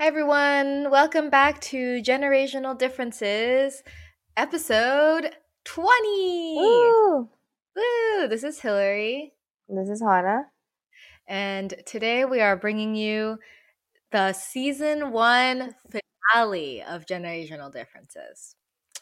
Hi, 0.00 0.06
everyone. 0.06 0.90
Welcome 0.90 1.28
back 1.28 1.60
to 1.72 2.00
Generasianal 2.00 2.74
Differences, 2.78 3.82
episode 4.34 5.36
20. 5.66 6.54
Woo! 6.56 7.28
Woo! 7.76 8.26
This 8.28 8.42
is 8.42 8.60
Hillary. 8.60 9.34
This 9.68 9.90
is 9.90 10.00
Honna. 10.02 10.44
And 11.28 11.74
today 11.84 12.24
we 12.24 12.40
are 12.40 12.56
bringing 12.56 12.94
you 12.94 13.40
the 14.10 14.32
season 14.32 15.12
one 15.12 15.74
finale 16.32 16.82
of 16.82 17.04
Generasianal 17.04 17.70
Differences. 17.70 18.56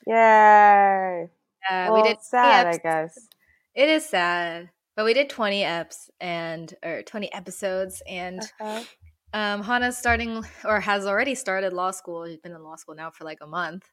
Yay! 0.05 1.29
Uh, 1.71 1.87
well, 1.91 1.95
we 1.95 2.09
did 2.09 2.21
sad, 2.23 2.67
I 2.67 2.79
guess. 2.79 3.29
It 3.73 3.89
is 3.89 4.05
sad, 4.05 4.71
but 4.97 5.05
we 5.05 5.15
did 5.15 5.31
20 5.31 5.63
eps 5.63 6.11
and 6.21 6.75
or 6.85 7.03
20 7.03 7.33
episodes 7.33 8.03
and 8.09 8.41
Uh-huh. 8.41 8.83
Um 9.33 9.63
Honna's 9.63 9.99
starting 9.99 10.45
or 10.65 10.81
has 10.81 11.07
already 11.07 11.35
started 11.35 11.73
law 11.73 11.91
school. 11.91 12.27
She's 12.27 12.39
been 12.39 12.53
in 12.53 12.63
law 12.63 12.77
school 12.77 12.95
now 12.95 13.11
for 13.11 13.25
like 13.25 13.39
a 13.41 13.47
month. 13.47 13.85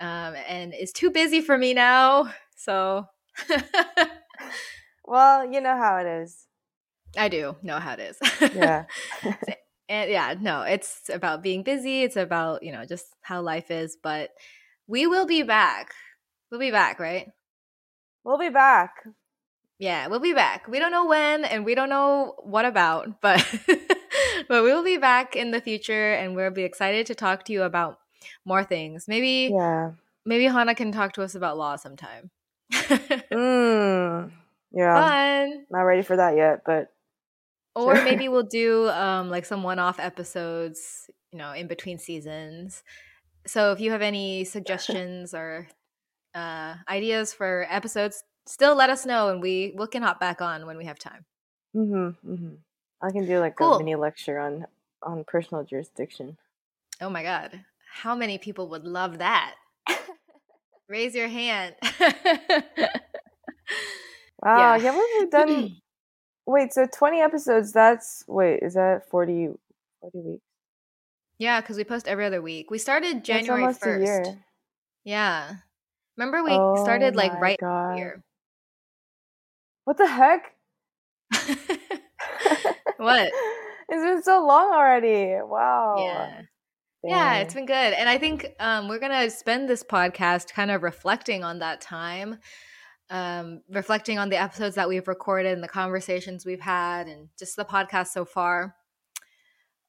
Um 0.00 0.34
and 0.48 0.74
is 0.74 0.92
too 0.92 1.10
busy 1.10 1.40
for 1.40 1.56
me 1.56 1.74
now. 1.74 2.32
So 2.56 3.06
Well, 5.04 5.50
you 5.52 5.60
know 5.60 5.76
how 5.76 5.98
it 5.98 6.06
is. 6.06 6.46
I 7.18 7.28
do 7.28 7.56
know 7.62 7.78
how 7.78 7.94
it 7.94 8.00
is. 8.00 8.18
Yeah. 8.54 8.84
and 9.88 10.10
yeah, 10.10 10.34
no, 10.40 10.62
it's 10.62 11.10
about 11.12 11.42
being 11.42 11.62
busy. 11.62 12.02
It's 12.02 12.16
about, 12.16 12.62
you 12.62 12.72
know, 12.72 12.84
just 12.86 13.06
how 13.20 13.42
life 13.42 13.70
is, 13.70 13.96
but 14.02 14.30
we 14.86 15.06
will 15.06 15.26
be 15.26 15.42
back. 15.42 15.92
We'll 16.50 16.60
be 16.60 16.70
back, 16.70 16.98
right? 16.98 17.28
we'll 18.24 18.38
be 18.38 18.50
back. 18.50 19.04
Yeah, 19.78 20.06
we'll 20.06 20.20
be 20.20 20.32
back. 20.32 20.68
We 20.68 20.78
don't 20.78 20.92
know 20.92 21.06
when 21.06 21.44
and 21.44 21.64
we 21.64 21.74
don't 21.74 21.88
know 21.88 22.34
what 22.42 22.64
about, 22.64 23.20
but 23.20 23.44
but 24.52 24.62
we 24.64 24.72
will 24.74 24.84
be 24.84 24.98
back 24.98 25.34
in 25.34 25.50
the 25.50 25.62
future 25.62 26.12
and 26.12 26.36
we'll 26.36 26.50
be 26.50 26.62
excited 26.64 27.06
to 27.06 27.14
talk 27.14 27.44
to 27.46 27.52
you 27.54 27.62
about 27.62 27.96
more 28.44 28.62
things. 28.64 29.08
Maybe 29.08 29.48
Yeah. 29.54 29.92
maybe 30.26 30.44
Honna 30.44 30.76
can 30.76 30.92
talk 30.92 31.14
to 31.14 31.22
us 31.22 31.34
about 31.34 31.56
law 31.56 31.76
sometime. 31.76 32.30
Mm. 33.32 34.30
Yeah. 34.72 34.94
Fun. 35.00 35.66
Not 35.70 35.80
ready 35.82 36.02
for 36.02 36.16
that 36.16 36.36
yet, 36.36 36.62
but 36.66 36.92
Or 37.74 37.94
Sure. 37.94 38.04
maybe 38.04 38.28
we'll 38.28 38.42
do 38.62 38.88
um 38.90 39.30
like 39.30 39.46
some 39.46 39.62
one-off 39.62 39.98
episodes, 39.98 41.08
you 41.32 41.38
know, 41.38 41.52
in 41.52 41.66
between 41.66 41.98
seasons. 41.98 42.82
So 43.46 43.72
if 43.72 43.80
you 43.80 43.90
have 43.92 44.02
any 44.02 44.44
suggestions 44.44 45.34
or 45.34 45.68
uh 46.34 46.76
ideas 46.88 47.32
for 47.32 47.66
episodes, 47.70 48.22
still 48.46 48.74
let 48.76 48.90
us 48.90 49.06
know 49.06 49.30
and 49.30 49.40
we 49.40 49.74
we 49.78 49.86
can 49.88 50.02
hop 50.02 50.20
back 50.20 50.42
on 50.42 50.66
when 50.66 50.76
we 50.76 50.84
have 50.84 50.98
time. 50.98 51.24
mm-hmm, 51.76 52.32
mm-hmm. 52.32 52.54
I 53.02 53.10
can 53.10 53.26
do 53.26 53.40
like 53.40 53.56
Cool. 53.56 53.74
a 53.74 53.78
mini 53.78 53.94
lecture 53.96 54.38
on 54.38 54.66
on 55.02 55.24
personal 55.24 55.64
jurisdiction. 55.64 56.36
Oh 57.00 57.10
my 57.10 57.22
god. 57.22 57.64
How 57.90 58.14
many 58.14 58.38
people 58.38 58.68
would 58.68 58.84
love 58.84 59.18
that? 59.18 59.54
Raise 60.88 61.14
your 61.14 61.28
hand. 61.28 61.74
Wow, 64.44 64.76
Yeah. 64.76 64.92
we've 65.20 65.30
done 65.30 65.76
wait, 66.46 66.72
so 66.72 66.86
twenty 66.92 67.20
episodes, 67.20 67.72
that's 67.72 68.24
wait, 68.26 68.60
is 68.62 68.74
that 68.74 69.08
40, 69.08 69.50
40 70.00 70.18
weeks? 70.18 70.42
yeah, 71.38 71.60
because 71.60 71.76
we 71.76 71.84
post 71.84 72.08
every 72.08 72.24
other 72.26 72.42
week. 72.42 72.70
We 72.70 72.78
started 72.78 73.24
January 73.24 73.62
almost 73.62 73.82
a 73.82 73.86
1st. 73.86 74.00
year. 74.02 74.24
Yeah. 75.04 75.54
Remember 76.16 76.42
we 76.42 76.50
Oh 76.50 76.74
started 76.82 77.14
like 77.16 77.32
right 77.40 77.58
here. 77.96 78.20
What 79.84 79.96
the 79.98 80.06
heck? 80.06 80.54
what? 83.02 83.30
It's 83.88 84.02
been 84.02 84.22
so 84.22 84.46
long 84.46 84.72
already. 84.72 85.34
Wow. 85.42 85.96
Yeah. 85.98 86.42
Yeah, 87.04 87.38
it's 87.38 87.52
been 87.52 87.66
good. 87.66 87.74
And 87.74 88.08
I 88.08 88.16
think 88.16 88.46
um, 88.60 88.88
we're 88.88 89.00
going 89.00 89.12
to 89.12 89.28
spend 89.28 89.68
this 89.68 89.82
podcast 89.82 90.52
kind 90.52 90.70
of 90.70 90.82
reflecting 90.82 91.42
on 91.42 91.58
that 91.58 91.80
time, 91.80 92.38
um, 93.10 93.60
reflecting 93.68 94.18
on 94.18 94.28
the 94.28 94.40
episodes 94.40 94.76
that 94.76 94.88
we've 94.88 95.08
recorded 95.08 95.52
and 95.52 95.62
the 95.62 95.68
conversations 95.68 96.46
we've 96.46 96.60
had 96.60 97.08
and 97.08 97.28
just 97.38 97.56
the 97.56 97.64
podcast 97.64 98.08
so 98.08 98.24
far. 98.24 98.76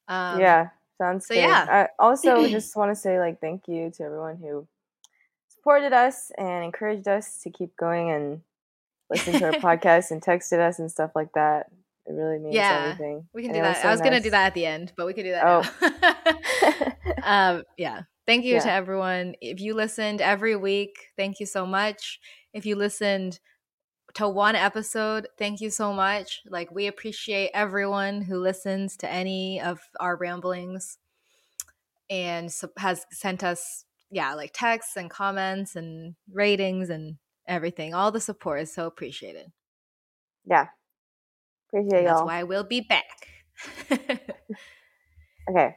Um, 0.08 0.40
yeah, 0.40 0.70
sounds 0.98 1.28
so 1.28 1.36
good. 1.36 1.42
yeah. 1.42 1.66
I 1.70 2.04
also 2.04 2.48
just 2.50 2.76
want 2.76 2.92
to 2.92 2.96
say 2.96 3.20
like 3.20 3.40
thank 3.40 3.68
you 3.68 3.92
to 3.98 4.04
everyone 4.04 4.38
who 4.38 4.68
supported 5.50 5.94
us 5.94 6.32
and 6.38 6.66
encouraged 6.66 7.08
us 7.08 7.40
to 7.44 7.52
keep 7.52 7.78
going 7.78 8.12
and 8.12 8.42
listen 9.10 9.40
to 9.40 9.46
our 9.46 9.52
podcast 9.78 10.12
and 10.12 10.22
texted 10.22 10.60
us 10.60 10.80
and 10.80 10.92
stuff 10.92 11.12
like 11.16 11.32
that. 11.36 11.68
It 12.06 12.12
really 12.12 12.40
means 12.40 12.56
Yeah, 12.56 12.92
everything. 12.92 13.28
We 13.34 13.44
can 13.44 13.54
do 13.54 13.62
that. 13.62 13.82
so 13.82 13.88
I 13.88 13.92
was 13.92 14.02
going 14.02 14.14
to 14.14 14.20
do 14.20 14.30
that 14.32 14.48
at 14.48 14.54
the 14.54 14.66
end, 14.66 14.92
but 14.98 15.06
we 15.06 15.14
could 15.14 15.24
do 15.24 15.32
that 15.32 15.44
Oh. 15.46 16.96
now. 17.24 17.24
um, 17.58 17.64
yeah. 17.78 18.02
Thank 18.26 18.46
you 18.46 18.60
to 18.60 18.72
everyone. 18.72 19.36
If 19.42 19.60
you 19.60 19.74
listened 19.74 20.22
every 20.22 20.56
week, 20.56 21.08
thank 21.18 21.40
you 21.40 21.46
so 21.46 21.66
much. 21.66 22.20
If 22.54 22.66
you 22.66 22.76
listened 22.76 23.40
to 24.16 24.28
one 24.30 24.56
episode, 24.56 25.28
thank 25.38 25.60
you 25.62 25.70
so 25.70 25.92
much. 25.94 26.42
Like, 26.46 26.72
we 26.72 26.88
appreciate 26.88 27.52
everyone 27.54 28.22
who 28.22 28.38
listens 28.38 28.96
to 28.98 29.10
any 29.12 29.60
of 29.62 29.80
our 30.00 30.16
ramblings 30.16 30.98
and 32.10 32.54
has 32.78 33.06
sent 33.12 33.44
us, 33.44 33.86
yeah, 34.12 34.34
like 34.36 34.52
texts 34.54 34.96
and 34.98 35.10
comments 35.10 35.76
and 35.76 36.16
ratings 36.32 36.90
and 36.90 37.18
everything. 37.48 37.94
All 37.94 38.12
the 38.12 38.20
support 38.22 38.62
is 38.62 38.74
so 38.74 38.86
appreciated. 38.88 39.52
yeah. 40.46 40.68
Appreciate 41.74 42.04
that's 42.04 42.20
y'all. 42.20 42.28
why 42.28 42.44
we'll 42.44 42.64
be 42.64 42.82
back. 42.82 43.28
Okay. 45.50 45.76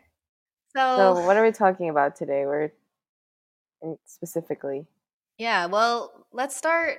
so, 0.77 0.97
So 0.97 1.27
what 1.27 1.37
are 1.37 1.43
we 1.43 1.51
talking 1.51 1.89
about 1.91 2.15
today? 2.15 2.47
We're 2.47 2.71
specifically. 4.05 4.87
Yeah, 5.39 5.67
well, 5.67 6.27
let's 6.33 6.57
start 6.57 6.99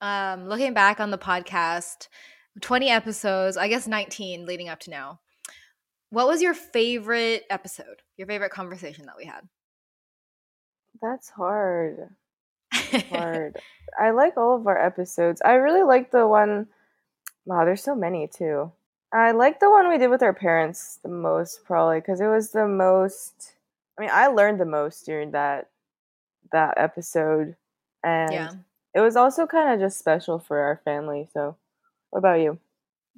um, 0.00 0.46
looking 0.48 0.74
back 0.74 1.00
on 1.00 1.10
the 1.10 1.18
podcast 1.18 2.08
20 2.60 2.90
episodes, 2.90 3.56
I 3.56 3.68
guess 3.68 3.86
19 3.86 4.46
leading 4.46 4.68
up 4.68 4.80
to 4.80 4.90
now. 4.90 5.20
What 6.10 6.28
was 6.28 6.42
your 6.42 6.54
favorite 6.54 7.44
episode? 7.50 8.02
Your 8.16 8.28
favorite 8.28 8.52
conversation 8.52 9.06
that 9.06 9.16
we 9.16 9.24
had? 9.24 9.48
That's 11.02 11.28
hard. 11.28 12.10
hard. 12.72 13.56
I 13.98 14.10
like 14.10 14.36
all 14.36 14.56
of 14.56 14.66
our 14.66 14.78
episodes. 14.78 15.42
I 15.44 15.54
really 15.54 15.82
like 15.82 16.12
the 16.12 16.26
one. 16.28 16.68
Wow, 17.46 17.64
there's 17.64 17.82
so 17.82 17.94
many 17.94 18.26
too. 18.26 18.72
I 19.12 19.30
like 19.30 19.60
the 19.60 19.70
one 19.70 19.88
we 19.88 19.98
did 19.98 20.10
with 20.10 20.22
our 20.22 20.32
parents 20.32 20.98
the 21.02 21.08
most, 21.08 21.64
probably 21.64 22.00
because 22.00 22.20
it 22.20 22.26
was 22.26 22.50
the 22.50 22.66
most. 22.66 23.52
I 23.96 24.02
mean, 24.02 24.10
I 24.12 24.26
learned 24.26 24.58
the 24.58 24.64
most 24.64 25.06
during 25.06 25.30
that 25.32 25.68
that 26.52 26.74
episode, 26.78 27.54
and 28.02 28.32
yeah. 28.32 28.50
it 28.94 29.00
was 29.00 29.16
also 29.16 29.46
kind 29.46 29.72
of 29.72 29.80
just 29.80 29.98
special 29.98 30.38
for 30.38 30.58
our 30.58 30.80
family. 30.84 31.28
So, 31.32 31.56
what 32.10 32.18
about 32.18 32.40
you? 32.40 32.58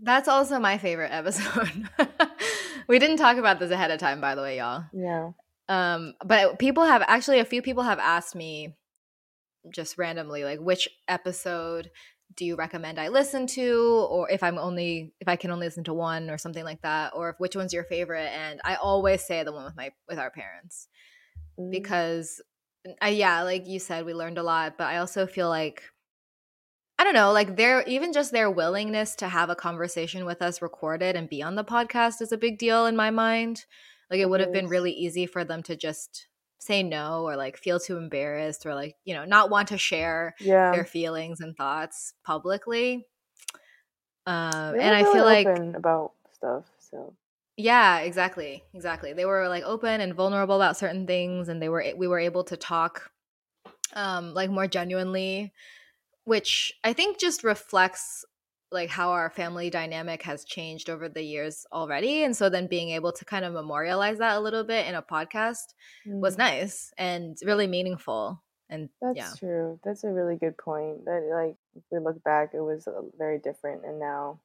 That's 0.03 0.28
also 0.28 0.58
my 0.58 0.76
favorite 0.76 1.12
episode. 1.12 1.88
we 2.88 2.98
didn't 2.98 3.16
talk 3.16 3.38
about 3.38 3.58
this 3.58 3.70
ahead 3.70 3.91
of 3.91 3.98
time, 3.98 4.20
by 4.20 4.34
the 4.34 4.43
way, 4.43 4.58
y'all. 4.58 4.84
Yeah. 4.93 5.31
Um, 5.69 6.14
but 6.25 6.58
people 6.58 6.84
have 6.84 7.03
actually 7.06 7.38
a 7.41 7.44
few 7.44 7.62
people 7.62 7.82
have 7.82 7.98
asked 7.98 8.34
me 8.34 8.76
just 9.70 9.98
randomly, 9.98 10.44
like, 10.44 10.60
which 10.60 10.88
episode 11.08 11.91
do 12.34 12.44
you 12.44 12.56
recommend 12.56 12.98
I 12.98 13.09
listen 13.09 13.47
to, 13.48 14.06
or 14.10 14.31
if 14.31 14.42
I'm 14.42 14.59
only 14.59 15.12
if 15.20 15.28
I 15.28 15.37
can 15.37 15.50
only 15.50 15.66
listen 15.66 15.84
to 15.84 15.94
one 15.94 16.31
or 16.31 16.38
something 16.38 16.64
like 16.64 16.82
that, 16.82 17.12
or 17.14 17.31
if, 17.31 17.37
which 17.38 17.56
one's 17.56 17.72
your 17.72 17.84
favorite? 17.84 18.28
And 18.28 18.60
I 18.64 18.76
always 18.76 19.25
say 19.25 19.42
the 19.42 19.53
one 19.53 19.64
with 19.64 19.76
my 19.76 19.92
with 20.09 20.19
our 20.19 20.31
parents 20.31 20.88
Mm, 21.59 21.70
because 21.70 22.41
I 23.00 23.10
yeah, 23.10 23.42
like 23.42 23.66
you 23.66 23.78
said, 23.78 24.04
we 24.04 24.14
learned 24.14 24.38
a 24.38 24.42
lot, 24.42 24.78
but 24.78 24.87
I 24.87 24.98
also 24.98 25.26
feel 25.26 25.49
like 25.49 25.82
I 26.99 27.05
don't 27.05 27.14
know, 27.14 27.32
like 27.32 27.56
their 27.56 27.82
even 27.82 28.12
just 28.12 28.32
their 28.32 28.50
willingness 28.50 29.17
to 29.17 29.28
have 29.28 29.50
a 29.50 29.55
conversation 29.55 30.25
with 30.25 30.40
us 30.40 30.62
recorded 30.62 31.14
and 31.17 31.28
be 31.28 31.43
on 31.43 31.55
the 31.55 31.64
podcast 31.64 32.23
is 32.23 32.32
a 32.32 32.38
big 32.38 32.58
deal 32.58 32.87
in 32.87 32.96
my 32.96 33.11
mind. 33.11 33.67
Like 34.11 34.20
it 34.20 34.23
It 34.23 34.31
would 34.31 34.40
have 34.40 34.52
been 34.52 34.69
really 34.69 34.93
easy 34.93 35.26
for 35.26 35.44
them 35.44 35.62
to 35.64 35.76
just 35.76 36.26
say 36.58 36.82
no 36.82 37.23
or 37.23 37.37
like 37.37 37.56
feel 37.56 37.79
too 37.79 37.97
embarrassed 37.97 38.67
or 38.67 38.75
like, 38.75 38.97
you 39.05 39.14
know, 39.14 39.25
not 39.25 39.50
want 39.50 39.69
to 39.69 39.79
share 39.79 40.35
yeah. 40.41 40.73
their 40.73 40.85
feelings 40.85 41.41
and 41.41 41.56
thoughts 41.56 42.14
publicly. 42.25 43.06
Um 44.26 44.73
They 44.73 44.81
and 44.81 44.94
I 44.94 45.05
feel 45.05 45.25
like 45.25 45.47
open 45.47 45.75
about 45.75 46.12
stuff. 46.32 46.64
So 46.79 47.14
yeah, 47.56 48.00
exactly. 48.00 48.62
Exactly. 48.75 49.12
They 49.12 49.25
were 49.25 49.49
like 49.49 49.64
open 49.64 50.00
and 50.00 50.14
vulnerable 50.14 50.56
about 50.56 50.76
certain 50.76 51.06
things 51.06 51.49
and 51.49 51.61
they 51.61 51.69
were 51.69 51.85
we 51.97 52.08
were 52.08 52.19
able 52.19 52.44
to 52.44 52.56
talk 52.56 53.11
um 53.94 54.35
like 54.35 54.50
more 54.50 54.67
genuinely, 54.67 55.52
which 56.25 56.73
I 56.82 56.93
think 56.93 57.19
just 57.19 57.44
reflects 57.44 58.25
like 58.72 58.90
how 58.90 59.10
our 59.10 59.30
family 59.30 59.70
dynamic 59.70 60.22
has 60.22 60.44
changed 60.44 60.90
over 60.90 61.08
the 61.08 61.22
years 61.22 61.66
already 61.72 62.24
and 62.24 62.36
so 62.36 62.48
then 62.48 62.66
being 62.66 62.90
able 62.90 63.12
to 63.12 63.24
kind 63.24 63.44
of 63.44 63.52
memorialize 63.52 64.18
that 64.18 64.36
a 64.36 64.40
little 64.40 64.64
bit 64.64 64.86
in 64.86 64.94
a 64.94 65.02
podcast 65.02 65.74
was 66.06 66.34
mm, 66.34 66.38
nice 66.38 66.92
and 66.98 67.36
really 67.44 67.66
meaningful 67.66 68.42
and 68.68 68.88
that's 69.00 69.16
yeah. 69.16 69.30
true. 69.38 69.78
That's 69.84 70.04
a 70.04 70.08
really 70.08 70.36
good 70.36 70.58
point. 70.58 71.04
That 71.04 71.28
like 71.32 71.56
if 71.76 71.82
we 71.90 71.98
look 71.98 72.22
back, 72.24 72.50
it 72.52 72.60
was 72.60 72.88
uh, 72.88 73.02
very 73.16 73.38
different, 73.38 73.84
and 73.84 74.00
now 74.00 74.40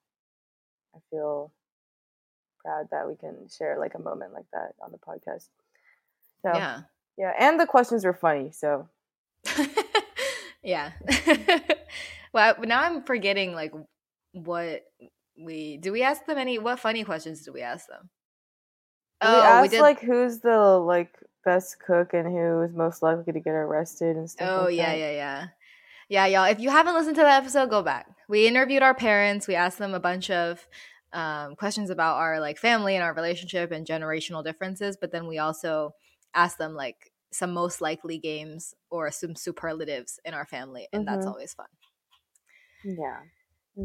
I 0.95 0.99
feel 1.09 1.51
proud 2.63 2.87
that 2.91 3.07
we 3.07 3.15
can 3.15 3.47
share 3.49 3.79
like 3.79 3.95
a 3.95 4.01
moment 4.01 4.33
like 4.33 4.45
that 4.53 4.73
on 4.83 4.91
the 4.91 4.99
podcast. 4.99 5.47
So 6.43 6.53
Yeah. 6.53 6.81
yeah, 7.17 7.33
and 7.39 7.59
the 7.59 7.65
questions 7.65 8.05
were 8.05 8.13
funny. 8.13 8.51
So 8.51 8.89
yeah. 10.63 10.91
well, 12.33 12.55
now 12.61 12.83
I'm 12.83 13.03
forgetting 13.03 13.53
like 13.53 13.73
what 14.33 14.83
we 15.37 15.77
do. 15.77 15.91
We 15.91 16.03
ask 16.03 16.25
them 16.25 16.37
any 16.37 16.59
what 16.59 16.79
funny 16.79 17.03
questions 17.03 17.43
do 17.43 17.51
we 17.53 17.61
ask 17.61 17.87
them? 17.87 18.09
we 19.21 19.27
asked 19.27 19.73
like 19.73 19.99
who's 19.99 20.39
the 20.39 20.57
like 20.57 21.15
best 21.45 21.79
cook 21.79 22.13
and 22.13 22.27
who 22.27 22.61
is 22.61 22.73
most 22.73 23.01
likely 23.01 23.33
to 23.33 23.39
get 23.39 23.51
arrested 23.51 24.15
and 24.15 24.29
stuff. 24.29 24.51
Oh 24.55 24.63
like 24.65 24.75
yeah, 24.75 24.93
that. 24.93 24.99
yeah, 24.99 25.11
yeah. 25.11 25.47
Yeah, 26.09 26.25
y'all. 26.27 26.45
If 26.51 26.59
you 26.59 26.69
haven't 26.69 26.93
listened 26.93 27.15
to 27.17 27.21
that 27.21 27.41
episode, 27.41 27.69
go 27.69 27.81
back. 27.83 28.07
We 28.27 28.47
interviewed 28.47 28.83
our 28.83 28.93
parents. 28.93 29.47
We 29.47 29.55
asked 29.55 29.77
them 29.77 29.93
a 29.93 29.99
bunch 29.99 30.29
of 30.29 30.67
um, 31.13 31.55
questions 31.55 31.89
about 31.89 32.17
our 32.17 32.39
like 32.39 32.57
family 32.57 32.95
and 32.95 33.03
our 33.03 33.13
relationship 33.13 33.71
and 33.71 33.87
generational 33.87 34.43
differences. 34.43 34.97
But 34.99 35.11
then 35.11 35.27
we 35.27 35.37
also 35.39 35.95
asked 36.33 36.57
them 36.57 36.73
like 36.73 37.11
some 37.31 37.53
most 37.53 37.79
likely 37.81 38.17
games 38.17 38.73
or 38.89 39.09
some 39.11 39.35
superlatives 39.35 40.19
in 40.25 40.33
our 40.33 40.45
family, 40.45 40.87
and 40.91 41.07
that's 41.07 41.25
Mhm. 41.25 41.29
always 41.29 41.53
fun. 41.53 41.67
Yeah. 42.83 43.21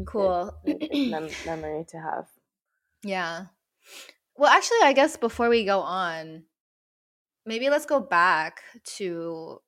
Cool. 0.05 0.53
mem- 0.65 1.29
memory 1.45 1.85
to 1.89 1.97
have. 1.99 2.27
Yeah. 3.03 3.45
Well, 4.35 4.51
actually, 4.51 4.81
I 4.83 4.93
guess 4.93 5.17
before 5.17 5.49
we 5.49 5.65
go 5.65 5.79
on, 5.81 6.43
maybe 7.45 7.69
let's 7.69 7.85
go 7.85 7.99
back 7.99 8.61
to 8.97 9.61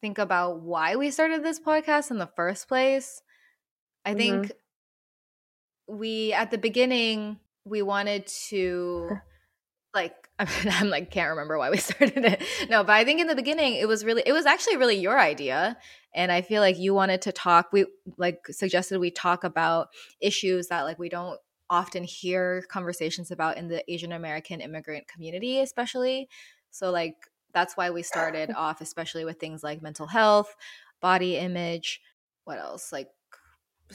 think 0.00 0.18
about 0.18 0.60
why 0.60 0.96
we 0.96 1.10
started 1.10 1.42
this 1.42 1.60
podcast 1.60 2.10
in 2.10 2.18
the 2.18 2.30
first 2.36 2.68
place. 2.68 3.22
I 4.04 4.14
Mhm. 4.14 4.16
think 4.16 4.52
we, 5.88 6.32
at 6.32 6.50
the 6.50 6.58
beginning, 6.58 7.38
we 7.64 7.82
wanted 7.82 8.26
to, 8.48 9.08
like, 9.94 10.25
I'm 10.38 10.90
like, 10.90 11.10
can't 11.10 11.30
remember 11.30 11.58
why 11.58 11.70
we 11.70 11.76
started 11.78 12.24
it. 12.24 12.42
No, 12.68 12.84
but 12.84 12.92
I 12.92 13.04
think 13.04 13.20
in 13.20 13.26
the 13.26 13.34
beginning, 13.34 13.74
it 13.74 13.88
was 13.88 14.04
really, 14.04 14.22
it 14.26 14.32
was 14.32 14.46
actually 14.46 14.76
really 14.76 14.96
your 14.96 15.18
idea. 15.18 15.76
And 16.14 16.30
I 16.30 16.42
feel 16.42 16.60
like 16.60 16.78
you 16.78 16.94
wanted 16.94 17.22
to 17.22 17.32
talk, 17.32 17.68
we 17.72 17.86
like 18.16 18.46
suggested 18.48 18.98
we 18.98 19.10
talk 19.10 19.44
about 19.44 19.88
issues 20.20 20.68
that, 20.68 20.82
like, 20.82 20.98
we 20.98 21.08
don't 21.08 21.38
often 21.68 22.04
hear 22.04 22.62
conversations 22.68 23.30
about 23.30 23.56
in 23.56 23.68
the 23.68 23.82
Asian 23.92 24.12
American 24.12 24.60
immigrant 24.60 25.08
community, 25.08 25.60
especially. 25.60 26.28
So, 26.70 26.90
like, 26.90 27.16
that's 27.52 27.76
why 27.76 27.90
we 27.90 28.02
started 28.02 28.52
off, 28.56 28.80
especially 28.80 29.24
with 29.24 29.40
things 29.40 29.62
like 29.62 29.82
mental 29.82 30.06
health, 30.06 30.54
body 31.00 31.36
image, 31.36 32.00
what 32.44 32.58
else? 32.58 32.92
Like, 32.92 33.08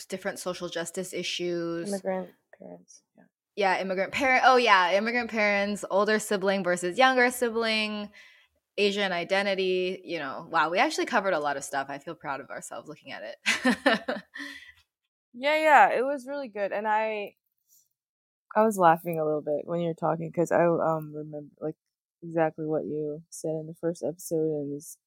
different 0.09 0.39
social 0.39 0.69
justice 0.69 1.13
issues. 1.13 1.87
Immigrant 1.87 2.29
parents. 2.57 3.01
Yeah. 3.17 3.23
Yeah, 3.55 3.81
immigrant 3.81 4.11
parent. 4.11 4.43
Oh, 4.45 4.57
yeah, 4.57 4.93
immigrant 4.93 5.29
parents, 5.29 5.83
older 5.89 6.19
sibling 6.19 6.63
versus 6.63 6.97
younger 6.97 7.31
sibling, 7.31 8.09
Asian 8.77 9.11
identity. 9.11 10.01
You 10.03 10.19
know, 10.19 10.47
wow, 10.49 10.69
we 10.69 10.79
actually 10.79 11.05
covered 11.05 11.33
a 11.33 11.39
lot 11.39 11.57
of 11.57 11.63
stuff. 11.63 11.87
I 11.89 11.99
feel 11.99 12.15
proud 12.15 12.39
of 12.39 12.49
ourselves 12.49 12.87
looking 12.87 13.11
at 13.11 13.23
it. 13.23 14.21
Yeah, 15.33 15.57
yeah, 15.57 15.97
it 15.97 16.03
was 16.03 16.27
really 16.27 16.49
good, 16.49 16.71
and 16.71 16.87
I, 16.87 17.35
I 18.55 18.63
was 18.63 18.77
laughing 18.77 19.17
a 19.19 19.25
little 19.25 19.41
bit 19.41 19.61
when 19.63 19.79
you 19.79 19.87
were 19.87 19.93
talking 19.93 20.29
because 20.29 20.51
I 20.51 20.65
um 20.65 21.13
remember 21.15 21.53
like 21.61 21.75
exactly 22.21 22.65
what 22.65 22.83
you 22.83 23.23
said 23.29 23.51
in 23.51 23.67
the 23.67 23.75
first 23.79 24.03
episode 24.03 24.61
and 24.61 24.75
this 24.75 24.97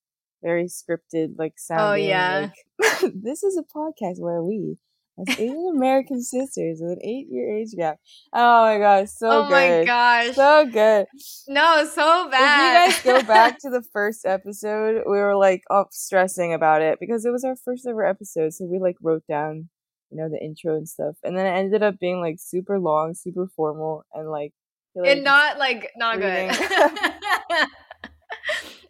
very 0.43 0.64
scripted 0.64 1.35
like 1.38 1.55
sounding. 1.58 2.08
yeah. 2.08 2.50
like, 2.79 3.12
this 3.14 3.43
is 3.43 3.58
a 3.58 3.62
podcast 3.62 4.19
where 4.19 4.43
we, 4.43 4.79
as 5.19 5.38
Asian 5.38 5.72
American 5.75 6.22
sisters 6.22 6.78
with 6.81 6.93
an 6.93 6.99
eight-year 7.05 7.58
age 7.58 7.72
gap. 7.76 7.99
Oh 8.32 8.62
my 8.62 8.78
gosh, 8.78 9.08
so 9.11 9.28
oh 9.31 9.49
good, 9.49 9.81
my 9.81 9.84
gosh. 9.84 10.34
so 10.34 10.66
good. 10.66 11.06
no, 11.49 11.84
so 11.87 12.28
bad. 12.31 12.88
If 12.90 13.05
you 13.05 13.12
guys 13.12 13.22
go 13.22 13.26
back 13.26 13.58
to 13.61 13.70
the 13.70 13.82
first 13.93 14.25
episode, 14.26 15.02
we 15.06 15.19
were 15.19 15.37
like 15.37 15.62
up 15.70 15.88
stressing 15.93 16.52
about 16.52 16.82
it 16.82 16.99
because 17.00 17.25
it 17.25 17.31
was 17.31 17.44
our 17.44 17.56
first 17.56 17.87
ever 17.87 18.05
episode. 18.05 18.52
So 18.52 18.64
we 18.64 18.78
like 18.78 18.96
wrote 19.02 19.25
down, 19.28 19.69
you 20.11 20.19
know, 20.19 20.28
the 20.28 20.43
intro 20.44 20.76
and 20.76 20.88
stuff, 20.88 21.16
and 21.22 21.37
then 21.37 21.46
it 21.46 21.58
ended 21.58 21.82
up 21.82 21.99
being 21.99 22.20
like 22.20 22.37
super 22.38 22.78
long, 22.78 23.14
super 23.14 23.46
formal, 23.56 24.05
and 24.12 24.31
like, 24.31 24.52
Hillary 24.94 25.12
and 25.12 25.25
not 25.25 25.58
like 25.58 25.90
not 25.96 26.19
good. 26.20 26.50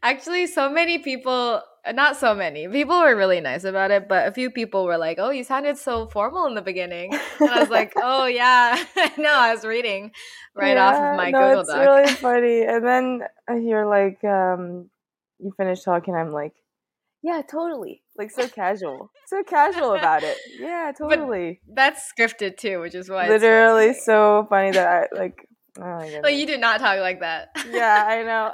Actually, 0.03 0.47
so 0.47 0.69
many 0.69 0.99
people, 0.99 1.63
not 1.93 2.17
so 2.17 2.35
many 2.35 2.69
people 2.69 2.99
were 3.01 3.15
really 3.15 3.41
nice 3.41 3.65
about 3.65 3.91
it, 3.91 4.09
but 4.09 4.27
a 4.27 4.33
few 4.33 4.51
people 4.51 4.85
were 4.85 4.97
like, 4.99 5.19
"Oh, 5.19 5.31
you 5.31 5.45
sounded 5.45 5.77
so 5.77 6.07
formal 6.09 6.47
in 6.47 6.55
the 6.55 6.63
beginning," 6.63 7.13
and 7.41 7.51
I 7.51 7.61
was 7.61 7.71
like, 7.71 7.93
"Oh 8.03 8.27
yeah, 8.27 8.83
no, 9.19 9.33
I 9.33 9.53
was 9.53 9.65
reading 9.65 10.13
right 10.55 10.77
off 10.77 10.95
of 10.95 11.17
my 11.17 11.31
no, 11.31 11.41
Google 11.41 11.61
it's 11.61 11.71
Doc." 11.71 11.81
really 11.81 12.09
funny. 12.15 12.63
And 12.63 12.87
then 12.87 13.23
you're 13.67 13.87
like, 13.87 14.23
um, 14.25 14.89
you 15.39 15.53
finish 15.57 15.83
talking. 15.83 16.15
I'm 16.15 16.33
like, 16.33 16.55
yeah, 17.23 17.43
totally. 17.43 18.03
Like 18.17 18.31
so 18.31 18.49
casual, 18.49 19.11
so 19.27 19.43
casual 19.43 19.95
about 19.95 20.23
it. 20.23 20.39
Yeah, 20.59 20.93
totally. 20.99 21.61
That's 21.67 22.13
scripted 22.13 22.57
too, 22.57 22.81
which 22.81 22.95
is 22.95 23.11
why 23.11 23.29
Literally 23.29 23.95
so 23.95 24.47
funny 24.49 24.71
that 24.73 24.87
I 24.87 25.17
like. 25.17 25.47
Oh 25.77 25.83
my 25.83 26.05
goodness. 26.05 26.23
Like 26.23 26.37
you 26.37 26.47
did 26.47 26.61
not 26.61 26.79
talk 26.81 27.01
like 27.01 27.21
that. 27.21 27.49
yeah, 27.71 28.05
I 28.07 28.23
know. 28.23 28.53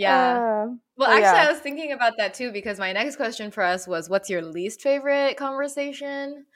Yeah. 0.00 0.40
Uh, 0.40 0.76
Well, 0.96 1.10
actually, 1.10 1.40
yeah. 1.40 1.44
I 1.48 1.50
was 1.52 1.60
thinking 1.60 1.92
about 1.92 2.14
that 2.18 2.34
too 2.34 2.52
because 2.52 2.78
my 2.78 2.92
next 2.92 3.16
question 3.16 3.50
for 3.52 3.62
us 3.64 3.86
was, 3.88 4.08
"What's 4.10 4.30
your 4.30 4.42
least 4.42 4.82
favorite 4.82 5.36
conversation?" 5.38 6.46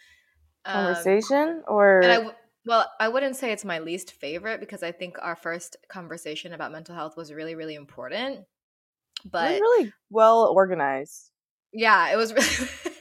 Um, 0.66 1.06
conversation 1.06 1.62
or 1.68 2.02
and 2.02 2.12
I 2.12 2.16
w- 2.16 2.34
well, 2.66 2.90
I 3.00 3.08
wouldn't 3.08 3.36
say 3.36 3.52
it's 3.52 3.64
my 3.64 3.78
least 3.80 4.12
favorite 4.12 4.60
because 4.60 4.82
I 4.82 4.92
think 4.92 5.16
our 5.20 5.36
first 5.36 5.76
conversation 5.88 6.52
about 6.54 6.72
mental 6.72 6.94
health 6.94 7.16
was 7.16 7.32
really, 7.32 7.54
really 7.56 7.74
important. 7.76 8.46
it 9.38 9.44
was 9.44 9.58
But 9.58 9.60
really 9.60 9.92
well 10.10 10.46
organized. 10.48 11.30
yeah, 11.72 12.10
it 12.12 12.16
was 12.16 12.32
really, 12.34 12.94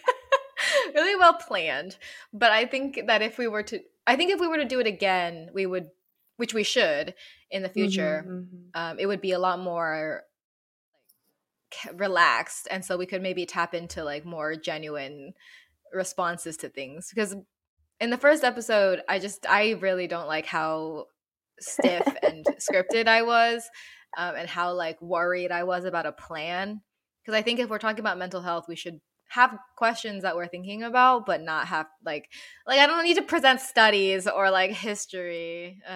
really 0.94 1.16
well 1.16 1.34
planned. 1.34 1.98
But 2.34 2.52
I 2.52 2.66
think 2.66 3.02
that 3.08 3.22
if 3.22 3.38
we 3.38 3.48
were 3.48 3.64
to, 3.64 3.82
I 4.08 4.16
think 4.16 4.32
if 4.32 4.40
we 4.40 4.48
were 4.48 4.58
to 4.58 4.66
do 4.66 4.80
it 4.80 4.88
again, 4.88 5.50
we 5.54 5.66
would, 5.66 5.90
which 6.38 6.54
we 6.54 6.64
should 6.64 7.16
in 7.50 7.64
the 7.64 7.70
future. 7.70 8.26
Mhm, 8.26 8.48
mhm. 8.52 8.72
um, 8.74 9.00
it 9.00 9.06
would 9.06 9.22
be 9.22 9.32
a 9.32 9.40
lot 9.40 9.60
more 9.60 10.24
relaxed 11.96 12.68
and 12.72 12.84
so 12.84 12.98
we 12.98 13.06
could 13.06 13.22
maybe 13.22 13.46
tap 13.46 13.74
into 13.74 14.04
like 14.04 14.26
more 14.26 14.56
genuine 14.56 15.34
responses 15.94 16.58
to 16.58 16.70
things 16.70 17.10
because 17.14 17.36
in 18.00 18.10
the 18.10 18.18
first 18.18 18.44
episode 18.44 19.02
i 19.10 19.20
just 19.20 19.46
i 19.50 19.72
really 19.82 20.08
don't 20.08 20.28
like 20.28 20.46
how 20.46 21.06
stiff 21.60 22.06
and 22.24 22.46
scripted 22.60 23.08
i 23.08 23.22
was 23.22 23.70
um, 24.18 24.36
and 24.36 24.50
how 24.50 24.74
like 24.74 25.02
worried 25.02 25.52
i 25.52 25.64
was 25.64 25.86
about 25.86 26.06
a 26.06 26.12
plan 26.12 26.82
because 27.24 27.38
i 27.38 27.42
think 27.42 27.60
if 27.60 27.70
we're 27.70 27.78
talking 27.78 28.00
about 28.00 28.18
mental 28.18 28.42
health 28.42 28.66
we 28.68 28.76
should 28.76 29.00
have 29.30 29.58
questions 29.78 30.24
that 30.24 30.36
we're 30.36 30.48
thinking 30.48 30.84
about 30.84 31.26
but 31.26 31.42
not 31.42 31.68
have 31.68 31.88
like 32.06 32.30
like 32.68 32.80
i 32.80 32.86
don't 32.86 33.04
need 33.04 33.16
to 33.16 33.22
present 33.22 33.62
studies 33.62 34.28
or 34.28 34.52
like 34.52 34.72
history. 34.72 35.82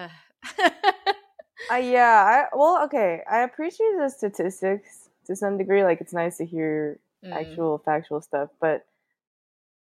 Uh, 1.70 1.76
yeah, 1.76 2.46
I 2.52 2.56
well, 2.56 2.84
okay. 2.84 3.22
I 3.30 3.40
appreciate 3.40 3.94
the 3.98 4.10
statistics 4.10 5.05
to 5.26 5.36
some 5.36 5.58
degree. 5.58 5.84
Like, 5.84 6.00
it's 6.00 6.12
nice 6.12 6.38
to 6.38 6.44
hear 6.46 6.98
Mm. 7.24 7.32
actual 7.32 7.78
factual 7.78 8.20
stuff, 8.20 8.50
but 8.60 8.84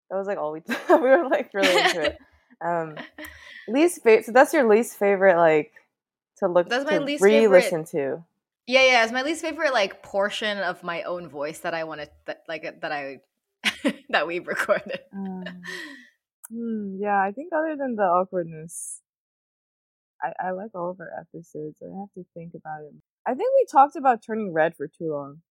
that 0.09 0.15
was 0.15 0.27
like 0.27 0.37
all 0.37 0.53
we 0.53 0.61
we 0.89 0.95
were 0.95 1.27
like 1.29 1.53
really 1.53 1.75
into 1.81 2.01
it. 2.01 2.17
Um, 2.61 2.95
least 3.67 4.01
favorite. 4.01 4.25
So 4.25 4.31
that's 4.31 4.51
your 4.53 4.67
least 4.67 4.97
favorite, 4.97 5.35
like 5.37 5.73
to 6.39 6.47
look. 6.47 6.69
That's 6.69 6.89
my 6.89 6.97
least 6.99 7.23
favorite- 7.23 7.49
re-listen 7.49 7.85
to. 7.91 8.23
Yeah, 8.65 8.81
yeah, 8.83 9.03
it's 9.03 9.11
my 9.13 9.21
least 9.21 9.41
favorite 9.41 9.73
like 9.73 10.01
portion 10.01 10.57
of 10.57 10.81
my 10.83 11.03
own 11.03 11.27
voice 11.29 11.59
that 11.59 11.73
I 11.75 11.83
want 11.83 12.01
to 12.01 12.09
that 12.25 12.43
like 12.47 12.79
that 12.81 12.91
I 12.91 13.19
that 14.09 14.25
we 14.25 14.39
recorded. 14.39 15.01
Um, 15.13 15.43
hmm, 16.49 16.95
yeah, 16.99 17.19
I 17.21 17.31
think 17.31 17.51
other 17.53 17.75
than 17.77 17.95
the 17.95 18.03
awkwardness, 18.03 19.01
I 20.23 20.31
I 20.47 20.51
like 20.51 20.71
all 20.73 20.89
of 20.89 20.99
our 20.99 21.11
episodes. 21.19 21.77
I 21.83 21.93
have 21.99 22.11
to 22.15 22.25
think 22.33 22.53
about 22.55 22.81
it. 22.87 22.93
I 23.27 23.33
think 23.33 23.49
we 23.59 23.65
talked 23.69 23.97
about 23.97 24.23
turning 24.25 24.53
red 24.53 24.73
for 24.77 24.87
too 24.87 25.11
long. 25.11 25.41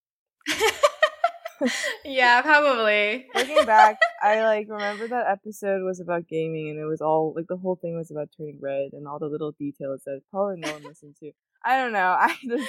yeah, 2.05 2.41
probably. 2.41 3.27
looking 3.35 3.65
back, 3.65 3.99
I 4.23 4.41
like 4.41 4.67
remember 4.67 5.07
that 5.07 5.27
episode 5.31 5.83
was 5.83 5.99
about 5.99 6.27
gaming, 6.27 6.69
and 6.69 6.79
it 6.79 6.85
was 6.85 7.01
all 7.01 7.33
like 7.35 7.45
the 7.47 7.55
whole 7.55 7.75
thing 7.75 7.95
was 7.95 8.09
about 8.09 8.29
turning 8.35 8.57
red 8.59 8.93
and 8.93 9.07
all 9.07 9.19
the 9.19 9.27
little 9.27 9.51
details 9.51 10.01
that 10.07 10.21
probably 10.31 10.59
no 10.59 10.73
one 10.73 10.83
listened 10.85 11.17
to. 11.19 11.31
I 11.63 11.77
don't 11.77 11.93
know. 11.93 12.15
I 12.19 12.35
just, 12.43 12.67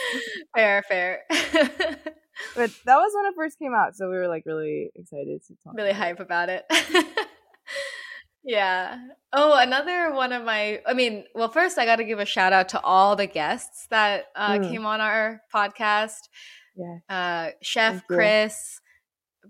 fair, 0.55 0.83
fair. 0.83 1.23
but 1.31 2.71
that 2.85 2.97
was 2.97 3.13
when 3.15 3.27
it 3.27 3.35
first 3.35 3.59
came 3.59 3.75
out, 3.75 3.97
so 3.97 4.11
we 4.11 4.17
were 4.17 4.29
like 4.29 4.43
really 4.45 4.91
excited 4.95 5.43
to 5.47 5.55
talk. 5.65 5.75
really 5.75 5.91
about 5.91 5.99
hype 5.99 6.21
about 6.21 6.49
it. 6.51 6.67
Yeah. 8.49 8.99
Oh, 9.33 9.59
another 9.59 10.13
one 10.15 10.33
of 10.33 10.43
my 10.45 10.81
I 10.87 10.95
mean, 10.95 11.25
well, 11.35 11.49
first 11.51 11.79
I 11.79 11.85
got 11.85 11.97
to 11.97 12.05
give 12.05 12.19
a 12.19 12.25
shout 12.25 12.53
out 12.53 12.71
to 12.71 12.81
all 12.81 13.15
the 13.15 13.27
guests 13.27 13.87
that 13.91 14.27
uh, 14.35 14.59
Mm. 14.59 14.71
came 14.71 14.87
on 14.87 15.01
our 15.01 15.43
podcast. 15.55 16.29
Yeah, 16.75 16.99
uh, 17.09 17.51
Chef 17.63 17.93
Thank 17.93 18.05
you. 18.11 18.17
Chris 18.17 18.81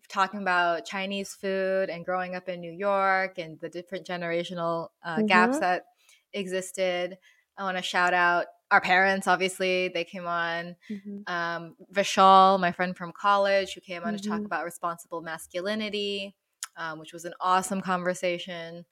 talking 0.09 0.41
about 0.41 0.85
Chinese 0.85 1.33
food 1.35 1.91
and 1.91 2.05
growing 2.05 2.35
up 2.35 2.49
in 2.49 2.61
New 2.61 2.73
York 2.73 3.39
and 3.39 3.59
the 3.61 3.69
different 3.69 4.07
generational 4.07 4.89
uh, 5.05 5.23
gaps 5.23 5.57
Mhm. 5.57 5.61
that 5.61 5.85
existed. 6.33 7.17
I 7.57 7.63
want 7.65 7.77
to 7.77 7.83
shout 7.83 8.15
out 8.15 8.47
our 8.71 8.81
parents, 8.81 9.27
obviously, 9.27 9.89
they 9.89 10.05
came 10.05 10.27
on. 10.27 10.77
Mhm. 10.91 11.23
Um, 11.29 11.77
Vishal, 11.93 12.61
my 12.61 12.71
friend 12.73 12.97
from 12.97 13.13
college, 13.13 13.75
who 13.75 13.81
came 13.81 14.05
on 14.05 14.15
to 14.17 14.21
talk 14.29 14.41
Mhm. 14.41 14.47
about 14.47 14.65
responsible 14.65 15.23
masculinity, 15.23 16.35
um, 16.79 16.99
which 16.99 17.13
was 17.13 17.27
an 17.27 17.35
awesome 17.41 17.83
conversation. 17.83 18.87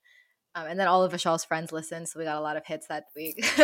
Um, 0.54 0.66
and 0.68 0.80
then 0.80 0.88
all 0.88 1.02
of 1.02 1.12
Vishal's 1.12 1.44
friends 1.44 1.70
listened, 1.72 2.08
so 2.08 2.18
we 2.18 2.24
got 2.24 2.36
a 2.36 2.40
lot 2.40 2.56
of 2.56 2.64
hits 2.66 2.86
that 2.88 3.04
week. 3.14 3.44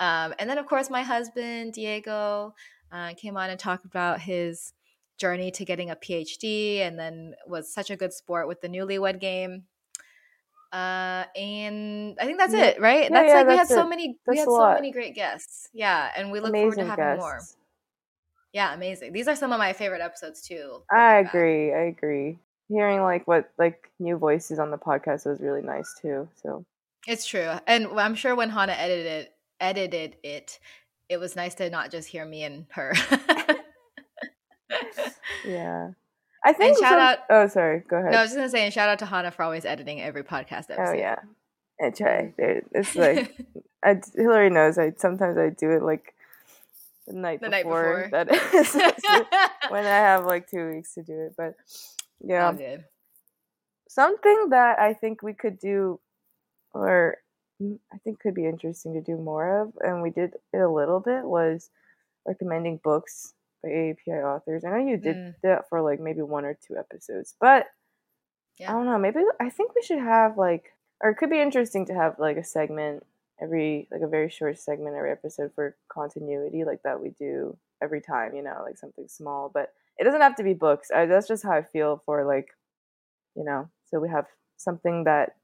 um, 0.00 0.34
and 0.38 0.48
then, 0.48 0.58
of 0.58 0.66
course, 0.66 0.88
my 0.90 1.02
husband, 1.02 1.74
Diego, 1.74 2.54
uh, 2.90 3.12
came 3.14 3.36
on 3.36 3.50
and 3.50 3.58
talked 3.60 3.84
about 3.84 4.20
his 4.20 4.72
journey 5.18 5.50
to 5.50 5.64
getting 5.66 5.90
a 5.90 5.96
PhD 5.96 6.78
and 6.78 6.98
then 6.98 7.34
was 7.46 7.72
such 7.72 7.90
a 7.90 7.96
good 7.96 8.12
sport 8.12 8.48
with 8.48 8.62
the 8.62 8.68
newlywed 8.68 9.20
game. 9.20 9.64
Uh, 10.72 11.24
and 11.36 12.16
I 12.20 12.24
think 12.24 12.38
that's 12.38 12.54
Yeah. 12.54 12.64
it, 12.66 12.80
right? 12.80 13.02
Yeah, 13.02 13.08
that's 13.10 13.28
yeah, 13.28 13.34
like 13.34 13.46
we 13.46 13.52
had 13.52 13.58
that's 13.60 13.70
so 13.74 13.82
it. 13.82 13.90
many 13.90 14.18
we 14.26 14.38
had 14.38 14.44
so 14.46 14.72
many 14.74 14.92
great 14.92 15.14
guests. 15.14 15.68
Yeah, 15.74 16.10
and 16.16 16.30
we 16.30 16.40
look 16.40 16.50
Amazing 16.50 16.70
forward 16.72 16.96
to 16.96 17.02
having 17.02 17.18
more. 17.18 17.40
Yeah, 18.52 18.74
amazing. 18.74 19.12
These 19.12 19.28
are 19.28 19.36
some 19.36 19.52
of 19.52 19.58
my 19.58 19.72
favorite 19.72 20.00
episodes 20.00 20.42
too. 20.42 20.82
I 20.90 21.22
back. 21.22 21.28
agree. 21.34 21.72
I 21.72 21.82
agree. 21.82 22.38
Hearing 22.68 23.02
like 23.02 23.26
what 23.28 23.50
like 23.58 23.90
new 23.98 24.16
voices 24.16 24.58
on 24.58 24.70
the 24.70 24.78
podcast 24.78 25.26
was 25.26 25.40
really 25.40 25.62
nice 25.62 25.92
too. 26.00 26.28
So 26.42 26.64
It's 27.06 27.26
true. 27.26 27.50
And 27.66 27.86
I'm 27.98 28.14
sure 28.14 28.34
when 28.34 28.50
Honna 28.50 28.72
edited 28.72 29.06
it, 29.06 29.32
edited 29.60 30.16
it, 30.22 30.58
it 31.08 31.18
was 31.18 31.36
nice 31.36 31.54
to 31.56 31.70
not 31.70 31.90
just 31.90 32.08
hear 32.08 32.24
me 32.24 32.44
and 32.44 32.66
her. 32.70 32.92
yeah, 35.44 35.90
I 36.44 36.52
think. 36.52 36.78
shout 36.78 36.90
some- 36.90 36.98
out- 37.00 37.18
Oh, 37.28 37.46
sorry. 37.48 37.82
Go 37.88 37.96
ahead. 37.96 38.12
no, 38.12 38.18
I 38.18 38.22
was 38.22 38.30
just 38.30 38.36
gonna 38.36 38.48
say, 38.50 38.64
and 38.64 38.72
shout 38.72 38.88
out 38.88 38.98
to 39.00 39.06
Honna 39.06 39.32
for 39.32 39.42
always 39.42 39.64
editing 39.64 40.00
every 40.00 40.22
podcast 40.22 40.66
oh, 40.70 40.74
episode. 40.74 40.88
oh 40.88 40.92
yeah, 40.94 41.16
I 41.82 41.90
try. 41.90 42.32
It's 42.38 42.94
like 42.94 43.36
I, 43.84 44.00
Hillary 44.14 44.50
knows. 44.50 44.78
I 44.78 44.92
sometimes 44.96 45.36
I 45.38 45.50
do 45.50 45.70
it 45.72 45.82
like 45.82 46.14
the 47.12 47.18
night 47.18 47.40
The 47.40 47.48
night 47.48 47.64
before. 47.64 48.04
before. 48.04 48.24
That 48.24 48.54
is 48.54 48.74
when 49.70 49.84
I 49.86 49.96
have 50.10 50.24
like 50.26 50.48
two 50.50 50.70
weeks 50.70 50.94
to 50.94 51.02
do 51.02 51.26
it. 51.26 51.34
But 51.36 51.54
yeah, 52.22 52.52
something 53.88 54.48
that 54.50 54.78
I 54.78 54.94
think 54.94 55.22
we 55.22 55.32
could 55.34 55.58
do, 55.58 56.00
or 56.72 57.18
mm, 57.62 57.78
I 57.92 57.98
think 57.98 58.20
could 58.20 58.34
be 58.34 58.46
interesting 58.46 58.94
to 58.94 59.00
do 59.00 59.16
more 59.16 59.62
of, 59.62 59.72
and 59.80 60.02
we 60.02 60.10
did 60.10 60.34
it 60.52 60.58
a 60.58 60.68
little 60.68 61.00
bit, 61.00 61.24
was 61.24 61.70
recommending 62.26 62.80
books 62.82 63.34
by 63.62 63.70
AAPI 63.70 64.22
authors. 64.24 64.64
I 64.64 64.70
know 64.70 64.86
you 64.88 64.96
did 64.96 65.16
Mm. 65.16 65.34
that 65.42 65.68
for 65.68 65.80
like 65.82 66.00
maybe 66.00 66.22
one 66.22 66.44
or 66.44 66.54
two 66.66 66.76
episodes, 66.76 67.34
but 67.40 67.66
Yeah. 68.58 68.70
I 68.70 68.72
don't 68.74 68.86
know. 68.86 68.98
Maybe 68.98 69.20
I 69.40 69.48
think 69.50 69.74
we 69.74 69.82
should 69.82 69.98
have 70.00 70.36
like, 70.36 70.72
or 71.02 71.10
it 71.10 71.16
could 71.16 71.30
be 71.30 71.40
interesting 71.40 71.86
to 71.86 71.94
have 71.94 72.18
like 72.18 72.36
a 72.36 72.44
segment 72.44 73.04
every, 73.42 73.88
like 73.90 74.02
a 74.02 74.08
very 74.08 74.30
short 74.30 74.58
segment 74.58 74.96
every 74.96 75.10
episode 75.10 75.52
for 75.54 75.76
continuity, 75.88 76.64
like 76.64 76.82
that 76.84 77.00
we 77.00 77.10
do 77.10 77.56
every 77.82 78.00
time. 78.00 78.34
You 78.34 78.42
know, 78.42 78.62
like 78.64 78.78
something 78.78 79.08
small, 79.08 79.50
but 79.52 79.72
it 79.98 80.04
doesn't 80.04 80.20
have 80.20 80.36
to 80.36 80.42
be 80.42 80.54
books. 80.54 80.90
I, 80.94 81.06
that's 81.06 81.28
just 81.28 81.44
how 81.44 81.52
I 81.52 81.62
feel 81.62 82.02
for 82.06 82.24
like, 82.24 82.48
you 83.34 83.44
know. 83.44 83.68
So 83.90 84.00
we 84.00 84.08
have 84.08 84.26
something 84.56 85.04
that 85.04 85.36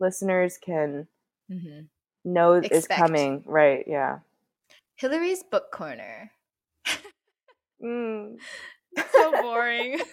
listeners 0.00 0.58
can 0.58 1.06
hmm 1.50 1.80
know 2.24 2.54
is 2.54 2.86
coming. 2.86 3.42
Right? 3.46 3.84
Yeah. 3.86 4.20
Hillary's 4.96 5.42
book 5.42 5.72
corner. 5.72 6.30
Mm. 7.82 8.36
so 9.12 9.42
boring. 9.42 10.00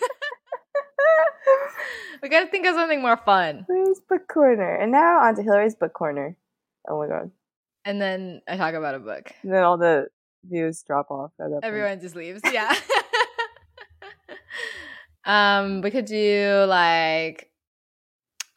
we 2.24 2.30
gotta 2.30 2.48
think 2.48 2.66
of 2.66 2.76
something 2.76 3.02
more 3.02 3.18
fun. 3.18 3.66
Hillary's 3.68 4.00
book 4.00 4.28
corner, 4.28 4.76
and 4.76 4.92
now 4.92 5.20
on 5.20 5.36
to 5.36 5.44
Hillary's 5.44 5.76
book 5.76 5.94
corner. 5.94 6.36
Oh 6.89 6.98
my 6.98 7.08
god! 7.08 7.31
And 7.86 8.01
then 8.01 8.41
I 8.48 8.58
talk 8.58 8.74
about 8.74 8.96
a 8.96 9.00
book. 9.00 9.31
And 9.43 9.53
then 9.53 9.63
all 9.63 9.77
the 9.77 10.08
views 10.43 10.84
drop 10.84 11.12
off. 11.12 11.31
At 11.39 11.46
that 11.46 11.51
point. 11.51 11.63
Everyone 11.63 12.00
just 12.01 12.15
leaves. 12.15 12.41
Yeah. 12.51 12.75
um, 15.25 15.81
we 15.81 15.91
could 15.91 16.05
do 16.05 16.65
like 16.67 17.51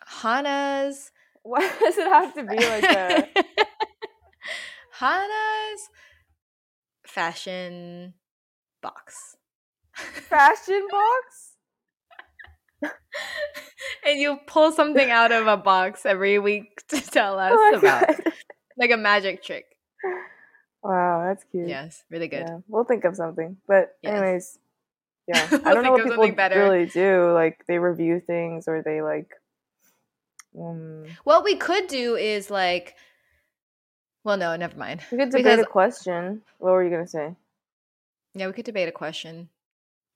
Honna's 0.00 1.12
Why 1.42 1.68
does 1.80 1.98
it 1.98 2.06
have 2.06 2.34
to 2.34 2.44
be 2.44 2.56
like 2.56 2.84
a? 2.84 3.28
Honna's 4.92 5.88
fashion 7.04 8.14
box. 8.80 9.36
fashion 9.92 10.86
box? 10.88 11.41
and 14.06 14.18
you 14.20 14.38
pull 14.46 14.72
something 14.72 15.10
out 15.10 15.32
of 15.32 15.46
a 15.46 15.56
box 15.56 16.04
every 16.06 16.38
week 16.38 16.82
to 16.88 17.00
tell 17.00 17.38
us 17.38 17.52
Oh 17.54 17.78
about 17.78 18.06
God. 18.08 18.32
like 18.76 18.90
a 18.90 18.96
magic 18.96 19.42
trick. 19.42 19.66
Wow, 20.84 21.26
that's 21.28 21.44
cute. 21.52 21.68
Yes, 21.68 22.02
really 22.10 22.26
good. 22.26 22.40
Yeah, 22.48 22.58
we'll 22.66 22.82
think 22.82 23.04
of 23.04 23.14
something. 23.14 23.56
But 23.68 23.94
Yes. 24.02 24.12
anyways, 24.14 24.58
yeah, 25.28 25.46
We'll 25.48 25.68
I 25.68 25.74
don't 25.74 25.84
know 25.84 25.92
what 25.92 26.02
people 26.02 26.32
better. 26.32 26.58
really 26.58 26.86
do. 26.86 27.30
Like 27.32 27.64
they 27.68 27.78
review 27.78 28.18
things 28.26 28.66
or 28.66 28.82
they 28.82 29.00
like. 29.00 29.30
Um, 30.58 31.04
What 31.22 31.44
we 31.44 31.54
could 31.54 31.86
do 31.86 32.16
is 32.16 32.50
like 32.50 32.96
well 34.24 34.36
no, 34.36 34.56
never 34.56 34.76
mind. 34.76 35.02
we 35.12 35.18
could 35.18 35.30
debate 35.30 35.44
Because- 35.44 35.60
a 35.60 35.66
question. 35.66 36.42
What 36.58 36.72
were 36.72 36.82
you 36.82 36.90
gonna 36.90 37.06
say? 37.06 37.36
Yeah, 38.34 38.48
we 38.48 38.52
could 38.52 38.64
debate 38.64 38.88
a 38.88 38.92
question. 38.92 39.50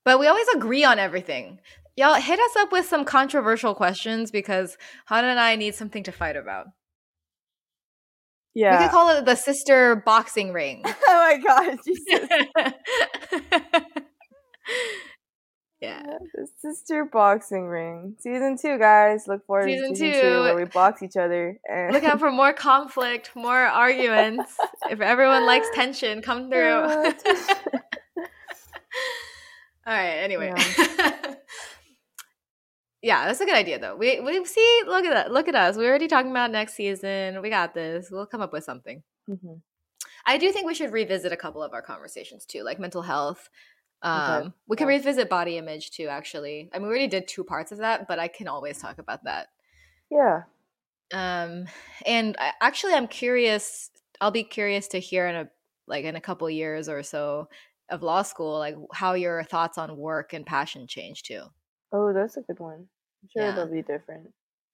But 0.07 0.21
we 0.21 0.29
always 0.29 0.47
agree 0.55 0.85
on 0.85 1.01
everything. 1.01 1.59
Y'all 1.97 2.15
hit 2.15 2.39
us 2.39 2.57
up 2.57 2.71
with 2.71 2.87
some 2.87 3.05
controversial 3.05 3.75
questions 3.75 4.31
because 4.31 4.79
Honna 5.11 5.25
and 5.25 5.41
I 5.41 5.57
need 5.57 5.75
something 5.75 6.05
to 6.05 6.13
fight 6.13 6.37
about. 6.37 6.67
Yeah. 8.55 8.79
We 8.79 8.85
could 8.85 8.93
call 8.93 9.11
it 9.17 9.25
the 9.25 9.35
sister 9.35 9.97
boxing 10.07 10.53
ring. 10.53 10.83
oh 10.87 10.95
my 11.09 11.39
god, 11.45 11.79
Jesus. 11.85 12.29
yeah. 15.81 16.03
The 16.35 16.47
sister 16.61 17.05
boxing 17.13 17.67
ring, 17.67 18.15
season 18.21 18.57
two, 18.63 18.79
guys. 18.79 19.25
Look 19.27 19.45
forward 19.45 19.65
Season 19.69 19.91
to 19.91 19.97
season 19.97 20.13
two. 20.13 20.21
two 20.21 20.41
where 20.43 20.55
we 20.55 20.65
box 20.67 21.03
each 21.03 21.17
other. 21.17 21.59
And 21.69 21.93
Look 21.93 22.05
out 22.05 22.21
for 22.21 22.31
more 22.31 22.53
conflict, 22.53 23.33
more 23.35 23.57
arguments. 23.57 24.55
if 24.89 25.01
everyone 25.01 25.45
likes 25.47 25.67
tension, 25.75 26.23
come 26.23 26.49
through. 26.49 27.13
All 29.87 29.93
right, 29.95 30.19
anyway. 30.19 30.53
Yeah. 33.03 33.27
that's 33.27 33.41
a 33.41 33.45
good 33.45 33.55
idea 33.55 33.79
though. 33.79 33.95
We 33.95 34.19
we 34.19 34.45
see 34.45 34.81
look 34.85 35.05
at 35.05 35.15
that. 35.15 35.31
Look 35.31 35.47
at 35.47 35.55
us. 35.55 35.77
We're 35.77 35.89
already 35.89 36.09
talking 36.09 36.33
about 36.33 36.51
next 36.51 36.75
season. 36.75 37.41
We 37.41 37.51
got 37.51 37.73
this. 37.73 38.09
We'll 38.11 38.27
come 38.27 38.41
up 38.41 38.53
with 38.53 38.65
something. 38.65 39.05
Mhm. 39.31 39.61
I 40.27 40.39
do 40.39 40.51
think 40.51 40.67
we 40.67 40.75
should 40.75 40.93
revisit 40.93 41.31
a 41.33 41.37
couple 41.37 41.63
of 41.63 41.73
our 41.73 41.83
conversations 41.83 42.45
too, 42.45 42.65
like 42.65 42.81
mental 42.81 43.03
health. 43.03 43.49
Um, 44.03 44.55
we 44.67 44.77
can 44.77 44.89
yeah. 44.89 44.97
revisit 44.97 45.29
body 45.29 45.57
image 45.57 45.93
too, 45.93 46.09
actually. 46.09 46.69
I 46.73 46.79
mean, 46.79 46.89
we 46.89 46.91
already 46.91 47.07
did 47.07 47.29
two 47.29 47.45
parts 47.45 47.71
of 47.71 47.79
that, 47.79 48.09
but 48.09 48.19
I 48.19 48.27
can 48.27 48.49
always 48.49 48.79
talk 48.79 48.99
about 48.99 49.23
that. 49.25 49.49
Yeah. 50.11 50.43
Um, 51.13 51.67
and 52.05 52.37
I, 52.41 52.53
actually, 52.61 52.95
I'm 52.95 53.07
curious. 53.07 53.91
I'll 54.21 54.33
be 54.33 54.43
curious 54.45 54.89
to 54.89 54.99
hear 54.99 55.29
in 55.29 55.37
a 55.37 55.49
like 55.87 56.05
in 56.05 56.17
a 56.17 56.21
couple 56.21 56.51
years 56.51 56.89
or 56.89 57.05
so 57.05 57.49
of 57.91 58.03
law 58.03 58.23
school, 58.23 58.59
like 58.59 58.77
how 58.93 59.15
your 59.15 59.43
thoughts 59.45 59.79
on 59.79 59.97
work 59.97 60.33
and 60.33 60.45
passion 60.47 60.87
change 60.87 61.23
too. 61.23 61.43
Oh, 61.93 62.13
that's 62.13 62.37
a 62.37 62.43
good 62.43 62.59
one. 62.59 62.89
I'm 63.23 63.29
sure 63.33 63.43
Yeah. 63.43 63.53
it'll 63.53 63.67
be 63.73 63.83
different. 63.83 64.33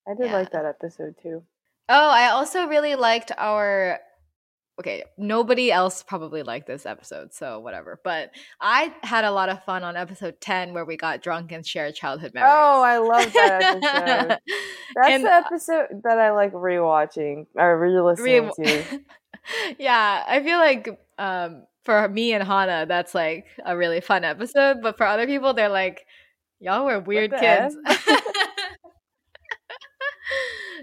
I 0.08 0.14
did 0.14 0.26
Yeah. 0.26 0.38
like 0.38 0.50
that 0.52 0.64
episode 0.64 1.14
too. 1.22 1.42
Oh, 1.88 2.10
I 2.10 2.28
also 2.30 2.66
really 2.66 2.94
liked 2.94 3.32
our. 3.36 4.00
Okay, 4.80 5.04
nobody 5.18 5.70
else 5.70 6.02
probably 6.02 6.42
liked 6.42 6.66
this 6.66 6.86
episode, 6.86 7.34
so 7.34 7.60
whatever. 7.60 8.00
But 8.02 8.30
I 8.58 8.94
had 9.02 9.24
a 9.24 9.30
lot 9.30 9.50
of 9.50 9.62
fun 9.64 9.84
on 9.84 9.96
episode 9.96 10.40
10 10.40 10.72
where 10.72 10.86
we 10.86 10.96
got 10.96 11.20
drunk 11.22 11.52
and 11.52 11.64
shared 11.64 11.94
childhood 11.94 12.32
memories. 12.32 12.54
Oh, 12.56 12.82
I 12.82 12.96
love 12.96 13.32
that 13.34 13.62
episode. 13.62 14.38
That's 14.96 15.08
And, 15.10 15.24
the 15.24 15.32
episode 15.32 15.86
that 16.04 16.18
I 16.18 16.30
like 16.32 16.52
rewatching 16.54 17.46
or 17.54 17.78
re-listening 17.78 18.50
Re- 18.58 18.64
to. 18.66 19.00
yeah, 19.78 20.24
I 20.26 20.42
feel 20.42 20.58
like 20.58 20.88
um, 21.18 21.64
for 21.84 22.08
me 22.08 22.32
and 22.32 22.44
Honna, 22.46 22.86
that's 22.86 23.14
like 23.14 23.46
a 23.64 23.76
really 23.76 24.00
fun 24.00 24.24
episode. 24.24 24.82
But 24.82 24.96
for 24.96 25.06
other 25.06 25.26
people, 25.26 25.54
they're 25.54 25.68
like, 25.68 26.06
y'all 26.60 26.84
were 26.84 27.00
weird 27.00 27.32
kids. 27.32 27.76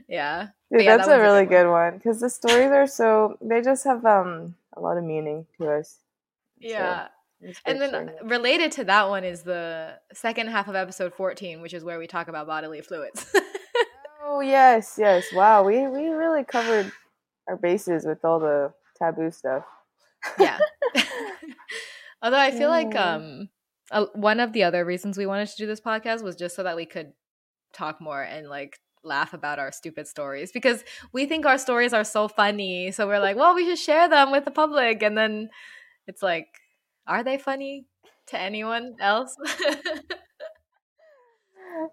yeah. 0.10 0.48
Dude, 0.72 0.84
yeah, 0.84 0.98
that's 0.98 1.08
that 1.08 1.20
a 1.20 1.22
really 1.22 1.46
good 1.46 1.64
good 1.64 1.72
one 1.72 1.98
because 1.98 2.20
the 2.20 2.30
stories 2.30 2.70
are 2.72 2.86
so 2.86 3.38
they 3.42 3.62
just 3.62 3.84
have 3.86 4.06
um 4.06 4.56
a 4.74 4.80
lot 4.80 4.98
of 4.98 5.04
meaning 5.04 5.48
to 5.60 5.72
us. 5.72 5.98
Yeah. 6.60 7.08
It's 7.42 7.60
and 7.66 7.82
then 7.82 7.92
sharing 7.92 8.10
related 8.28 8.72
to 8.74 8.84
that 8.84 9.10
one 9.10 9.24
is 9.24 9.44
the 9.44 9.98
second 10.14 10.48
half 10.50 10.68
of 10.68 10.76
episode 10.76 11.14
14, 11.14 11.62
which 11.62 11.74
is 11.74 11.84
where 11.84 11.98
we 11.98 12.06
talk 12.06 12.28
about 12.28 12.48
bodily 12.48 12.82
fluids. 12.82 13.34
Oh 14.32 14.42
yes, 14.42 14.96
yes. 15.00 15.34
Wow, 15.34 15.64
we 15.64 15.88
we 15.88 16.08
really 16.10 16.44
covered 16.44 16.92
our 17.48 17.58
bases 17.58 18.06
with 18.06 18.24
all 18.24 18.40
the 18.40 18.72
taboo 18.96 19.32
stuff. 19.32 19.64
Yeah. 20.40 20.60
Although 22.22 22.40
I 22.40 22.52
feel 22.52 22.70
like 22.70 22.96
um 22.96 23.50
uh, 23.92 24.06
one 24.14 24.40
of 24.40 24.54
the 24.54 24.64
other 24.64 24.86
reasons 24.86 25.18
we 25.18 25.26
wanted 25.26 25.50
to 25.50 25.58
do 25.58 25.66
this 25.66 25.82
podcast 25.82 26.22
was 26.22 26.36
just 26.36 26.56
so 26.56 26.64
that 26.64 26.76
we 26.76 26.86
could 26.86 27.14
talk 27.74 28.02
more 28.02 28.22
and 28.22 28.48
like 28.48 28.80
laugh 29.04 29.34
about 29.34 29.60
our 29.60 29.72
stupid 29.72 30.08
stories 30.08 30.52
because 30.52 30.84
we 31.14 31.26
think 31.26 31.46
our 31.46 31.58
stories 31.58 31.94
are 31.94 32.04
so 32.04 32.28
funny. 32.28 32.92
So 32.92 33.08
we're 33.08 33.20
like, 33.20 33.38
well, 33.38 33.56
we 33.56 33.66
should 33.66 33.80
share 33.80 34.10
them 34.10 34.32
with 34.32 34.46
the 34.46 34.52
public. 34.52 35.02
And 35.02 35.18
then 35.18 35.50
it's 36.08 36.22
like, 36.22 36.48
are 37.08 37.24
they 37.24 37.38
funny 37.38 37.86
to 38.28 38.40
anyone 38.40 38.96
else? 39.00 39.36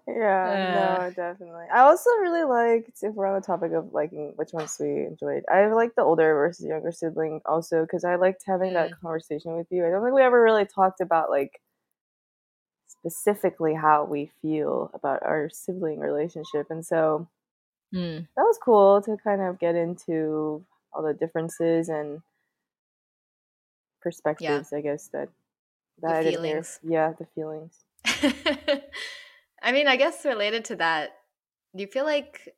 yeah, 0.07 0.99
uh, 0.99 1.03
no, 1.03 1.13
definitely. 1.13 1.65
I 1.73 1.79
also 1.81 2.09
really 2.21 2.43
liked, 2.43 2.97
if 3.01 3.13
we're 3.13 3.27
on 3.27 3.39
the 3.39 3.45
topic 3.45 3.71
of 3.73 3.93
liking 3.93 4.33
which 4.35 4.53
ones 4.53 4.77
we 4.79 5.05
enjoyed, 5.05 5.43
I 5.51 5.67
like 5.67 5.95
the 5.95 6.03
older 6.03 6.33
versus 6.33 6.65
younger 6.65 6.91
sibling 6.91 7.41
also 7.45 7.81
because 7.81 8.03
I 8.03 8.15
liked 8.15 8.43
having 8.45 8.71
mm. 8.71 8.73
that 8.75 8.99
conversation 8.99 9.55
with 9.55 9.67
you. 9.69 9.85
I 9.85 9.89
don't 9.89 10.03
think 10.03 10.15
we 10.15 10.21
ever 10.21 10.41
really 10.41 10.65
talked 10.65 11.01
about 11.01 11.29
like 11.29 11.61
specifically 12.87 13.73
how 13.73 14.05
we 14.05 14.31
feel 14.41 14.91
about 14.93 15.23
our 15.23 15.49
sibling 15.49 15.99
relationship. 15.99 16.67
And 16.69 16.85
so 16.85 17.27
mm. 17.93 18.27
that 18.35 18.43
was 18.43 18.57
cool 18.63 19.01
to 19.03 19.17
kind 19.23 19.41
of 19.41 19.59
get 19.59 19.75
into 19.75 20.63
all 20.93 21.03
the 21.03 21.13
differences 21.13 21.89
and 21.89 22.21
perspectives, 24.01 24.69
yeah. 24.71 24.77
I 24.77 24.81
guess, 24.81 25.09
that 25.13 25.29
that 26.01 26.23
the 26.23 26.31
feelings. 26.31 26.79
Yeah, 26.83 27.13
the 27.17 27.25
feelings. 27.35 27.73
I 29.61 29.71
mean, 29.71 29.87
I 29.87 29.95
guess 29.95 30.25
related 30.25 30.65
to 30.65 30.75
that, 30.77 31.11
do 31.75 31.81
you 31.81 31.87
feel 31.87 32.05
like 32.05 32.53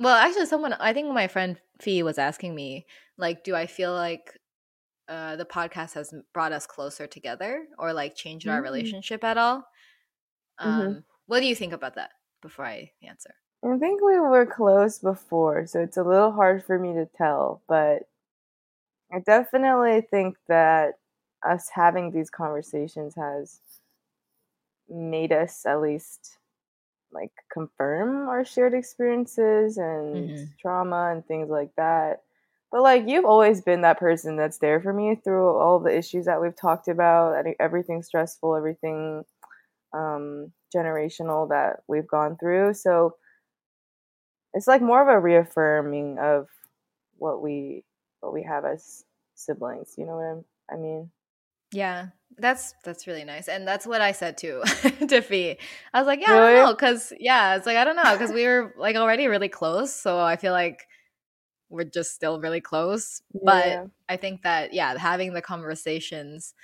well, 0.00 0.14
actually 0.14 0.46
someone 0.46 0.74
I 0.74 0.92
think 0.92 1.12
my 1.12 1.26
friend 1.26 1.60
Fee 1.80 2.02
was 2.02 2.18
asking 2.18 2.54
me, 2.54 2.86
like, 3.16 3.42
do 3.42 3.54
I 3.54 3.66
feel 3.66 3.92
like 3.92 4.38
uh, 5.08 5.36
the 5.36 5.44
podcast 5.44 5.94
has 5.94 6.12
brought 6.34 6.52
us 6.52 6.66
closer 6.66 7.06
together 7.06 7.66
or 7.78 7.92
like 7.92 8.14
changed 8.14 8.46
mm-hmm. 8.46 8.54
our 8.54 8.60
mm. 8.60 8.64
relationship 8.64 9.24
at 9.24 9.38
all. 9.38 9.58
Mm-hmm. 10.60 10.68
Um, 10.68 10.80
mm-hmm. 10.80 10.98
What 11.26 11.40
do 11.40 11.46
you 11.46 11.54
think 11.54 11.72
about 11.72 11.94
that 11.94 12.10
before 12.42 12.66
I 12.66 12.90
answer? 13.02 13.34
I 13.64 13.76
think 13.78 14.00
we 14.02 14.20
were 14.20 14.46
close 14.46 14.98
before, 14.98 15.66
so 15.66 15.80
it's 15.80 15.96
a 15.96 16.02
little 16.02 16.30
hard 16.30 16.62
for 16.64 16.78
me 16.78 16.92
to 16.92 17.08
tell, 17.16 17.62
but 17.68 18.02
I 19.12 19.18
definitely 19.26 20.02
think 20.02 20.36
that 20.46 20.94
us 21.46 21.68
having 21.72 22.12
these 22.12 22.30
conversations 22.30 23.14
has 23.16 23.60
made 24.88 25.32
us 25.32 25.64
at 25.66 25.80
least 25.80 26.38
like 27.12 27.32
confirm 27.52 28.28
our 28.28 28.44
shared 28.44 28.74
experiences 28.74 29.78
and 29.78 30.30
mm-hmm. 30.30 30.44
trauma 30.60 31.10
and 31.12 31.26
things 31.26 31.48
like 31.48 31.70
that 31.76 32.22
but 32.70 32.82
like 32.82 33.08
you've 33.08 33.24
always 33.24 33.62
been 33.62 33.80
that 33.82 33.98
person 33.98 34.36
that's 34.36 34.58
there 34.58 34.80
for 34.80 34.92
me 34.92 35.14
through 35.14 35.56
all 35.56 35.80
the 35.80 35.96
issues 35.96 36.26
that 36.26 36.40
we've 36.40 36.56
talked 36.56 36.88
about, 36.88 37.46
everything 37.58 38.02
stressful, 38.02 38.54
everything 38.54 39.24
um, 39.94 40.52
generational 40.74 41.48
that 41.48 41.80
we've 41.88 42.06
gone 42.06 42.36
through. 42.36 42.74
So 42.74 43.14
it's 44.52 44.66
like 44.66 44.82
more 44.82 45.00
of 45.00 45.08
a 45.08 45.18
reaffirming 45.18 46.18
of 46.18 46.48
what 47.16 47.42
we 47.42 47.84
what 48.20 48.34
we 48.34 48.42
have 48.42 48.66
as 48.66 49.04
siblings. 49.34 49.94
You 49.96 50.04
know 50.04 50.16
what 50.16 50.24
I'm, 50.24 50.44
I 50.70 50.76
mean? 50.76 51.10
Yeah, 51.72 52.08
that's 52.38 52.74
that's 52.84 53.06
really 53.06 53.24
nice, 53.24 53.48
and 53.48 53.66
that's 53.66 53.86
what 53.86 54.00
I 54.00 54.12
said 54.12 54.38
too 54.38 54.62
to 55.08 55.20
Fee. 55.20 55.58
I 55.92 56.00
was 56.00 56.06
like, 56.06 56.20
yeah, 56.20 56.32
really? 56.32 56.46
I 56.46 56.54
don't 56.54 56.64
know, 56.66 56.72
because 56.74 57.12
yeah, 57.18 57.56
it's 57.56 57.66
like 57.66 57.76
I 57.76 57.84
don't 57.84 57.96
know, 57.96 58.12
because 58.12 58.32
we 58.32 58.44
were 58.44 58.74
like 58.78 58.96
already 58.96 59.26
really 59.26 59.48
close, 59.48 59.94
so 59.94 60.18
I 60.18 60.36
feel 60.36 60.52
like 60.52 60.86
we're 61.70 61.84
just 61.84 62.14
still 62.14 62.40
really 62.40 62.60
close. 62.60 63.22
Yeah. 63.34 63.40
But 63.44 63.90
I 64.08 64.16
think 64.16 64.42
that 64.42 64.72
yeah, 64.72 64.96
having 64.96 65.34
the 65.34 65.42
conversations, 65.42 66.54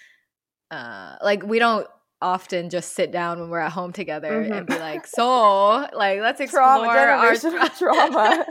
uh, 0.70 1.16
like 1.23 1.42
we 1.42 1.58
don't 1.58 1.87
often 2.23 2.70
just 2.70 2.94
sit 2.94 3.12
down 3.12 3.38
when 3.38 3.50
we're 3.50 3.58
at 3.58 3.73
home 3.73 3.92
together 3.92 4.42
mm-hmm. 4.42 4.52
and 4.52 4.66
be 4.66 4.78
like, 4.78 5.06
so 5.06 5.87
like 5.92 6.21
let's 6.21 6.40
explore 6.40 6.62
trauma, 6.84 6.88
our 6.88 7.36
tra- 7.36 7.71
trauma. 7.78 8.47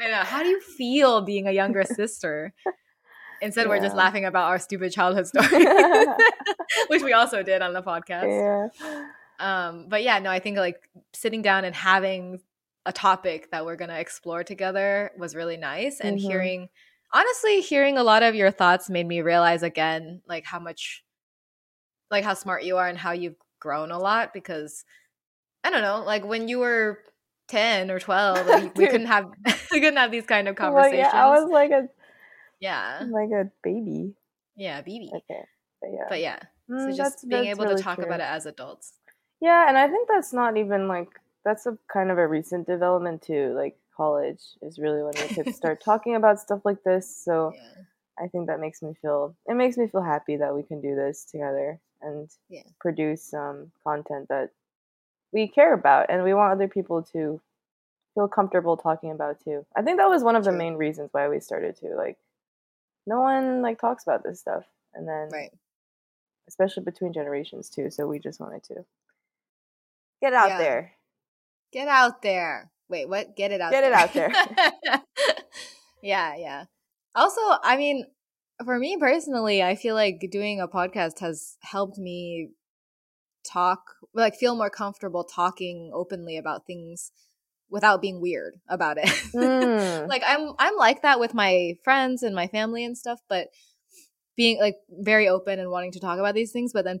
I 0.00 0.08
know. 0.08 0.22
How 0.22 0.42
do 0.42 0.48
you 0.48 0.60
feel 0.60 1.20
being 1.22 1.46
a 1.46 1.52
younger 1.52 1.84
sister? 1.84 2.54
Instead, 3.42 3.62
yeah. 3.62 3.68
we're 3.68 3.80
just 3.80 3.96
laughing 3.96 4.24
about 4.24 4.48
our 4.48 4.58
stupid 4.58 4.92
childhood 4.92 5.26
stories, 5.28 5.66
which 6.88 7.02
we 7.02 7.12
also 7.12 7.42
did 7.42 7.62
on 7.62 7.72
the 7.72 7.82
podcast. 7.82 8.70
Yeah. 8.80 9.06
Um, 9.38 9.86
but 9.88 10.02
yeah, 10.02 10.18
no, 10.18 10.30
I 10.30 10.38
think 10.38 10.56
like 10.56 10.88
sitting 11.12 11.42
down 11.42 11.64
and 11.64 11.74
having 11.74 12.40
a 12.86 12.92
topic 12.92 13.50
that 13.50 13.66
we're 13.66 13.76
going 13.76 13.90
to 13.90 13.98
explore 13.98 14.44
together 14.44 15.10
was 15.18 15.34
really 15.34 15.56
nice 15.56 16.00
and 16.00 16.18
mm-hmm. 16.18 16.28
hearing 16.28 16.68
honestly 17.12 17.60
hearing 17.60 17.98
a 17.98 18.02
lot 18.04 18.22
of 18.22 18.34
your 18.34 18.50
thoughts 18.50 18.88
made 18.88 19.06
me 19.06 19.20
realize 19.20 19.62
again 19.64 20.22
like 20.28 20.44
how 20.44 20.60
much 20.60 21.04
like 22.10 22.24
how 22.24 22.34
smart 22.34 22.62
you 22.62 22.76
are 22.76 22.86
and 22.86 22.96
how 22.96 23.10
you've 23.10 23.36
grown 23.58 23.90
a 23.90 23.98
lot 23.98 24.32
because 24.32 24.84
i 25.64 25.70
don't 25.70 25.82
know 25.82 26.02
like 26.04 26.24
when 26.24 26.46
you 26.46 26.60
were 26.60 26.98
10 27.48 27.90
or 27.90 27.98
12 27.98 28.46
like, 28.46 28.76
we 28.76 28.86
couldn't 28.88 29.06
have 29.06 29.26
we 29.72 29.80
couldn't 29.80 29.96
have 29.96 30.12
these 30.12 30.26
kind 30.26 30.46
of 30.46 30.54
conversations 30.54 31.08
well, 31.12 31.12
yeah, 31.12 31.26
i 31.26 31.40
was 31.40 31.50
like 31.50 31.72
a 31.72 31.88
yeah 32.60 33.04
like 33.10 33.30
a 33.30 33.50
baby 33.62 34.14
yeah 34.56 34.80
baby 34.80 35.10
okay 35.14 35.44
but 35.80 35.90
yeah 35.92 36.06
but 36.08 36.20
yeah 36.20 36.38
mm, 36.70 36.90
so 36.90 36.96
just 36.96 37.28
being 37.28 37.46
able 37.46 37.64
really 37.64 37.76
to 37.76 37.82
talk 37.82 37.96
true. 37.96 38.04
about 38.04 38.20
it 38.20 38.24
as 38.24 38.46
adults 38.46 38.94
yeah 39.40 39.68
and 39.68 39.76
i 39.76 39.86
think 39.86 40.08
that's 40.08 40.32
not 40.32 40.56
even 40.56 40.88
like 40.88 41.08
that's 41.46 41.64
a 41.64 41.78
kind 41.90 42.10
of 42.10 42.18
a 42.18 42.26
recent 42.26 42.66
development 42.66 43.22
too. 43.22 43.54
Like 43.56 43.78
college 43.96 44.42
is 44.62 44.80
really 44.80 45.02
when 45.02 45.12
we 45.16 45.34
could 45.34 45.54
start 45.54 45.80
talking 45.84 46.16
about 46.16 46.40
stuff 46.40 46.60
like 46.64 46.82
this. 46.82 47.24
So 47.24 47.52
yeah. 47.54 47.82
I 48.18 48.26
think 48.26 48.48
that 48.48 48.58
makes 48.58 48.82
me 48.82 48.94
feel 49.00 49.34
it 49.46 49.54
makes 49.54 49.76
me 49.76 49.86
feel 49.86 50.02
happy 50.02 50.36
that 50.36 50.54
we 50.54 50.64
can 50.64 50.80
do 50.80 50.96
this 50.96 51.24
together 51.24 51.78
and 52.02 52.28
yeah. 52.50 52.64
produce 52.80 53.32
um, 53.32 53.70
content 53.84 54.26
that 54.28 54.50
we 55.32 55.46
care 55.46 55.72
about 55.72 56.06
and 56.08 56.24
we 56.24 56.34
want 56.34 56.52
other 56.52 56.68
people 56.68 57.02
to 57.12 57.40
feel 58.14 58.26
comfortable 58.26 58.76
talking 58.76 59.12
about 59.12 59.38
too. 59.42 59.64
I 59.76 59.82
think 59.82 59.98
that 59.98 60.10
was 60.10 60.24
one 60.24 60.34
of 60.34 60.42
True. 60.42 60.52
the 60.52 60.58
main 60.58 60.74
reasons 60.74 61.10
why 61.12 61.28
we 61.28 61.38
started 61.38 61.76
to 61.76 61.94
like 61.96 62.18
no 63.06 63.20
one 63.20 63.62
like 63.62 63.78
talks 63.78 64.04
about 64.04 64.22
this 64.22 64.40
stuff 64.40 64.64
and 64.94 65.06
then 65.06 65.28
right. 65.32 65.50
especially 66.48 66.84
between 66.84 67.12
generations 67.12 67.70
too, 67.70 67.90
so 67.90 68.06
we 68.06 68.18
just 68.18 68.40
wanted 68.40 68.62
to 68.64 68.84
get 70.20 70.32
out 70.32 70.48
yeah. 70.48 70.58
there 70.58 70.96
Get 71.72 71.88
out 71.88 72.22
there. 72.22 72.70
Wait, 72.88 73.08
what? 73.08 73.36
Get 73.36 73.52
it 73.52 73.60
out 73.60 73.72
Get 73.72 73.82
there. 73.82 73.90
it 73.90 73.94
out 73.94 74.12
there. 74.14 75.02
yeah, 76.02 76.36
yeah. 76.36 76.64
Also, 77.14 77.40
I 77.62 77.76
mean, 77.76 78.06
for 78.64 78.78
me 78.78 78.96
personally, 78.98 79.62
I 79.62 79.74
feel 79.74 79.94
like 79.94 80.26
doing 80.30 80.60
a 80.60 80.68
podcast 80.68 81.18
has 81.20 81.56
helped 81.62 81.98
me 81.98 82.50
talk, 83.44 83.80
like, 84.14 84.36
feel 84.36 84.56
more 84.56 84.70
comfortable 84.70 85.24
talking 85.24 85.90
openly 85.92 86.36
about 86.36 86.66
things 86.66 87.10
without 87.70 88.00
being 88.00 88.20
weird 88.20 88.54
about 88.68 88.98
it. 88.98 89.08
Mm. 89.34 90.08
like 90.08 90.22
I'm 90.26 90.52
I'm 90.58 90.76
like 90.76 91.02
that 91.02 91.20
with 91.20 91.34
my 91.34 91.74
friends 91.84 92.22
and 92.22 92.34
my 92.34 92.46
family 92.46 92.84
and 92.84 92.96
stuff, 92.96 93.20
but 93.28 93.48
being 94.36 94.58
like 94.60 94.76
very 94.90 95.28
open 95.28 95.58
and 95.58 95.70
wanting 95.70 95.92
to 95.92 96.00
talk 96.00 96.18
about 96.18 96.34
these 96.34 96.52
things, 96.52 96.72
but 96.72 96.84
then 96.84 97.00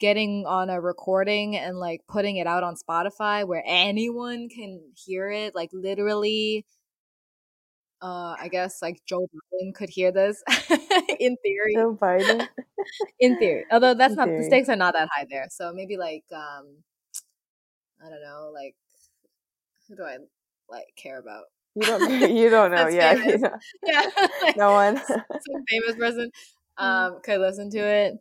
getting 0.00 0.44
on 0.46 0.68
a 0.70 0.80
recording 0.80 1.56
and 1.56 1.78
like 1.78 2.00
putting 2.08 2.36
it 2.36 2.46
out 2.46 2.62
on 2.64 2.74
Spotify 2.76 3.46
where 3.46 3.62
anyone 3.66 4.48
can 4.48 4.80
hear 4.94 5.30
it, 5.30 5.54
like 5.54 5.70
literally 5.72 6.64
uh 8.02 8.34
I 8.38 8.48
guess 8.50 8.82
like 8.82 9.00
Joe 9.06 9.28
Biden 9.28 9.74
could 9.74 9.88
hear 9.90 10.10
this 10.12 10.42
in 11.20 11.36
theory. 11.42 11.74
Joe 11.76 11.96
Biden. 12.00 12.48
in 13.20 13.38
theory. 13.38 13.64
Although 13.70 13.94
that's 13.94 14.12
in 14.12 14.16
not 14.16 14.26
theory. 14.28 14.38
the 14.42 14.46
stakes 14.46 14.68
are 14.68 14.76
not 14.76 14.94
that 14.94 15.08
high 15.14 15.26
there. 15.30 15.46
So 15.50 15.72
maybe 15.72 15.96
like 15.96 16.24
um 16.34 16.78
I 18.04 18.08
don't 18.10 18.22
know, 18.22 18.50
like 18.52 18.74
who 19.88 19.96
do 19.96 20.02
I 20.02 20.16
like 20.68 20.86
care 20.96 21.18
about? 21.18 21.44
You 21.74 21.82
don't 21.82 22.30
you 22.36 22.50
don't 22.50 22.70
know, 22.70 22.88
yeah. 22.88 23.14
You 23.24 23.38
know. 23.38 23.50
Yeah. 23.84 24.10
no 24.56 24.72
one. 24.72 24.96
Some 24.96 25.64
famous 25.68 25.96
person 25.96 26.30
mm. 26.78 26.84
um 26.84 27.20
could 27.24 27.40
listen 27.40 27.70
to 27.70 27.78
it 27.78 28.14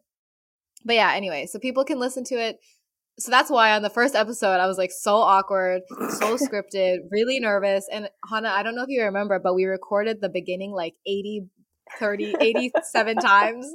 but 0.86 0.96
yeah, 0.96 1.14
anyway, 1.14 1.46
so 1.46 1.60
people 1.60 1.84
can 1.84 2.00
listen 2.00 2.24
to 2.26 2.36
it. 2.36 2.60
So 3.20 3.30
that's 3.30 3.52
why 3.52 3.74
on 3.74 3.82
the 3.82 3.90
first 3.90 4.16
episode, 4.16 4.60
I 4.60 4.68
was 4.68 4.78
like 4.78 4.92
so 4.92 5.18
awkward, 5.18 5.82
so 5.90 6.38
scripted, 6.38 7.00
really 7.12 7.40
nervous. 7.40 7.88
And 7.92 8.10
Honna, 8.32 8.48
I 8.48 8.64
don't 8.64 8.76
know 8.76 8.84
if 8.84 8.90
you 8.90 9.04
remember, 9.04 9.38
but 9.38 9.54
we 9.54 9.66
recorded 9.66 10.22
the 10.22 10.30
beginning 10.30 10.72
like 10.72 10.96
80, 11.06 11.46
30, 12.00 12.36
87 12.40 13.18
times 13.18 13.72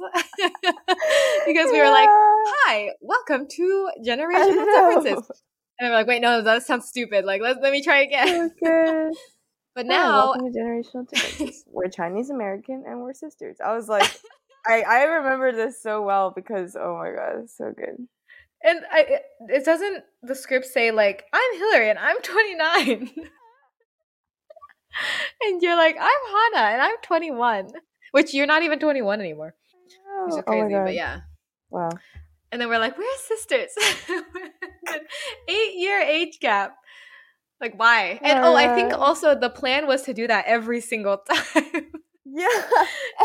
because 1.45 1.71
we 1.71 1.79
were 1.79 1.89
like, 1.89 2.09
hi, 2.09 2.89
welcome 2.99 3.47
to 3.49 3.89
Generasianal 4.05 4.65
Differences. 4.65 5.43
And 5.79 5.87
I'm 5.87 5.93
like, 5.93 6.07
wait, 6.07 6.21
no, 6.21 6.41
that 6.41 6.63
sounds 6.63 6.87
stupid. 6.87 7.25
Like, 7.25 7.41
let, 7.41 7.61
let 7.61 7.71
me 7.71 7.83
try 7.83 8.01
again. 8.01 8.51
Oh 8.65 8.67
okay. 8.67 9.15
but 9.75 9.85
now, 9.85 10.33
Generasianal 10.33 11.07
Differences. 11.07 11.63
we're 11.67 11.87
Chinese 11.87 12.29
American 12.29 12.83
and 12.87 13.01
we're 13.01 13.13
sisters. 13.13 13.57
I 13.63 13.75
was 13.75 13.87
like, 13.87 14.19
I 14.65 14.81
I 14.81 15.03
remember 15.03 15.51
this 15.51 15.81
so 15.81 16.01
well 16.01 16.31
because 16.35 16.75
oh 16.75 16.97
my 16.97 17.11
god, 17.11 17.43
it's 17.43 17.55
so 17.55 17.71
good. 17.75 18.07
And 18.63 18.79
I 18.91 19.19
it 19.49 19.65
doesn't 19.65 20.03
the 20.23 20.33
script 20.33 20.65
say 20.65 20.91
like 20.91 21.25
I'm 21.31 21.57
Hillary 21.57 21.91
and 21.91 21.99
I'm 21.99 22.21
29. 22.21 22.89
and 25.41 25.61
you're 25.61 25.77
like 25.77 25.95
I'm 25.95 26.01
Honna 26.01 26.73
and 26.73 26.81
I'm 26.81 26.97
21, 27.03 27.69
which 28.11 28.33
you're 28.33 28.47
not 28.47 28.63
even 28.63 28.79
21 28.79 29.21
anymore. 29.21 29.53
Which 30.25 30.33
is 30.33 30.39
oh 30.39 30.41
crazy, 30.41 30.73
oh 30.73 30.85
but 30.85 30.95
yeah. 30.95 31.19
Wow. 31.69 31.89
And 32.51 32.61
then 32.61 32.69
we're 32.69 32.79
like, 32.79 32.97
we're 32.97 33.05
sisters. 33.17 33.71
Eight 35.47 35.75
year 35.75 35.99
age 35.99 36.39
gap. 36.39 36.77
Like 37.59 37.77
why? 37.77 38.19
And 38.21 38.39
oh, 38.39 38.55
I 38.55 38.73
think 38.75 38.93
also 38.93 39.35
the 39.35 39.49
plan 39.49 39.87
was 39.87 40.03
to 40.03 40.13
do 40.13 40.27
that 40.27 40.45
every 40.45 40.79
single 40.79 41.17
time. 41.29 41.91
yeah. 42.25 42.47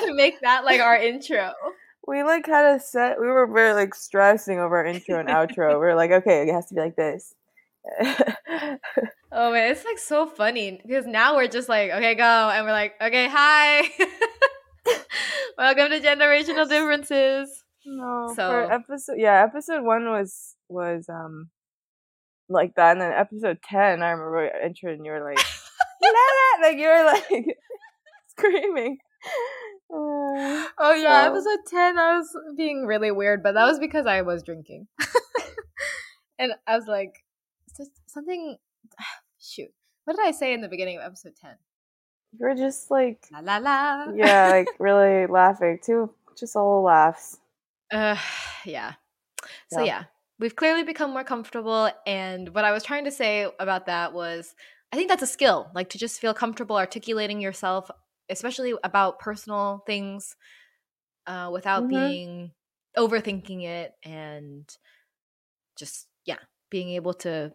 to 0.01 0.15
make 0.15 0.41
that 0.41 0.65
like 0.65 0.81
our 0.81 0.97
intro. 0.97 1.53
We 2.05 2.25
like 2.25 2.45
kind 2.45 2.75
of 2.75 2.83
set. 2.83 3.21
We 3.21 3.29
were 3.29 3.47
very 3.47 3.75
like 3.75 3.95
stressing 3.95 4.59
over 4.59 4.79
our 4.79 4.85
intro 4.85 5.21
and 5.21 5.29
outro. 5.29 5.79
We 5.79 5.87
are 5.87 5.95
like, 5.95 6.11
okay, 6.11 6.43
it 6.43 6.53
has 6.53 6.67
to 6.67 6.75
be 6.75 6.81
like 6.81 6.97
this. 6.97 7.33
oh 9.31 9.53
man, 9.53 9.71
it's 9.71 9.85
like 9.85 9.99
so 9.99 10.27
funny 10.27 10.81
because 10.85 11.07
now 11.07 11.37
we're 11.37 11.47
just 11.47 11.69
like, 11.69 11.93
okay, 11.93 12.17
go, 12.17 12.25
and 12.25 12.67
we're 12.67 12.73
like, 12.73 12.95
okay, 13.01 13.29
hi, 13.29 13.89
welcome 15.57 15.91
to 15.91 16.01
Generasianal 16.01 16.69
Differences. 16.69 17.62
No, 17.85 18.33
so 18.35 18.49
for 18.49 18.73
episode, 18.73 19.17
yeah, 19.19 19.43
episode 19.43 19.83
one 19.85 20.07
was 20.07 20.55
was 20.69 21.09
um 21.09 21.51
like 22.49 22.75
that, 22.77 22.93
and 22.93 23.01
then 23.01 23.13
episode 23.13 23.59
ten, 23.63 24.03
I 24.03 24.11
remember 24.11 24.39
I 24.39 24.65
entered 24.65 24.97
and 24.97 25.07
you 25.07 25.13
were 25.13 25.25
like, 25.25 25.45
like 26.63 26.79
you 26.79 26.89
were 26.89 27.05
like 27.05 27.57
screaming. 28.29 28.99
Uh, 29.93 30.67
oh 30.79 30.95
yeah, 30.95 31.25
so. 31.25 31.33
episode 31.33 31.59
ten, 31.67 31.99
I 31.99 32.19
was 32.19 32.29
being 32.57 32.87
really 32.87 33.11
weird, 33.11 33.43
but 33.43 33.55
that 33.55 33.67
was 33.67 33.79
because 33.79 34.07
I 34.07 34.23
was 34.23 34.43
drinking, 34.43 34.87
and 36.39 36.53
I 36.67 36.77
was 36.77 36.87
like, 36.87 37.25
something. 38.07 38.57
Shoot, 39.45 39.73
what 40.05 40.17
did 40.17 40.25
I 40.25 40.31
say 40.31 40.55
in 40.55 40.61
the 40.61 40.69
beginning 40.69 40.99
of 40.99 41.05
episode 41.05 41.33
ten? 41.41 41.57
You 42.39 42.47
were 42.47 42.55
just 42.55 42.91
like 42.91 43.27
la 43.33 43.41
la 43.41 43.59
la. 43.59 44.07
Yeah, 44.15 44.49
like 44.51 44.69
really 44.79 45.27
laughing 45.27 45.79
too, 45.85 46.11
just 46.39 46.57
all 46.57 46.83
laughs. 46.83 47.39
Uh, 47.93 48.17
yeah. 48.65 48.95
So 49.71 49.81
yeah. 49.81 49.85
yeah, 49.85 50.05
we've 50.39 50.57
clearly 50.57 50.83
become 50.83 51.11
more 51.11 51.25
comfortable. 51.25 51.91
And 52.07 52.49
what 52.55 52.65
I 52.65 52.73
was 52.73 52.83
trying 52.83 53.05
to 53.05 53.11
say 53.11 53.47
about 53.61 53.87
that 53.87 54.13
was, 54.13 54.55
I 54.93 54.97
think 54.97 55.09
that's 55.09 55.23
a 55.23 55.27
skill, 55.27 55.71
like 55.75 55.91
to 55.91 55.99
just 55.99 56.21
feel 56.21 56.35
comfortable 56.35 56.77
articulating 56.77 57.41
yourself, 57.41 57.91
especially 58.29 58.75
about 58.83 59.19
personal 59.19 59.83
things, 59.87 60.37
uh, 61.27 61.51
without 61.53 61.85
mm-hmm. 61.85 61.91
being 61.91 62.51
overthinking 62.97 63.65
it 63.65 63.93
and 64.05 64.69
just 65.79 66.07
yeah, 66.25 66.39
being 66.71 66.91
able 66.91 67.15
to 67.15 67.53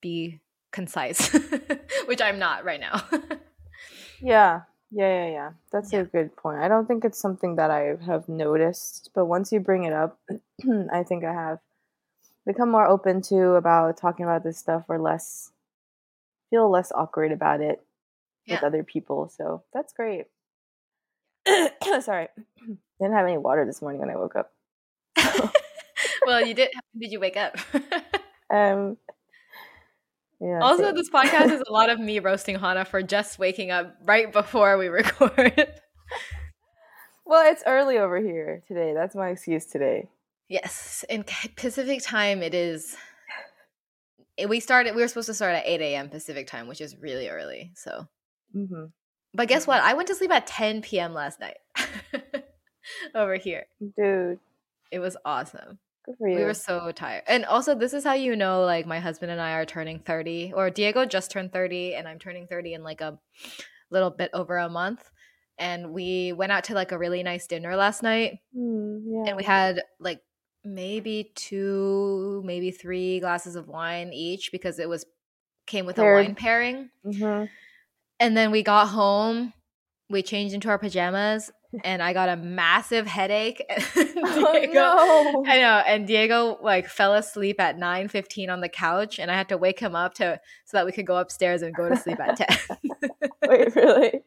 be 0.00 0.40
concise, 0.72 1.32
which 2.06 2.20
I'm 2.20 2.38
not 2.38 2.64
right 2.64 2.80
now. 2.80 3.04
yeah, 4.20 4.62
yeah, 4.94 5.24
yeah, 5.24 5.30
yeah. 5.30 5.50
That's 5.72 5.92
yeah. 5.92 6.00
a 6.00 6.04
good 6.04 6.36
point. 6.36 6.58
I 6.60 6.68
don't 6.68 6.86
think 6.86 7.04
it's 7.04 7.18
something 7.18 7.56
that 7.56 7.70
I 7.70 7.96
have 8.06 8.28
noticed, 8.28 9.10
but 9.14 9.26
once 9.26 9.50
you 9.50 9.58
bring 9.58 9.84
it 9.84 9.92
up, 9.92 10.18
I 10.92 11.02
think 11.02 11.24
I 11.24 11.32
have 11.32 11.58
become 12.46 12.70
more 12.70 12.86
open 12.86 13.20
to 13.22 13.54
about 13.54 13.96
talking 13.96 14.24
about 14.24 14.44
this 14.44 14.58
stuff 14.58 14.84
or 14.88 15.00
less 15.00 15.50
feel 16.50 16.70
less 16.70 16.92
awkward 16.94 17.32
about 17.32 17.60
it 17.60 17.82
yeah. 18.46 18.54
with 18.54 18.64
other 18.64 18.84
people. 18.84 19.28
So 19.28 19.64
that's 19.72 19.92
great. 19.92 20.26
Sorry. 22.00 22.28
Didn't 23.00 23.14
have 23.14 23.26
any 23.26 23.38
water 23.38 23.66
this 23.66 23.82
morning 23.82 24.00
when 24.00 24.10
I 24.10 24.16
woke 24.16 24.36
up. 24.36 24.52
well, 26.26 26.46
you 26.46 26.54
did 26.54 26.70
did 26.96 27.10
you 27.10 27.18
wake 27.18 27.36
up? 27.36 27.56
um 28.50 28.96
yeah, 30.44 30.60
also, 30.60 30.92
this 30.92 31.08
podcast 31.08 31.50
is 31.52 31.62
a 31.66 31.72
lot 31.72 31.88
of 31.88 31.98
me 31.98 32.18
roasting 32.18 32.56
Honna 32.56 32.86
for 32.86 33.02
just 33.02 33.38
waking 33.38 33.70
up 33.70 33.96
right 34.04 34.30
before 34.30 34.76
we 34.76 34.88
record. 35.00 35.72
well, 37.24 37.50
it's 37.50 37.62
early 37.66 37.96
over 37.96 38.20
here 38.20 38.62
today. 38.68 38.92
That's 38.92 39.14
my 39.14 39.30
excuse 39.30 39.64
today. 39.64 40.10
Yes, 40.48 41.02
in 41.08 41.24
Pacific 41.56 42.02
time, 42.02 42.42
it 42.42 42.52
is. 42.52 42.94
We 44.46 44.60
started. 44.60 44.94
We 44.94 45.00
were 45.00 45.08
supposed 45.08 45.28
to 45.28 45.34
start 45.34 45.54
at 45.54 45.64
eight 45.64 45.80
a.m. 45.80 46.10
Pacific 46.10 46.46
time, 46.46 46.68
which 46.68 46.82
is 46.82 46.94
really 46.98 47.30
early. 47.30 47.72
So, 47.74 48.06
mm-hmm. 48.54 48.86
but 49.32 49.48
guess 49.48 49.66
what? 49.66 49.80
I 49.82 49.94
went 49.94 50.08
to 50.08 50.14
sleep 50.14 50.30
at 50.30 50.46
ten 50.46 50.82
p.m. 50.82 51.14
last 51.14 51.40
night. 51.40 51.56
over 53.14 53.36
here, 53.36 53.64
dude. 53.96 54.40
It 54.90 54.98
was 54.98 55.16
awesome. 55.24 55.78
Good 56.04 56.16
for 56.18 56.28
you. 56.28 56.36
We 56.36 56.44
were 56.44 56.54
so 56.54 56.92
tired. 56.92 57.22
And 57.26 57.44
also, 57.44 57.74
this 57.74 57.94
is 57.94 58.04
how 58.04 58.12
you 58.14 58.36
know, 58.36 58.64
like, 58.64 58.86
my 58.86 59.00
husband 59.00 59.32
and 59.32 59.40
I 59.40 59.52
are 59.52 59.64
turning 59.64 60.00
30, 60.00 60.52
or 60.54 60.70
Diego 60.70 61.04
just 61.06 61.30
turned 61.30 61.52
30, 61.52 61.94
and 61.94 62.06
I'm 62.06 62.18
turning 62.18 62.46
30 62.46 62.74
in 62.74 62.82
like 62.82 63.00
a 63.00 63.18
little 63.90 64.10
bit 64.10 64.30
over 64.34 64.58
a 64.58 64.68
month. 64.68 65.10
And 65.58 65.92
we 65.92 66.32
went 66.32 66.52
out 66.52 66.64
to 66.64 66.74
like 66.74 66.92
a 66.92 66.98
really 66.98 67.22
nice 67.22 67.46
dinner 67.46 67.76
last 67.76 68.02
night. 68.02 68.38
Mm, 68.56 69.02
yeah. 69.06 69.24
And 69.28 69.36
we 69.36 69.44
had 69.44 69.82
like 70.00 70.20
maybe 70.64 71.32
two, 71.36 72.42
maybe 72.44 72.70
three 72.70 73.20
glasses 73.20 73.54
of 73.54 73.68
wine 73.68 74.12
each 74.12 74.50
because 74.50 74.78
it 74.78 74.88
was 74.88 75.06
came 75.66 75.86
with 75.86 75.96
Paired. 75.96 76.20
a 76.20 76.24
wine 76.24 76.34
pairing. 76.34 76.90
Mm-hmm. 77.06 77.44
And 78.20 78.36
then 78.36 78.50
we 78.50 78.62
got 78.62 78.88
home, 78.88 79.52
we 80.10 80.22
changed 80.22 80.54
into 80.54 80.68
our 80.68 80.78
pajamas, 80.78 81.50
and 81.82 82.02
I 82.02 82.12
got 82.12 82.28
a 82.28 82.36
massive 82.36 83.06
headache. 83.06 83.64
Oh, 84.26 84.52
Diego, 84.52 84.72
oh, 84.76 85.42
no. 85.44 85.50
I 85.50 85.58
know, 85.58 85.82
and 85.86 86.06
Diego 86.06 86.58
like 86.62 86.88
fell 86.88 87.14
asleep 87.14 87.60
at 87.60 87.78
nine 87.78 88.08
fifteen 88.08 88.48
on 88.50 88.60
the 88.60 88.68
couch, 88.68 89.18
and 89.18 89.30
I 89.30 89.34
had 89.34 89.48
to 89.50 89.58
wake 89.58 89.78
him 89.78 89.94
up 89.94 90.14
to 90.14 90.40
so 90.64 90.76
that 90.76 90.86
we 90.86 90.92
could 90.92 91.06
go 91.06 91.16
upstairs 91.16 91.62
and 91.62 91.74
go 91.74 91.88
to 91.88 91.96
sleep 91.96 92.18
at 92.20 92.36
ten. 92.36 92.78
Wait, 93.48 93.76
really? 93.76 94.20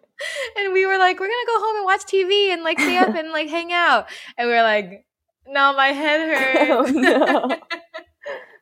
And 0.57 0.73
we 0.73 0.85
were 0.85 0.97
like, 0.97 1.19
we're 1.19 1.27
gonna 1.27 1.47
go 1.47 1.59
home 1.59 1.75
and 1.77 1.85
watch 1.85 2.01
TV 2.01 2.53
and 2.53 2.63
like 2.63 2.79
stay 2.79 2.97
up 2.97 3.15
and 3.15 3.31
like 3.31 3.49
hang 3.49 3.73
out, 3.73 4.07
and 4.37 4.47
we 4.47 4.53
were 4.53 4.61
like, 4.61 5.05
no, 5.47 5.73
my 5.75 5.87
head 5.87 6.69
oh, 6.69 6.85
hurts. 6.85 6.91
Oh, 6.95 6.99
no. 6.99 7.47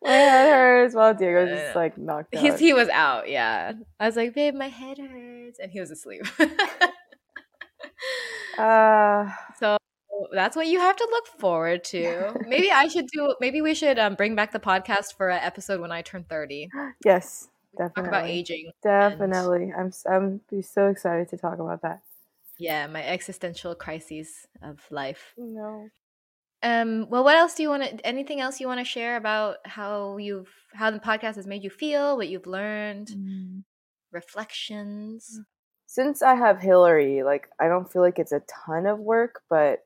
my 0.02 0.10
head 0.12 0.50
hurts 0.50 0.96
while 0.96 1.14
Diego's 1.14 1.50
just 1.50 1.76
like 1.76 1.98
knocked 1.98 2.34
out. 2.34 2.42
He's, 2.42 2.58
he 2.58 2.74
was 2.74 2.90
out, 2.90 3.30
yeah. 3.30 3.74
I 4.00 4.06
was 4.06 4.16
like, 4.16 4.34
babe, 4.34 4.56
my 4.56 4.70
head 4.70 4.98
hurts, 4.98 5.60
and 5.60 5.72
he 5.72 5.80
was 5.80 5.92
asleep. 5.92 6.24
Uh, 8.58 9.30
so 9.60 9.78
that's 10.34 10.56
what 10.56 10.68
you 10.68 10.80
have 10.80 10.96
to 10.96 11.08
look 11.12 11.28
forward 11.40 11.84
to. 11.86 12.34
Maybe 12.48 12.72
I 12.72 12.88
should 12.88 13.08
do. 13.08 13.36
Maybe 13.40 13.62
we 13.62 13.74
should 13.74 14.00
um, 14.00 14.16
bring 14.16 14.36
back 14.36 14.52
the 14.52 14.60
podcast 14.60 15.16
for 15.16 15.30
an 15.30 15.42
episode 15.42 15.82
when 15.82 15.92
I 15.92 16.02
turn 16.02 16.26
thirty. 16.30 16.70
Yes, 17.04 17.50
definitely. 17.78 18.02
Talk 18.02 18.08
about 18.08 18.30
aging. 18.30 18.72
Definitely, 18.84 19.72
and, 19.76 19.94
I'm 20.08 20.14
I'm 20.14 20.42
be 20.50 20.62
so 20.62 20.88
excited 20.88 21.30
to 21.30 21.38
talk 21.38 21.60
about 21.60 21.82
that. 21.82 22.02
Yeah, 22.58 22.88
my 22.88 23.04
existential 23.04 23.76
crises 23.76 24.48
of 24.62 24.80
life. 24.90 25.34
No. 25.38 25.90
Um. 26.64 27.08
Well, 27.10 27.24
what 27.24 27.36
else 27.36 27.56
do 27.56 27.64
you 27.64 27.70
want 27.70 27.84
to? 27.84 28.06
Anything 28.06 28.40
else 28.40 28.60
you 28.60 28.68
want 28.68 28.80
to 28.80 28.86
share 28.86 29.18
about 29.18 29.58
how 29.66 30.18
you've 30.18 30.54
how 30.74 30.92
the 30.92 31.00
podcast 31.00 31.36
has 31.36 31.48
made 31.48 31.64
you 31.64 31.70
feel? 31.70 32.18
What 32.18 32.30
you've 32.30 32.48
learned? 32.48 33.08
Mm. 33.10 33.64
Reflections 34.12 35.42
since 35.96 36.22
I 36.22 36.36
have 36.36 36.60
Hillary, 36.60 37.24
like 37.24 37.48
I 37.58 37.70
don't 37.70 37.90
feel 37.90 38.02
like 38.02 38.20
it's 38.20 38.34
a 38.34 38.42
ton 38.42 38.86
of 38.86 39.00
work, 39.00 39.44
but 39.50 39.86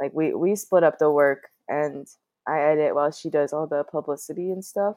like 0.00 0.14
we 0.14 0.32
we 0.32 0.54
split 0.54 0.84
up 0.84 1.00
the 1.00 1.10
work 1.10 1.50
and 1.68 2.06
I 2.46 2.60
edit 2.60 2.94
while 2.94 3.10
she 3.10 3.30
does 3.30 3.52
all 3.52 3.66
the 3.66 3.82
publicity 3.82 4.52
and 4.52 4.64
stuff. 4.64 4.94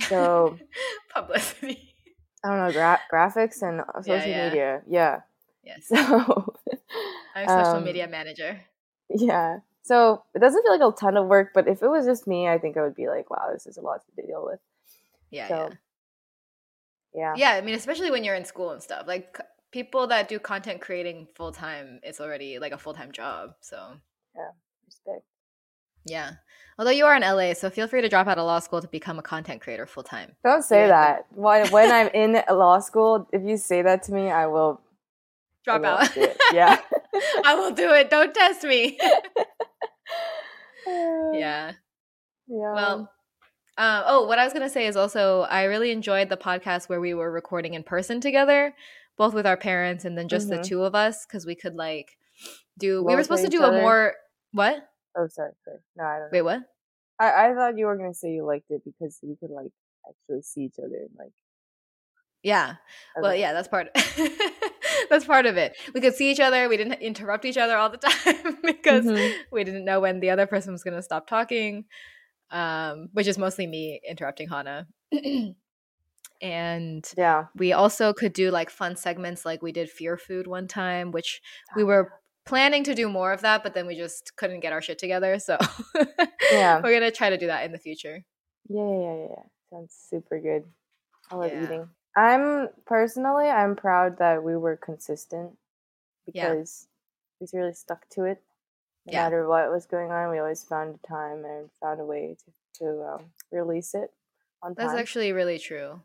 So 0.00 0.58
publicity. 1.14 1.94
I 2.42 2.48
don't 2.48 2.66
know 2.66 2.72
gra- 2.72 3.02
graphics 3.12 3.60
and 3.60 3.82
social 4.02 4.26
yeah, 4.26 4.36
yeah. 4.36 4.48
media. 4.48 4.82
Yeah. 4.88 5.20
Yes. 5.62 5.86
So 5.86 6.54
I'm 7.36 7.46
social 7.46 7.76
um, 7.76 7.84
media 7.84 8.08
manager. 8.08 8.58
Yeah. 9.10 9.58
So 9.82 10.22
it 10.34 10.38
doesn't 10.38 10.62
feel 10.62 10.78
like 10.78 10.94
a 10.94 10.96
ton 10.96 11.18
of 11.18 11.26
work, 11.26 11.50
but 11.52 11.68
if 11.68 11.82
it 11.82 11.88
was 11.88 12.06
just 12.06 12.26
me, 12.26 12.48
I 12.48 12.56
think 12.56 12.78
I 12.78 12.82
would 12.82 12.96
be 12.96 13.08
like, 13.08 13.28
wow, 13.28 13.50
this 13.52 13.66
is 13.66 13.76
a 13.76 13.82
lot 13.82 14.00
to 14.16 14.26
deal 14.26 14.46
with. 14.46 14.60
Yeah. 15.30 15.48
So, 15.48 15.70
yeah. 17.14 17.34
Yeah. 17.36 17.50
I 17.50 17.60
mean, 17.60 17.74
especially 17.74 18.10
when 18.10 18.24
you're 18.24 18.34
in 18.34 18.46
school 18.46 18.70
and 18.70 18.82
stuff. 18.82 19.06
Like 19.06 19.38
people 19.72 20.06
that 20.08 20.28
do 20.28 20.38
content 20.38 20.80
creating 20.80 21.28
full 21.34 21.52
time, 21.52 22.00
it's 22.02 22.20
already 22.20 22.58
like 22.58 22.72
a 22.72 22.78
full 22.78 22.94
time 22.94 23.12
job. 23.12 23.50
So 23.60 23.76
yeah, 24.34 24.50
respect. 24.86 25.24
Yeah. 26.06 26.32
Although 26.78 26.92
you 26.92 27.06
are 27.06 27.16
in 27.16 27.22
LA, 27.22 27.54
so 27.54 27.70
feel 27.70 27.88
free 27.88 28.02
to 28.02 28.08
drop 28.08 28.28
out 28.28 28.38
of 28.38 28.46
law 28.46 28.60
school 28.60 28.80
to 28.80 28.86
become 28.86 29.18
a 29.18 29.22
content 29.22 29.60
creator 29.60 29.84
full 29.84 30.04
time. 30.04 30.36
Don't 30.44 30.62
say 30.62 30.82
yeah. 30.82 30.88
that. 30.88 31.26
When 31.34 31.68
when 31.70 31.90
I'm 31.90 32.08
in 32.08 32.40
law 32.50 32.78
school, 32.78 33.28
if 33.32 33.42
you 33.42 33.56
say 33.56 33.82
that 33.82 34.04
to 34.04 34.12
me, 34.12 34.30
I 34.30 34.46
will 34.46 34.80
drop 35.64 35.84
I 35.84 35.90
will 35.90 35.98
out. 35.98 36.34
Yeah. 36.52 36.78
I 37.44 37.54
will 37.54 37.72
do 37.72 37.92
it. 37.92 38.10
Don't 38.10 38.32
test 38.34 38.64
me. 38.64 38.98
yeah. 41.34 41.72
Yeah. 42.50 42.72
Well, 42.72 43.10
um, 43.76 44.04
oh, 44.06 44.26
what 44.26 44.38
I 44.38 44.44
was 44.44 44.54
gonna 44.54 44.70
say 44.70 44.86
is 44.86 44.96
also 44.96 45.42
I 45.50 45.64
really 45.64 45.90
enjoyed 45.90 46.30
the 46.30 46.38
podcast 46.38 46.88
where 46.88 46.98
we 46.98 47.12
were 47.12 47.30
recording 47.30 47.74
in 47.74 47.82
person 47.82 48.22
together, 48.22 48.74
both 49.18 49.34
with 49.34 49.46
our 49.46 49.56
parents 49.56 50.04
and 50.04 50.16
then 50.16 50.28
just 50.28 50.48
mm-hmm. 50.48 50.62
the 50.62 50.68
two 50.68 50.84
of 50.84 50.94
us 50.94 51.26
because 51.26 51.44
we 51.44 51.54
could 51.54 51.74
like 51.74 52.16
do. 52.78 53.04
we 53.04 53.14
were 53.14 53.22
supposed 53.22 53.44
to 53.44 53.50
do 53.50 53.62
a 53.62 53.72
more 53.72 54.14
what? 54.52 54.88
Oh, 55.16 55.26
sorry, 55.28 55.52
sorry. 55.64 55.78
No, 55.96 56.04
I 56.04 56.18
don't. 56.18 56.32
Wait, 56.32 56.42
what? 56.42 56.62
I 57.20 57.48
I 57.48 57.54
thought 57.54 57.76
you 57.76 57.86
were 57.86 57.96
gonna 57.96 58.14
say 58.14 58.30
you 58.30 58.46
liked 58.46 58.70
it 58.70 58.82
because 58.84 59.18
we 59.22 59.36
could 59.36 59.50
like 59.50 59.72
actually 60.08 60.42
see 60.42 60.62
each 60.62 60.78
other 60.78 60.96
and 60.96 61.10
like. 61.18 61.32
Yeah. 62.42 62.76
Okay. 63.16 63.22
Well, 63.22 63.34
yeah, 63.34 63.52
that's 63.52 63.66
part. 63.66 63.88
that's 65.10 65.24
part 65.24 65.46
of 65.46 65.56
it. 65.56 65.76
We 65.92 66.00
could 66.00 66.14
see 66.14 66.30
each 66.30 66.38
other. 66.38 66.68
We 66.68 66.76
didn't 66.76 67.00
interrupt 67.00 67.44
each 67.44 67.56
other 67.56 67.76
all 67.76 67.90
the 67.90 67.96
time 67.98 68.58
because 68.62 69.04
mm-hmm. 69.04 69.40
we 69.50 69.64
didn't 69.64 69.84
know 69.84 70.00
when 70.00 70.20
the 70.20 70.30
other 70.30 70.46
person 70.46 70.72
was 70.72 70.84
going 70.84 70.94
to 70.94 71.02
stop 71.02 71.26
talking, 71.26 71.86
um, 72.52 73.08
which 73.12 73.26
is 73.26 73.38
mostly 73.38 73.66
me 73.66 74.00
interrupting 74.08 74.48
Honna. 74.48 74.86
And 76.40 77.04
Yeah. 77.16 77.46
we 77.56 77.72
also 77.72 78.12
could 78.12 78.32
do 78.32 78.50
like 78.50 78.70
fun 78.70 78.96
segments 78.96 79.44
like 79.44 79.62
we 79.62 79.72
did 79.72 79.90
fear 79.90 80.16
food 80.16 80.46
one 80.46 80.68
time, 80.68 81.10
which 81.10 81.40
we 81.74 81.82
were 81.84 82.12
planning 82.46 82.84
to 82.84 82.94
do 82.94 83.08
more 83.08 83.32
of 83.32 83.40
that, 83.42 83.62
but 83.62 83.74
then 83.74 83.86
we 83.86 83.96
just 83.96 84.36
couldn't 84.36 84.60
get 84.60 84.72
our 84.72 84.80
shit 84.80 84.98
together. 84.98 85.38
So 85.38 85.58
Yeah. 86.52 86.80
we're 86.82 86.92
gonna 86.92 87.10
try 87.10 87.30
to 87.30 87.36
do 87.38 87.46
that 87.48 87.64
in 87.64 87.72
the 87.72 87.78
future. 87.78 88.24
Yeah, 88.68 88.88
yeah, 88.88 89.14
yeah, 89.16 89.26
yeah. 89.30 89.42
Sounds 89.70 89.94
super 90.08 90.38
good. 90.40 90.64
I 91.30 91.34
love 91.36 91.52
Yeah. 91.52 91.64
eating. 91.64 91.88
I'm 92.16 92.68
personally, 92.86 93.48
I'm 93.48 93.76
proud 93.76 94.18
that 94.18 94.42
we 94.42 94.56
were 94.56 94.76
consistent 94.76 95.58
Yeah. 96.32 96.50
because 96.54 96.88
we 97.40 97.46
really 97.52 97.74
stuck 97.74 98.08
to 98.10 98.24
it. 98.24 98.42
No 99.06 99.12
Yeah. 99.12 99.24
matter 99.24 99.48
what 99.48 99.70
was 99.70 99.86
going 99.86 100.10
on, 100.10 100.30
we 100.30 100.38
always 100.38 100.64
found 100.64 100.94
a 101.02 101.06
time 101.06 101.44
and 101.44 101.70
found 101.80 102.00
a 102.00 102.04
way 102.04 102.36
to, 102.44 102.52
to 102.84 103.02
um, 103.14 103.32
release 103.50 103.94
it 103.94 104.12
on 104.62 104.74
time. 104.74 104.86
That's 104.86 104.98
actually 104.98 105.32
really 105.32 105.58
true. 105.58 106.00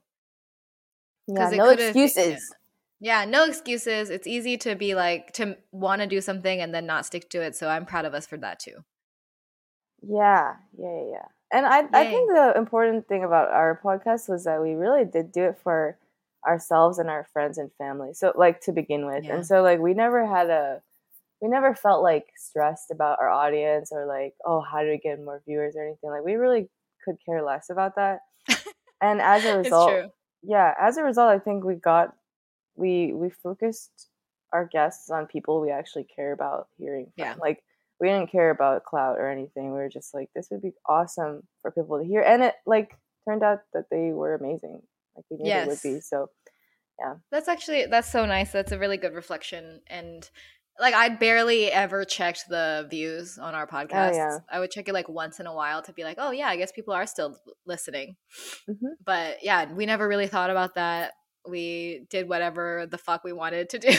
Yeah, 1.27 1.49
no 1.49 1.69
excuses. 1.69 2.53
Yeah, 2.99 3.25
no 3.25 3.43
excuses. 3.45 4.09
It's 4.09 4.27
easy 4.27 4.57
to 4.59 4.75
be 4.75 4.95
like 4.95 5.33
to 5.33 5.57
want 5.71 6.01
to 6.01 6.07
do 6.07 6.21
something 6.21 6.61
and 6.61 6.73
then 6.73 6.85
not 6.85 7.05
stick 7.05 7.29
to 7.31 7.41
it. 7.41 7.55
So 7.55 7.67
I'm 7.67 7.85
proud 7.85 8.05
of 8.05 8.13
us 8.13 8.25
for 8.25 8.37
that 8.37 8.59
too. 8.59 8.77
Yeah, 10.01 10.55
yeah, 10.77 10.89
yeah, 10.89 11.09
yeah. 11.11 11.25
And 11.51 11.65
I, 11.65 11.79
I 11.93 12.05
think 12.09 12.29
the 12.31 12.53
important 12.57 13.07
thing 13.07 13.23
about 13.23 13.49
our 13.51 13.79
podcast 13.83 14.27
was 14.27 14.43
that 14.45 14.61
we 14.61 14.73
really 14.73 15.05
did 15.05 15.31
do 15.31 15.43
it 15.43 15.57
for 15.63 15.97
ourselves 16.47 16.97
and 16.97 17.09
our 17.09 17.27
friends 17.31 17.57
and 17.57 17.71
family. 17.77 18.13
So, 18.13 18.33
like 18.35 18.61
to 18.61 18.71
begin 18.71 19.05
with, 19.05 19.23
Yeah. 19.25 19.35
and 19.35 19.45
so 19.45 19.61
like 19.61 19.79
we 19.79 19.93
never 19.93 20.25
had 20.25 20.49
a, 20.49 20.81
we 21.41 21.49
never 21.49 21.75
felt 21.75 22.01
like 22.03 22.25
stressed 22.37 22.89
about 22.91 23.19
our 23.19 23.29
audience 23.29 23.91
or 23.91 24.05
like, 24.07 24.33
oh, 24.45 24.61
how 24.61 24.81
do 24.81 24.89
we 24.89 24.97
get 24.97 25.23
more 25.23 25.41
viewers 25.45 25.75
or 25.75 25.85
anything. 25.85 26.09
Like 26.09 26.23
we 26.25 26.35
really 26.35 26.69
could 27.05 27.17
care 27.25 27.43
less 27.43 27.69
about 27.69 27.95
that. 27.97 28.19
And 29.01 29.19
as 29.21 29.43
a 29.43 29.59
It's 29.59 29.65
result, 29.65 29.89
true. 29.89 30.09
Yeah, 30.43 30.73
as 30.79 30.97
a 30.97 31.03
result, 31.03 31.29
I 31.29 31.39
think 31.39 31.63
we 31.63 31.75
got, 31.75 32.13
we 32.75 33.13
we 33.13 33.29
focused 33.29 34.09
our 34.51 34.65
guests 34.65 35.09
on 35.09 35.25
people 35.25 35.61
we 35.61 35.71
actually 35.71 36.05
care 36.05 36.33
about 36.33 36.67
hearing 36.77 37.05
from. 37.05 37.25
Yeah. 37.25 37.35
Like 37.39 37.63
we 37.99 38.07
didn't 38.09 38.31
care 38.31 38.49
about 38.49 38.83
clout 38.83 39.17
or 39.17 39.29
anything. 39.29 39.67
We 39.71 39.79
were 39.79 39.89
just 39.89 40.13
like, 40.13 40.29
this 40.35 40.49
would 40.51 40.61
be 40.61 40.73
awesome 40.87 41.43
for 41.61 41.71
people 41.71 41.97
to 41.99 42.05
hear, 42.05 42.21
and 42.21 42.43
it 42.43 42.55
like 42.65 42.97
turned 43.27 43.43
out 43.43 43.61
that 43.73 43.85
they 43.89 44.11
were 44.11 44.35
amazing, 44.35 44.81
like 45.15 45.25
we 45.29 45.37
knew 45.37 45.51
they 45.51 45.65
would 45.65 45.81
be. 45.81 46.01
So 46.01 46.29
yeah, 46.99 47.15
That's 47.31 47.47
actually 47.47 47.85
that's 47.87 48.11
so 48.11 48.25
nice. 48.25 48.51
That's 48.51 48.71
a 48.71 48.79
really 48.79 48.97
good 48.97 49.13
reflection. 49.13 49.81
And 49.87 50.29
like 50.79 50.93
I 50.93 51.09
barely 51.09 51.71
ever 51.71 52.03
checked 52.05 52.45
the 52.49 52.87
views 52.89 53.37
on 53.37 53.53
our 53.55 53.67
podcast. 53.67 54.15
yeah. 54.15 54.37
I 54.51 54.59
would 54.59 54.71
check 54.71 54.87
it 54.89 54.93
like 54.93 55.07
once 55.09 55.39
in 55.39 55.47
a 55.47 55.53
while 55.53 55.81
to 55.83 55.93
be 55.93 56.03
like, 56.03 56.17
oh 56.19 56.31
yeah, 56.31 56.47
I 56.47 56.57
guess 56.57 56.71
people 56.71 56.93
are 56.93 57.05
still 57.05 57.37
listening. 57.65 58.15
Mhm. 58.69 58.75
But 59.05 59.37
yeah, 59.43 59.71
we 59.71 59.85
never 59.85 60.07
really 60.07 60.27
thought 60.27 60.49
about 60.49 60.75
that. 60.75 61.13
We 61.47 62.05
did 62.09 62.29
whatever 62.29 62.87
the 62.89 62.97
fuck 62.97 63.23
we 63.23 63.33
wanted 63.33 63.69
to 63.71 63.79
do. 63.79 63.91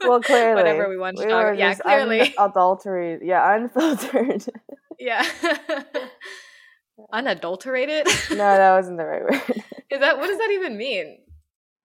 well, 0.00 0.20
clearly, 0.22 0.54
whatever 0.54 0.88
we 0.88 0.98
wanted 0.98 1.18
to 1.20 1.26
we 1.26 1.32
talk. 1.32 1.56
Yeah, 1.56 1.74
clearly. 1.74 2.34
unadulterated. 2.36 3.20
Yeah, 3.26 3.54
unfiltered. 3.56 4.44
yeah. 4.98 5.24
Unadulterated. 7.12 8.06
no, 8.30 8.36
that 8.36 8.74
wasn't 8.76 8.98
the 8.98 9.04
right 9.06 9.22
word. 9.22 9.42
Is 9.90 10.00
that 10.00 10.18
what 10.18 10.26
does 10.26 10.38
that 10.38 10.50
even 10.52 10.76
mean? 10.76 11.18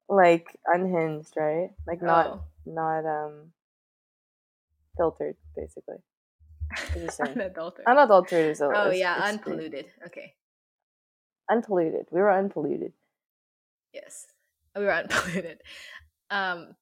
like 0.08 0.44
unhinged, 0.66 1.32
right? 1.36 1.68
Like 1.86 2.02
not 2.02 2.26
Oh. 2.26 2.40
not 2.66 3.04
um 3.06 3.52
filtered, 4.96 5.36
basically. 5.56 5.96
It's 6.72 6.94
the 6.94 7.10
same. 7.26 7.26
unadulterated. 7.34 7.86
Unadulterated 7.88 8.50
is 8.52 8.60
a 8.60 8.70
Oh 8.74 8.90
is- 8.90 8.98
yeah, 8.98 9.20
unpolluted. 9.24 9.86
Okay. 10.06 10.34
Unpolluted. 11.50 12.06
We 12.10 12.20
were 12.20 12.30
unpolluted. 12.32 12.92
Yes, 13.92 14.26
we 14.76 14.82
were 14.84 14.92
unpolluted. 14.94 15.60
Um, 16.30 16.74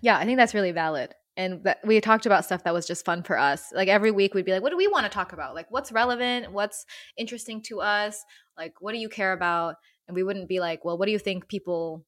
yeah, 0.00 0.16
I 0.18 0.24
think 0.24 0.38
that's 0.38 0.54
really 0.54 0.72
valid. 0.72 1.14
And 1.36 1.62
that 1.64 1.78
we 1.84 2.00
talked 2.00 2.26
about 2.26 2.44
stuff 2.44 2.64
that 2.64 2.74
was 2.74 2.86
just 2.86 3.04
fun 3.04 3.22
for 3.22 3.38
us. 3.38 3.72
Like 3.72 3.88
every 3.88 4.10
week, 4.10 4.34
we'd 4.34 4.44
be 4.44 4.52
like, 4.52 4.62
"What 4.62 4.70
do 4.70 4.76
we 4.76 4.88
want 4.88 5.04
to 5.04 5.10
talk 5.10 5.32
about? 5.32 5.54
Like, 5.54 5.66
what's 5.70 5.92
relevant? 5.92 6.52
What's 6.52 6.84
interesting 7.16 7.62
to 7.64 7.80
us? 7.80 8.24
Like, 8.56 8.74
what 8.80 8.92
do 8.92 8.98
you 8.98 9.08
care 9.08 9.32
about?" 9.32 9.76
And 10.08 10.14
we 10.16 10.22
wouldn't 10.24 10.48
be 10.48 10.58
like, 10.58 10.84
"Well, 10.84 10.98
what 10.98 11.06
do 11.06 11.12
you 11.12 11.18
think 11.18 11.46
people 11.48 12.04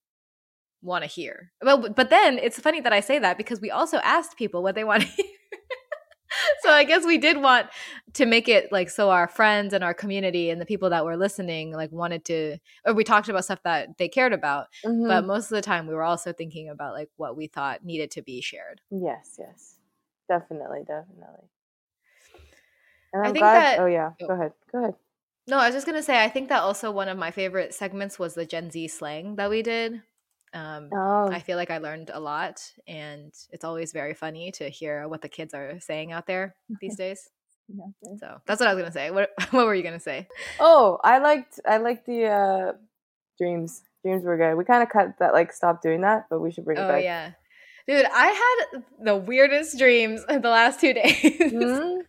want 0.82 1.04
to 1.04 1.08
hear?" 1.10 1.52
Well, 1.62 1.88
but 1.90 2.10
then 2.10 2.38
it's 2.38 2.58
funny 2.60 2.80
that 2.80 2.92
I 2.92 3.00
say 3.00 3.18
that 3.18 3.36
because 3.38 3.60
we 3.60 3.70
also 3.70 3.98
asked 3.98 4.36
people 4.36 4.62
what 4.62 4.74
they 4.74 4.84
want 4.84 5.02
to 5.02 5.08
hear. 5.16 5.26
so 6.62 6.70
I 6.70 6.84
guess 6.84 7.04
we 7.04 7.18
did 7.18 7.38
want 7.42 7.66
to 8.14 8.24
make 8.24 8.48
it 8.48 8.70
like 8.70 8.88
so 8.88 9.10
our 9.10 9.26
friends 9.26 9.74
and 9.74 9.82
our 9.82 9.92
community 9.94 10.48
and 10.50 10.60
the 10.60 10.66
people 10.66 10.90
that 10.90 11.04
were 11.04 11.16
listening 11.16 11.72
like 11.72 11.90
wanted 11.90 12.24
to 12.26 12.56
or 12.86 12.94
we 12.94 13.02
talked 13.02 13.28
about 13.28 13.44
stuff 13.44 13.60
that 13.64 13.98
they 13.98 14.08
cared 14.08 14.32
about 14.32 14.66
Mhm. 14.84 15.08
but 15.08 15.24
most 15.26 15.44
of 15.50 15.56
the 15.56 15.60
time 15.62 15.88
we 15.88 15.94
were 15.94 16.04
also 16.04 16.32
thinking 16.32 16.68
about 16.68 16.94
like 16.94 17.08
what 17.16 17.36
we 17.36 17.48
thought 17.48 17.84
needed 17.84 18.12
to 18.12 18.22
be 18.22 18.40
shared 18.40 18.80
yes, 18.90 19.36
yes, 19.40 19.76
definitely, 20.28 20.80
definitely. 20.86 21.48
And 23.12 23.22
I 23.24 23.26
I'm 23.26 23.32
think 23.32 23.42
glad. 23.42 23.54
that- 23.60 23.78
oh 23.80 23.86
yeah, 23.86 24.10
oh. 24.22 24.26
go 24.28 24.32
ahead, 24.34 24.52
go 24.70 24.78
ahead. 24.78 24.94
no 25.48 25.58
i 25.58 25.66
was 25.66 25.74
just 25.74 25.86
gonna 25.86 26.02
say 26.02 26.22
i 26.22 26.28
think 26.28 26.48
that 26.48 26.62
also 26.62 26.92
one 26.92 27.08
of 27.08 27.18
my 27.18 27.32
favorite 27.32 27.74
segments 27.74 28.18
was 28.20 28.34
the 28.34 28.46
gen 28.46 28.70
z 28.70 28.86
slang 28.86 29.34
that 29.34 29.50
we 29.50 29.62
did 29.62 30.00
um, 30.52 30.88
Oh, 30.92 31.28
i 31.30 31.38
feel 31.40 31.56
like 31.56 31.70
i 31.70 31.78
learned 31.78 32.10
a 32.12 32.20
lot 32.20 32.60
and 32.88 33.32
it's 33.50 33.64
always 33.64 33.92
very 33.92 34.14
funny 34.14 34.50
to 34.52 34.68
hear 34.68 35.06
what 35.08 35.22
the 35.22 35.28
kids 35.28 35.54
are 35.54 35.78
saying 35.80 36.12
out 36.12 36.26
there 36.26 36.54
these 36.80 36.96
days 37.04 37.28
so 38.18 38.40
that's 38.46 38.58
what 38.60 38.68
i 38.68 38.74
was 38.74 38.80
gonna 38.82 38.92
say 38.92 39.10
what, 39.10 39.30
what 39.52 39.66
were 39.66 39.74
you 39.74 39.82
gonna 39.82 40.00
say 40.00 40.26
oh, 40.58 40.98
I 41.04 41.18
liked 41.18 41.60
I 41.66 41.76
liked 41.78 42.04
the 42.06 42.26
uh 42.26 42.72
dreams. 43.38 43.82
Dreams 44.02 44.24
were 44.24 44.36
good. 44.38 44.54
We 44.56 44.64
kind 44.64 44.82
of 44.82 44.88
cut 44.88 45.18
that, 45.18 45.34
like 45.34 45.52
stopped 45.52 45.82
doing 45.82 46.00
that, 46.00 46.24
but 46.30 46.40
we 46.40 46.50
should 46.50 46.64
bring 46.64 46.78
it 46.78 46.80
oh 46.82 46.88
back. 46.88 46.96
Oh 46.96 47.00
yeah 47.02 47.30
dude 47.86 48.06
i 48.12 48.26
had 48.72 48.82
the 49.02 49.16
weirdest 49.16 49.78
dreams 49.78 50.24
the 50.28 50.38
last 50.40 50.80
two 50.80 50.92
days 50.92 51.12
Mhm. 51.52 52.00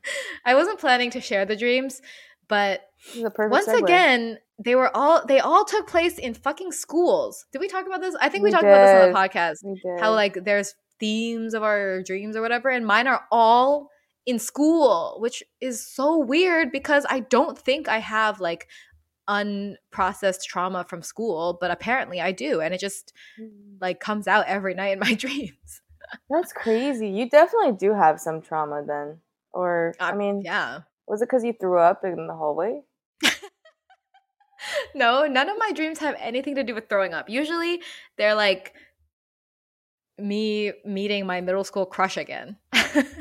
i 0.46 0.54
wasn't 0.54 0.80
planning 0.80 1.10
to 1.12 1.22
share 1.22 1.46
the 1.46 1.56
dreams 1.56 2.02
but 2.52 2.82
This 3.08 3.16
is 3.18 3.24
a 3.24 3.32
perfect 3.32 3.52
once 3.58 3.68
segue. 3.68 3.84
again 3.88 4.38
they 4.64 4.76
were 4.76 4.92
all 4.96 5.26
they 5.26 5.40
all 5.40 5.64
took 5.74 5.88
place 5.88 6.18
in 6.20 6.34
fucking 6.36 6.72
schools 6.84 7.46
did 7.52 7.60
we 7.64 7.68
talk 7.76 7.86
about 7.88 8.02
this 8.06 8.16
i 8.22 8.28
think 8.30 8.44
we, 8.44 8.50
We 8.50 8.52
talked 8.56 8.66
about 8.72 8.84
this 8.86 8.96
on 9.02 9.04
the 9.12 9.18
podcast 9.22 9.56
we 9.64 9.76
did. 9.86 10.00
how 10.02 10.14
like 10.14 10.36
there's 10.50 10.76
themes 11.00 11.54
of 11.58 11.64
our 11.64 12.04
dreams 12.04 12.36
or 12.38 12.42
whatever 12.46 12.70
and 12.70 12.86
mine 12.86 13.08
are 13.08 13.22
all 13.32 13.90
in 14.32 14.38
school 14.38 15.18
which 15.26 15.42
is 15.60 15.76
so 15.98 16.18
weird 16.34 16.72
because 16.72 17.04
i 17.10 17.20
don't 17.36 17.58
think 17.58 17.88
i 17.90 17.98
have 17.98 18.40
like 18.40 18.68
unprocessed 19.30 20.44
trauma 20.44 20.84
from 20.88 21.02
school 21.02 21.58
but 21.62 21.72
apparently 21.72 22.20
i 22.22 22.32
do 22.32 22.62
and 22.62 22.74
it 22.74 22.80
just 22.80 23.14
Mm. 23.40 23.78
like 23.80 24.00
comes 24.00 24.28
out 24.28 24.46
every 24.48 24.74
night 24.76 24.94
in 24.94 25.00
my 25.00 25.14
dreams 25.26 25.82
That's 26.30 26.52
crazy. 26.52 27.08
You 27.10 27.30
definitely 27.30 27.74
do 27.80 27.94
have 27.94 28.20
some 28.20 28.42
trauma 28.42 28.84
then. 28.86 29.22
Or 29.54 29.94
I 29.98 30.12
Uh, 30.12 30.16
mean, 30.16 30.42
yeah 30.44 30.82
was 31.08 31.22
it 31.22 31.28
because 31.30 31.44
you 31.44 31.54
threw 31.60 31.80
up 31.80 32.02
in 32.04 32.28
the 32.28 32.34
hallway? 32.34 32.82
no 34.96 35.26
none 35.26 35.50
of 35.50 35.58
my 35.58 35.72
dreams 35.72 36.00
have 36.00 36.16
anything 36.20 36.56
to 36.56 36.64
do 36.64 36.76
with 36.76 36.88
throwing 36.88 37.14
up 37.14 37.30
usually 37.30 37.82
they're 38.18 38.36
like 38.36 38.74
me 40.20 40.72
meeting 40.86 41.26
my 41.26 41.42
middle 41.42 41.64
school 41.64 41.86
crush 41.86 42.16
again 42.16 42.58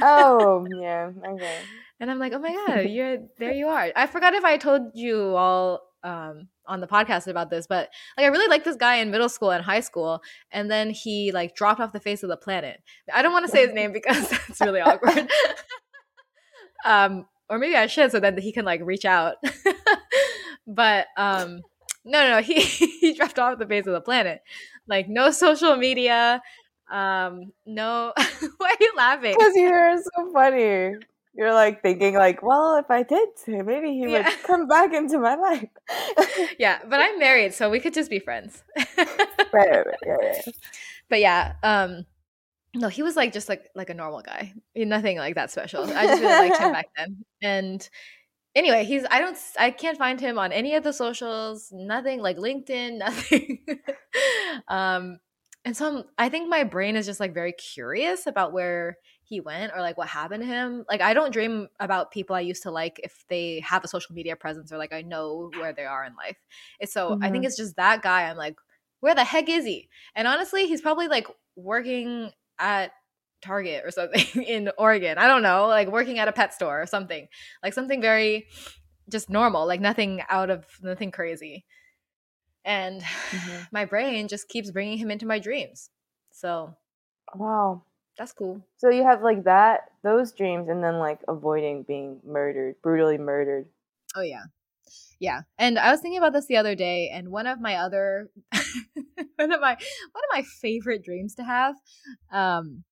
Oh 0.02 0.66
yeah, 0.80 1.10
okay. 1.26 1.58
And 1.98 2.10
I'm 2.10 2.18
like, 2.18 2.32
oh 2.32 2.38
my 2.38 2.54
god, 2.66 2.80
you're 2.88 3.18
there. 3.38 3.52
You 3.52 3.68
are. 3.68 3.90
I 3.94 4.06
forgot 4.06 4.34
if 4.34 4.44
I 4.44 4.56
told 4.56 4.92
you 4.94 5.36
all 5.36 5.82
um, 6.02 6.48
on 6.66 6.80
the 6.80 6.86
podcast 6.86 7.26
about 7.26 7.50
this, 7.50 7.66
but 7.66 7.90
like, 8.16 8.24
I 8.24 8.28
really 8.28 8.48
liked 8.48 8.64
this 8.64 8.76
guy 8.76 8.96
in 8.96 9.10
middle 9.10 9.28
school 9.28 9.50
and 9.50 9.64
high 9.64 9.80
school, 9.80 10.20
and 10.50 10.70
then 10.70 10.90
he 10.90 11.32
like 11.32 11.54
dropped 11.54 11.80
off 11.80 11.92
the 11.92 12.00
face 12.00 12.22
of 12.22 12.28
the 12.28 12.36
planet. 12.36 12.82
I 13.12 13.22
don't 13.22 13.32
want 13.32 13.46
to 13.46 13.52
say 13.52 13.66
his 13.66 13.74
name 13.74 13.92
because 13.92 14.28
that's 14.30 14.60
really 14.60 14.80
awkward. 14.80 15.28
um, 16.84 17.26
or 17.50 17.58
maybe 17.58 17.76
I 17.76 17.86
should, 17.86 18.10
so 18.12 18.20
that 18.20 18.38
he 18.38 18.52
can 18.52 18.64
like 18.64 18.80
reach 18.82 19.04
out. 19.04 19.36
but 20.66 21.06
um, 21.16 21.60
no, 22.04 22.22
no, 22.22 22.30
no, 22.36 22.42
he 22.42 22.60
he 23.00 23.12
dropped 23.14 23.38
off 23.38 23.58
the 23.58 23.66
face 23.66 23.86
of 23.86 23.92
the 23.92 24.00
planet. 24.00 24.42
Like, 24.86 25.08
no 25.08 25.30
social 25.30 25.76
media. 25.76 26.42
Um, 26.90 27.52
no. 27.66 28.12
Why 28.58 28.68
are 28.70 28.76
you 28.80 28.92
laughing? 28.96 29.34
Because 29.38 29.54
you're 29.54 29.96
so 29.98 30.32
funny. 30.32 30.96
You're 31.34 31.54
like 31.54 31.80
thinking 31.82 32.14
like, 32.14 32.42
well, 32.42 32.76
if 32.76 32.90
I 32.90 33.04
did, 33.04 33.28
maybe 33.46 33.90
he 33.92 34.00
Yeah. 34.10 34.24
would 34.28 34.42
come 34.42 34.66
back 34.66 34.92
into 34.92 35.18
my 35.18 35.36
life. 35.36 35.68
yeah, 36.58 36.78
but 36.88 36.98
I'm 37.00 37.18
married, 37.20 37.54
so 37.54 37.70
we 37.70 37.78
could 37.78 37.94
just 37.94 38.10
be 38.10 38.18
friends. 38.18 38.64
right, 38.76 39.06
right, 39.52 39.86
right, 39.86 39.96
yeah. 40.06 40.52
but 41.08 41.20
yeah, 41.20 41.52
um 41.62 42.04
no, 42.74 42.88
he 42.88 43.02
was 43.02 43.16
like 43.16 43.32
just 43.32 43.48
like 43.48 43.68
like 43.74 43.90
a 43.90 43.94
normal 43.94 44.22
guy. 44.22 44.54
Nothing 44.76 45.18
like 45.18 45.34
that 45.34 45.50
special. 45.50 45.90
I 45.94 46.06
just 46.06 46.20
really 46.20 46.36
liked 46.36 46.58
him 46.58 46.70
back 46.70 46.86
then. 46.96 47.24
And 47.42 47.88
anyway, 48.54 48.84
he's 48.84 49.04
I 49.10 49.20
don't 49.20 49.36
I 49.58 49.70
can't 49.70 49.98
find 49.98 50.20
him 50.20 50.38
on 50.38 50.52
any 50.52 50.74
of 50.76 50.84
the 50.84 50.92
socials, 50.92 51.70
nothing 51.72 52.20
like 52.20 52.38
LinkedIn, 52.38 52.98
nothing. 52.98 53.64
um 54.68 55.18
and 55.64 55.76
so 55.76 55.98
I'm, 55.98 56.04
I 56.16 56.28
think 56.30 56.48
my 56.48 56.64
brain 56.64 56.96
is 56.96 57.04
just 57.04 57.20
like 57.20 57.34
very 57.34 57.52
curious 57.52 58.26
about 58.26 58.52
where 58.54 58.96
he 59.24 59.40
went 59.40 59.72
or 59.74 59.80
like 59.82 59.98
what 59.98 60.08
happened 60.08 60.42
to 60.42 60.46
him. 60.46 60.84
Like 60.88 61.02
I 61.02 61.12
don't 61.12 61.32
dream 61.34 61.68
about 61.80 62.12
people 62.12 62.34
I 62.34 62.40
used 62.40 62.62
to 62.62 62.70
like 62.70 62.98
if 63.04 63.24
they 63.28 63.60
have 63.60 63.84
a 63.84 63.88
social 63.88 64.14
media 64.14 64.36
presence 64.36 64.72
or 64.72 64.78
like 64.78 64.92
I 64.94 65.02
know 65.02 65.50
where 65.58 65.74
they 65.74 65.84
are 65.84 66.04
in 66.04 66.14
life. 66.16 66.38
It's 66.80 66.92
so 66.94 67.16
I 67.22 67.30
think 67.30 67.44
Mhm. 67.44 67.46
it's 67.46 67.56
just 67.58 67.76
that 67.76 68.00
guy. 68.02 68.30
I'm 68.30 68.38
like, 68.38 68.56
where 69.00 69.14
the 69.14 69.24
heck 69.24 69.48
is 69.50 69.64
he? 69.66 69.88
And 70.14 70.26
honestly, 70.26 70.66
he's 70.66 70.80
probably 70.80 71.08
like 71.08 71.26
working 71.56 72.32
at 72.60 72.92
Target 73.42 73.82
or 73.84 73.90
something 73.90 74.42
in 74.46 74.70
Oregon. 74.78 75.18
I 75.18 75.26
don't 75.26 75.42
know, 75.42 75.66
like 75.66 75.88
working 75.88 76.18
at 76.18 76.28
a 76.28 76.32
pet 76.32 76.54
store 76.54 76.80
or 76.80 76.86
something. 76.86 77.26
Like 77.62 77.74
something 77.74 78.00
very 78.00 78.46
just 79.08 79.28
normal, 79.28 79.66
like 79.66 79.80
nothing 79.80 80.22
out 80.28 80.50
of 80.50 80.64
nothing 80.82 81.10
crazy. 81.10 81.64
And 82.64 83.02
mm-hmm. 83.02 83.62
my 83.72 83.84
brain 83.84 84.28
just 84.28 84.48
keeps 84.48 84.70
bringing 84.70 84.98
him 84.98 85.10
into 85.10 85.26
my 85.26 85.38
dreams. 85.38 85.90
So, 86.30 86.76
wow. 87.34 87.82
That's 88.20 88.32
cool. 88.32 88.62
So 88.76 88.90
you 88.90 89.02
have 89.04 89.22
like 89.22 89.44
that, 89.44 89.92
those 90.02 90.32
dreams, 90.32 90.68
and 90.68 90.84
then 90.84 90.98
like 90.98 91.20
avoiding 91.26 91.84
being 91.84 92.20
murdered, 92.22 92.74
brutally 92.82 93.16
murdered. 93.16 93.66
Oh, 94.14 94.20
yeah. 94.20 94.42
Yeah. 95.18 95.42
And 95.58 95.78
I 95.78 95.90
was 95.90 96.00
thinking 96.00 96.18
about 96.18 96.34
this 96.34 96.44
the 96.44 96.58
other 96.58 96.74
day, 96.74 97.08
and 97.10 97.30
one 97.30 97.46
of 97.46 97.62
my 97.62 97.76
other, 97.76 98.28
one 99.36 99.52
of 99.52 99.60
my, 99.60 99.72
one 99.72 100.24
of 100.24 100.30
my 100.32 100.42
favorite 100.60 101.02
dreams 101.04 101.34
to 101.36 101.44
have, 101.44 101.74
um, 102.32 102.84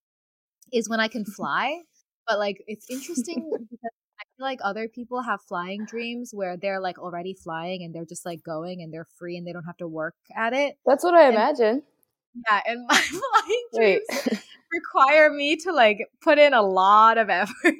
is 0.72 0.88
when 0.88 1.00
I 1.00 1.08
can 1.08 1.24
fly. 1.36 1.80
But 2.26 2.38
like, 2.38 2.62
it's 2.66 2.90
interesting 2.90 3.50
because 3.70 3.92
I 4.20 4.24
feel 4.36 4.46
like 4.46 4.60
other 4.62 4.88
people 4.88 5.22
have 5.22 5.40
flying 5.48 5.84
dreams 5.86 6.30
where 6.32 6.56
they're 6.56 6.80
like 6.80 6.98
already 6.98 7.34
flying 7.34 7.82
and 7.82 7.94
they're 7.94 8.04
just 8.04 8.26
like 8.26 8.42
going 8.42 8.82
and 8.82 8.92
they're 8.92 9.06
free 9.18 9.36
and 9.36 9.46
they 9.46 9.52
don't 9.52 9.64
have 9.64 9.76
to 9.78 9.88
work 9.88 10.14
at 10.36 10.52
it. 10.52 10.76
That's 10.84 11.04
what 11.04 11.14
I 11.14 11.24
and, 11.24 11.34
imagine. 11.34 11.82
Yeah, 12.48 12.60
and 12.66 12.86
my 12.86 12.96
flying 12.96 13.66
dreams 13.74 14.38
require 14.70 15.30
me 15.30 15.56
to 15.56 15.72
like 15.72 15.98
put 16.20 16.38
in 16.38 16.52
a 16.52 16.62
lot 16.62 17.18
of 17.18 17.30
effort 17.30 17.74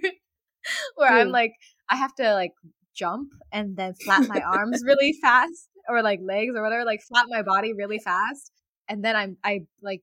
where 0.97 1.11
I'm 1.11 1.31
like 1.31 1.55
I 1.91 1.97
have 1.97 2.15
to 2.17 2.35
like 2.35 2.53
jump 2.95 3.31
and 3.53 3.77
then 3.77 3.95
flap 3.95 4.29
my 4.29 4.41
arms 4.41 4.83
really 4.85 5.15
fast 5.21 5.69
or 5.89 6.03
like 6.03 6.21
legs 6.23 6.55
or 6.57 6.63
whatever, 6.63 6.85
like 6.85 7.01
flap 7.03 7.27
my 7.29 7.43
body 7.43 7.73
really 7.73 7.99
fast. 7.99 8.53
And 8.89 9.05
then 9.05 9.17
I'm 9.17 9.37
I 9.45 9.61
like 9.83 10.03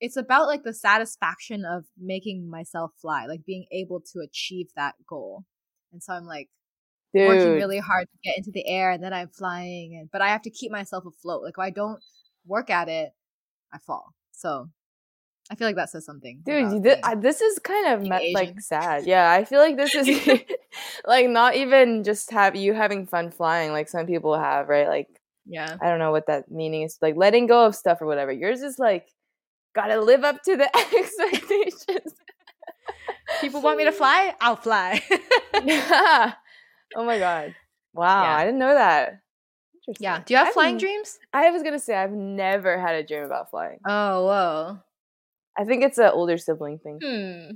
it's 0.00 0.16
about 0.16 0.46
like 0.46 0.62
the 0.62 0.74
satisfaction 0.74 1.64
of 1.64 1.84
making 1.98 2.50
myself 2.50 2.92
fly, 3.00 3.26
like 3.26 3.44
being 3.46 3.66
able 3.72 4.00
to 4.12 4.20
achieve 4.20 4.66
that 4.76 4.94
goal. 5.08 5.44
And 5.92 6.02
so 6.02 6.12
I'm 6.12 6.26
like 6.26 6.48
Dude. 7.14 7.26
working 7.28 7.54
really 7.54 7.78
hard 7.78 8.06
to 8.10 8.18
get 8.22 8.36
into 8.36 8.50
the 8.52 8.66
air 8.68 8.90
and 8.90 9.02
then 9.02 9.12
I'm 9.12 9.28
flying 9.28 9.96
and 9.98 10.10
but 10.10 10.20
I 10.22 10.28
have 10.28 10.42
to 10.42 10.50
keep 10.50 10.70
myself 10.70 11.04
afloat. 11.06 11.42
Like 11.42 11.54
if 11.54 11.58
I 11.58 11.70
don't 11.70 12.00
work 12.46 12.70
at 12.70 12.88
it, 12.88 13.10
I 13.72 13.78
fall. 13.78 14.14
So 14.32 14.70
I 15.50 15.54
feel 15.54 15.68
like 15.68 15.76
that 15.76 15.90
says 15.90 16.04
something. 16.04 16.40
Dude, 16.44 16.82
th- 16.82 16.98
this 17.18 17.40
is 17.40 17.58
kind 17.60 17.94
of 17.94 18.02
me- 18.02 18.34
like 18.34 18.60
sad. 18.60 19.06
Yeah, 19.06 19.30
I 19.30 19.44
feel 19.44 19.60
like 19.60 19.76
this 19.76 19.94
is 19.94 20.08
like 21.06 21.28
not 21.28 21.54
even 21.54 22.04
just 22.04 22.30
have 22.32 22.56
you 22.56 22.74
having 22.74 23.06
fun 23.06 23.30
flying 23.30 23.72
like 23.72 23.88
some 23.88 24.06
people 24.06 24.36
have, 24.38 24.68
right? 24.68 24.88
Like 24.88 25.08
yeah. 25.46 25.76
I 25.80 25.88
don't 25.88 25.98
know 25.98 26.10
what 26.10 26.26
that 26.26 26.50
meaning 26.50 26.82
is. 26.82 26.98
Like 27.00 27.16
letting 27.16 27.46
go 27.46 27.66
of 27.66 27.74
stuff 27.74 28.02
or 28.02 28.06
whatever. 28.06 28.32
Yours 28.32 28.62
is 28.62 28.78
like 28.78 29.06
got 29.74 29.86
to 29.86 30.00
live 30.00 30.24
up 30.24 30.42
to 30.42 30.56
the 30.56 30.76
expectations. 30.98 32.14
people 33.40 33.60
want 33.62 33.78
me 33.78 33.84
to 33.84 33.92
fly? 33.92 34.34
I'll 34.40 34.56
fly. 34.56 35.02
yeah. 35.64 36.32
Oh 36.96 37.04
my 37.04 37.18
god. 37.18 37.54
Wow, 37.94 38.24
yeah. 38.24 38.36
I 38.36 38.44
didn't 38.44 38.58
know 38.58 38.74
that. 38.74 39.20
Yeah. 40.00 40.22
Do 40.24 40.34
you 40.34 40.38
have 40.38 40.48
I've, 40.48 40.54
flying 40.54 40.78
dreams? 40.78 41.18
I 41.32 41.50
was 41.50 41.62
gonna 41.62 41.78
say 41.78 41.94
I've 41.94 42.12
never 42.12 42.78
had 42.78 42.96
a 42.96 43.04
dream 43.04 43.22
about 43.22 43.50
flying. 43.50 43.78
Oh, 43.86 44.24
whoa. 44.26 44.78
I 45.58 45.64
think 45.64 45.82
it's 45.82 45.98
an 45.98 46.10
older 46.12 46.38
sibling 46.38 46.78
thing. 46.78 47.00
Hmm. 47.02 47.54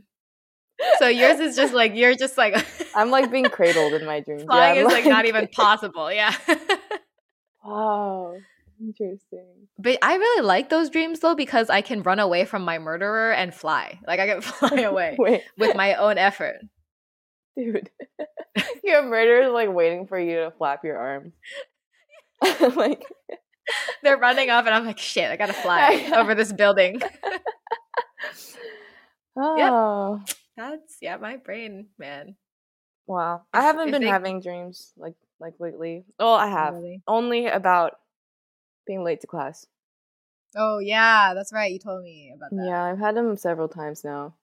So 0.99 1.09
yours 1.09 1.41
is 1.41 1.57
just 1.57 1.75
like 1.75 1.95
you're 1.95 2.15
just 2.15 2.39
like 2.39 2.65
I'm 2.95 3.11
like 3.11 3.31
being 3.31 3.45
cradled 3.45 3.95
in 3.95 4.07
my 4.07 4.21
dreams. 4.21 4.45
Flying 4.45 4.77
yeah, 4.77 4.83
is 4.83 4.87
like, 4.87 5.05
like 5.05 5.11
not 5.11 5.27
even 5.27 5.49
possible. 5.53 6.13
Yeah. 6.13 6.35
wow. 7.65 8.35
Interesting. 8.81 9.69
But 9.79 9.99
I 10.01 10.17
really 10.17 10.43
like 10.43 10.71
those 10.71 10.89
dreams 10.89 11.21
though 11.21 11.35
because 11.35 11.69
I 11.69 11.83
can 11.83 12.03
run 12.03 12.19
away 12.19 12.47
from 12.47 12.63
my 12.63 12.79
murderer 12.79 13.33
and 13.33 13.55
fly. 13.55 14.01
Like 14.07 14.21
I 14.21 14.27
can 14.27 14.41
fly 14.41 14.81
away 14.81 15.17
with 15.59 15.77
my 15.77 15.95
own 15.95 16.17
effort. 16.17 16.57
Dude. 17.57 17.91
your 18.83 19.03
murderer 19.03 19.49
is 19.49 19.53
like 19.53 19.71
waiting 19.71 20.07
for 20.07 20.19
you 20.19 20.37
to 20.37 20.53
flap 20.57 20.83
your 20.83 20.97
arms. 20.97 21.35
like 22.75 23.03
they're 24.03 24.17
running 24.17 24.49
off 24.49 24.65
and 24.65 24.75
I'm 24.75 24.87
like, 24.87 24.99
shit, 24.99 25.31
I 25.31 25.37
gotta 25.37 25.53
fly 25.53 26.11
over 26.17 26.35
this 26.35 26.53
building. 26.53 27.03
Oh. 29.37 30.21
Yep. 30.27 30.37
That's 30.57 30.97
yeah, 31.01 31.17
my 31.17 31.37
brain, 31.37 31.87
man. 31.99 32.37
Wow. 33.07 33.43
I 33.53 33.63
haven't 33.63 33.91
been 33.91 34.03
think... 34.03 34.13
having 34.13 34.41
dreams 34.41 34.93
like 34.97 35.15
like 35.39 35.55
lately. 35.59 36.05
Oh, 36.19 36.35
I 36.35 36.47
have. 36.49 36.75
Really? 36.75 37.03
Only 37.07 37.47
about 37.47 37.93
being 38.87 39.03
late 39.03 39.21
to 39.23 39.27
class. 39.27 39.67
Oh 40.57 40.79
yeah, 40.79 41.33
that's 41.35 41.53
right. 41.53 41.73
You 41.73 41.79
told 41.79 42.03
me 42.03 42.33
about 42.35 42.51
that. 42.51 42.67
Yeah, 42.67 42.85
I've 42.85 42.99
had 42.99 43.17
them 43.17 43.37
several 43.37 43.69
times 43.69 44.05
now. 44.05 44.35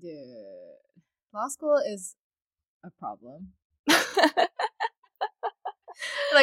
Dude, 0.00 0.16
law 1.34 1.48
school 1.48 1.80
is 1.86 2.14
a 2.84 2.90
problem. 2.90 3.52
like, 3.88 3.98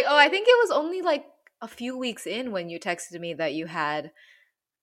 oh, 0.08 0.18
I 0.18 0.30
think 0.30 0.48
it 0.48 0.58
was 0.60 0.72
only 0.72 1.02
like 1.02 1.26
a 1.62 1.68
few 1.68 1.98
weeks 1.98 2.28
in 2.28 2.52
when 2.52 2.70
you 2.70 2.80
texted 2.80 3.20
me 3.20 3.34
that 3.34 3.54
you 3.54 3.66
had 3.66 4.12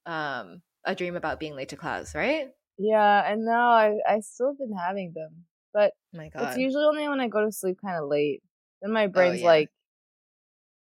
um 0.05 0.63
a 0.87 0.95
dream 0.95 1.17
about 1.17 1.41
being 1.41 1.55
late 1.55 1.69
to 1.71 1.77
class, 1.77 2.15
right? 2.15 2.49
Yeah, 2.79 3.31
and 3.31 3.45
now 3.45 3.71
I 3.71 3.97
I 4.09 4.21
still 4.21 4.55
been 4.55 4.73
having 4.77 5.13
them, 5.15 5.45
but 5.75 5.93
oh 6.15 6.19
my 6.19 6.29
God, 6.29 6.49
it's 6.49 6.59
usually 6.59 6.85
only 6.85 7.09
when 7.09 7.21
I 7.21 7.29
go 7.29 7.45
to 7.45 7.53
sleep 7.53 7.79
kind 7.85 8.03
of 8.03 8.09
late. 8.09 8.43
Then 8.81 8.93
my 8.93 9.05
oh, 9.05 9.09
brain's 9.09 9.37
oh, 9.37 9.41
yeah. 9.41 9.47
like, 9.47 9.71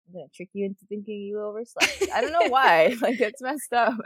I'm 0.07 0.13
gonna 0.13 0.25
trick 0.33 0.49
you 0.53 0.65
into 0.65 0.85
thinking 0.88 1.21
you 1.21 1.41
overslept. 1.41 2.09
I 2.13 2.21
don't 2.21 2.31
know 2.31 2.49
why. 2.49 2.95
like 3.01 3.19
it's 3.19 3.41
messed 3.41 3.73
up. 3.73 3.97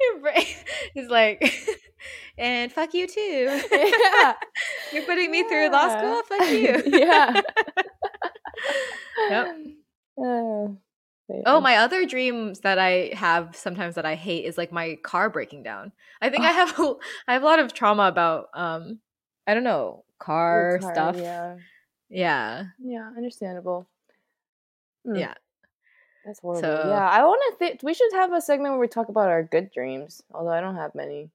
Your 0.00 0.20
brain 0.20 0.44
is 0.94 1.08
like, 1.08 1.42
and 2.38 2.72
fuck 2.72 2.94
you 2.94 3.06
too. 3.06 3.60
Yeah. 3.72 4.34
You're 4.92 5.04
putting 5.04 5.30
me 5.30 5.38
yeah. 5.38 5.48
through 5.48 5.70
law 5.70 5.98
school. 5.98 6.22
Fuck 6.28 6.50
you. 6.50 6.82
yeah. 6.86 7.40
yep. 9.30 9.56
Uh. 10.18 10.74
Oh, 11.44 11.60
my 11.60 11.76
other 11.76 12.06
dreams 12.06 12.60
that 12.60 12.78
I 12.78 13.10
have 13.14 13.54
sometimes 13.54 13.96
that 13.96 14.06
I 14.06 14.14
hate 14.14 14.46
is 14.46 14.56
like 14.56 14.72
my 14.72 14.96
car 15.02 15.28
breaking 15.28 15.62
down. 15.62 15.92
I 16.22 16.30
think 16.30 16.42
oh. 16.42 16.46
I 16.46 16.52
have 16.52 16.78
a, 16.78 16.94
I 17.26 17.32
have 17.34 17.42
a 17.42 17.46
lot 17.46 17.58
of 17.58 17.74
trauma 17.74 18.08
about 18.08 18.48
um 18.54 19.00
I 19.46 19.54
don't 19.54 19.64
know, 19.64 20.04
car, 20.18 20.78
stuff. 20.80 21.16
Yeah. 21.18 21.56
Yeah. 22.10 22.64
Yeah, 22.78 23.10
understandable. 23.16 23.88
Mm. 25.06 25.20
Yeah. 25.20 25.34
That's 26.24 26.40
horrible. 26.40 26.60
So, 26.60 26.88
yeah, 26.88 27.08
I 27.08 27.24
want 27.24 27.40
to 27.50 27.58
think 27.58 27.82
we 27.82 27.94
should 27.94 28.12
have 28.12 28.32
a 28.32 28.40
segment 28.40 28.72
where 28.72 28.80
we 28.80 28.88
talk 28.88 29.08
about 29.08 29.28
our 29.28 29.42
good 29.42 29.70
dreams, 29.70 30.22
although 30.34 30.50
I 30.50 30.60
don't 30.60 30.76
have 30.76 30.94
many 30.94 31.30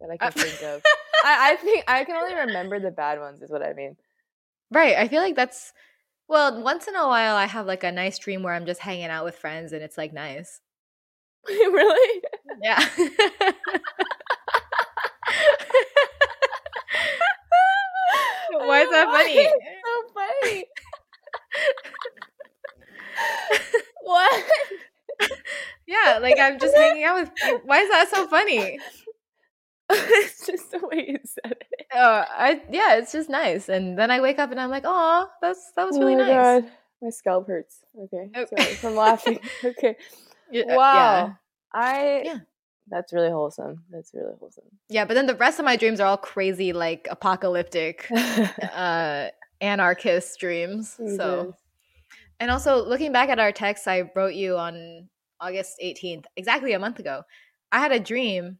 that 0.00 0.10
I 0.10 0.16
can 0.16 0.28
uh, 0.28 0.30
think 0.30 0.62
of. 0.62 0.82
I, 1.24 1.52
I 1.52 1.56
think 1.56 1.84
I 1.88 2.04
can 2.04 2.16
only 2.16 2.34
remember 2.34 2.78
the 2.78 2.90
bad 2.90 3.18
ones 3.18 3.42
is 3.42 3.50
what 3.50 3.62
I 3.62 3.72
mean. 3.72 3.96
Right. 4.70 4.96
I 4.96 5.08
feel 5.08 5.22
like 5.22 5.34
that's 5.34 5.72
well, 6.28 6.62
once 6.62 6.88
in 6.88 6.96
a 6.96 7.06
while, 7.06 7.36
I 7.36 7.46
have 7.46 7.66
like 7.66 7.84
a 7.84 7.92
nice 7.92 8.18
dream 8.18 8.42
where 8.42 8.54
I'm 8.54 8.66
just 8.66 8.80
hanging 8.80 9.06
out 9.06 9.24
with 9.24 9.36
friends 9.36 9.72
and 9.72 9.82
it's 9.82 9.96
like 9.96 10.12
nice. 10.12 10.60
really? 11.48 12.22
Yeah. 12.62 12.78
Why 18.52 18.82
is 18.82 18.90
that 18.90 19.06
funny? 19.06 19.44
So 19.44 19.52
funny. 20.14 20.64
what? 24.02 24.44
yeah, 25.86 26.18
like 26.20 26.38
I'm 26.40 26.58
just 26.58 26.74
hanging 26.76 27.04
out 27.04 27.20
with. 27.20 27.30
Why 27.64 27.80
is 27.80 27.90
that 27.90 28.08
so 28.10 28.26
funny? 28.26 28.78
it's 29.90 30.46
just 30.46 30.70
the 30.70 30.78
way 30.78 31.06
you 31.08 31.18
said 31.24 31.56
it. 31.70 31.86
Oh, 31.94 32.24
I 32.28 32.62
yeah, 32.70 32.96
it's 32.96 33.12
just 33.12 33.30
nice. 33.30 33.68
And 33.68 33.98
then 33.98 34.10
I 34.10 34.20
wake 34.20 34.38
up 34.38 34.50
and 34.50 34.60
I'm 34.60 34.70
like, 34.70 34.84
oh, 34.84 35.28
that's 35.40 35.72
that 35.76 35.86
was 35.86 35.98
really 35.98 36.14
oh 36.14 36.18
my 36.18 36.26
nice. 36.26 36.62
God. 36.62 36.72
My 37.02 37.10
scalp 37.10 37.46
hurts. 37.46 37.84
Okay, 38.04 38.30
oh. 38.34 38.46
sorry 38.46 38.74
from 38.74 38.96
laughing. 38.96 39.38
okay, 39.64 39.96
yeah, 40.50 40.74
wow. 40.74 41.26
Yeah. 41.26 41.32
I 41.72 42.22
yeah. 42.24 42.38
That's 42.88 43.12
really 43.12 43.30
wholesome. 43.30 43.82
That's 43.90 44.12
really 44.14 44.34
wholesome. 44.38 44.64
Yeah, 44.88 45.04
but 45.04 45.14
then 45.14 45.26
the 45.26 45.34
rest 45.34 45.58
of 45.58 45.64
my 45.64 45.76
dreams 45.76 46.00
are 46.00 46.06
all 46.06 46.16
crazy, 46.16 46.72
like 46.72 47.08
apocalyptic, 47.10 48.08
uh, 48.74 49.28
anarchist 49.60 50.38
dreams. 50.38 50.96
Jesus. 50.96 51.16
So, 51.16 51.54
and 52.38 52.50
also 52.50 52.84
looking 52.84 53.12
back 53.12 53.28
at 53.28 53.38
our 53.40 53.50
text 53.50 53.88
I 53.88 54.10
wrote 54.14 54.34
you 54.34 54.56
on 54.56 55.08
August 55.40 55.80
18th, 55.82 56.24
exactly 56.36 56.72
a 56.72 56.78
month 56.78 56.98
ago, 56.98 57.22
I 57.72 57.80
had 57.80 57.92
a 57.92 58.00
dream 58.00 58.58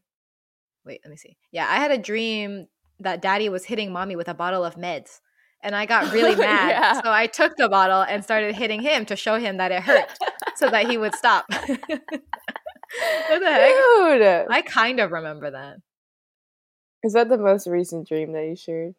wait, 0.87 1.01
let 1.03 1.11
me 1.11 1.17
see. 1.17 1.37
Yeah, 1.51 1.67
I 1.69 1.75
had 1.75 1.91
a 1.91 1.97
dream 1.97 2.67
that 2.99 3.21
daddy 3.21 3.49
was 3.49 3.65
hitting 3.65 3.91
mommy 3.91 4.15
with 4.15 4.27
a 4.27 4.33
bottle 4.33 4.63
of 4.65 4.75
meds. 4.75 5.19
And 5.63 5.75
I 5.75 5.85
got 5.85 6.11
really 6.13 6.35
mad. 6.47 6.69
yeah. 6.69 6.93
So 7.01 7.11
I 7.11 7.27
took 7.27 7.55
the 7.57 7.67
bottle 7.69 8.01
and 8.03 8.23
started 8.23 8.55
hitting 8.55 8.81
him 8.81 9.05
to 9.05 9.15
show 9.15 9.37
him 9.39 9.57
that 9.57 9.71
it 9.71 9.81
hurt 9.83 10.07
so 10.55 10.69
that 10.69 10.87
he 10.89 10.97
would 10.97 11.13
stop. 11.15 11.45
what 11.51 11.69
the 13.39 13.51
heck? 13.51 13.71
Dude. 13.71 14.47
I 14.51 14.63
kind 14.65 14.99
of 14.99 15.11
remember 15.11 15.51
that. 15.51 15.77
Is 17.03 17.13
that 17.13 17.29
the 17.29 17.37
most 17.37 17.67
recent 17.67 18.07
dream 18.07 18.33
that 18.33 18.45
you 18.45 18.55
shared? 18.55 18.93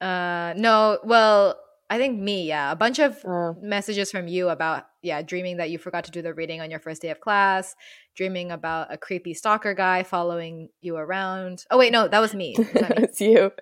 Uh 0.00 0.54
no, 0.56 0.98
well, 1.04 1.58
I 1.90 1.98
think 1.98 2.20
me, 2.20 2.46
yeah. 2.46 2.70
A 2.70 2.76
bunch 2.76 2.98
of 2.98 3.16
Oh. 3.24 3.56
messages 3.60 4.10
from 4.10 4.28
you 4.28 4.48
about 4.50 4.84
yeah, 5.02 5.22
dreaming 5.22 5.56
that 5.56 5.70
you 5.70 5.78
forgot 5.78 6.04
to 6.04 6.10
do 6.10 6.22
the 6.22 6.34
reading 6.34 6.60
on 6.60 6.70
your 6.70 6.80
first 6.80 7.02
day 7.02 7.10
of 7.10 7.20
class, 7.20 7.74
dreaming 8.18 8.50
about 8.50 8.92
a 8.92 8.98
creepy 8.98 9.32
stalker 9.32 9.72
guy 9.74 10.02
following 10.02 10.68
you 10.80 10.96
around. 10.96 11.64
Oh 11.70 11.78
wait, 11.78 11.92
no, 11.92 12.08
that 12.08 12.18
was 12.18 12.34
me. 12.34 12.56
Was 12.58 12.68
that 12.72 12.98
me? 12.98 13.04
it's 13.04 13.20
you. 13.20 13.52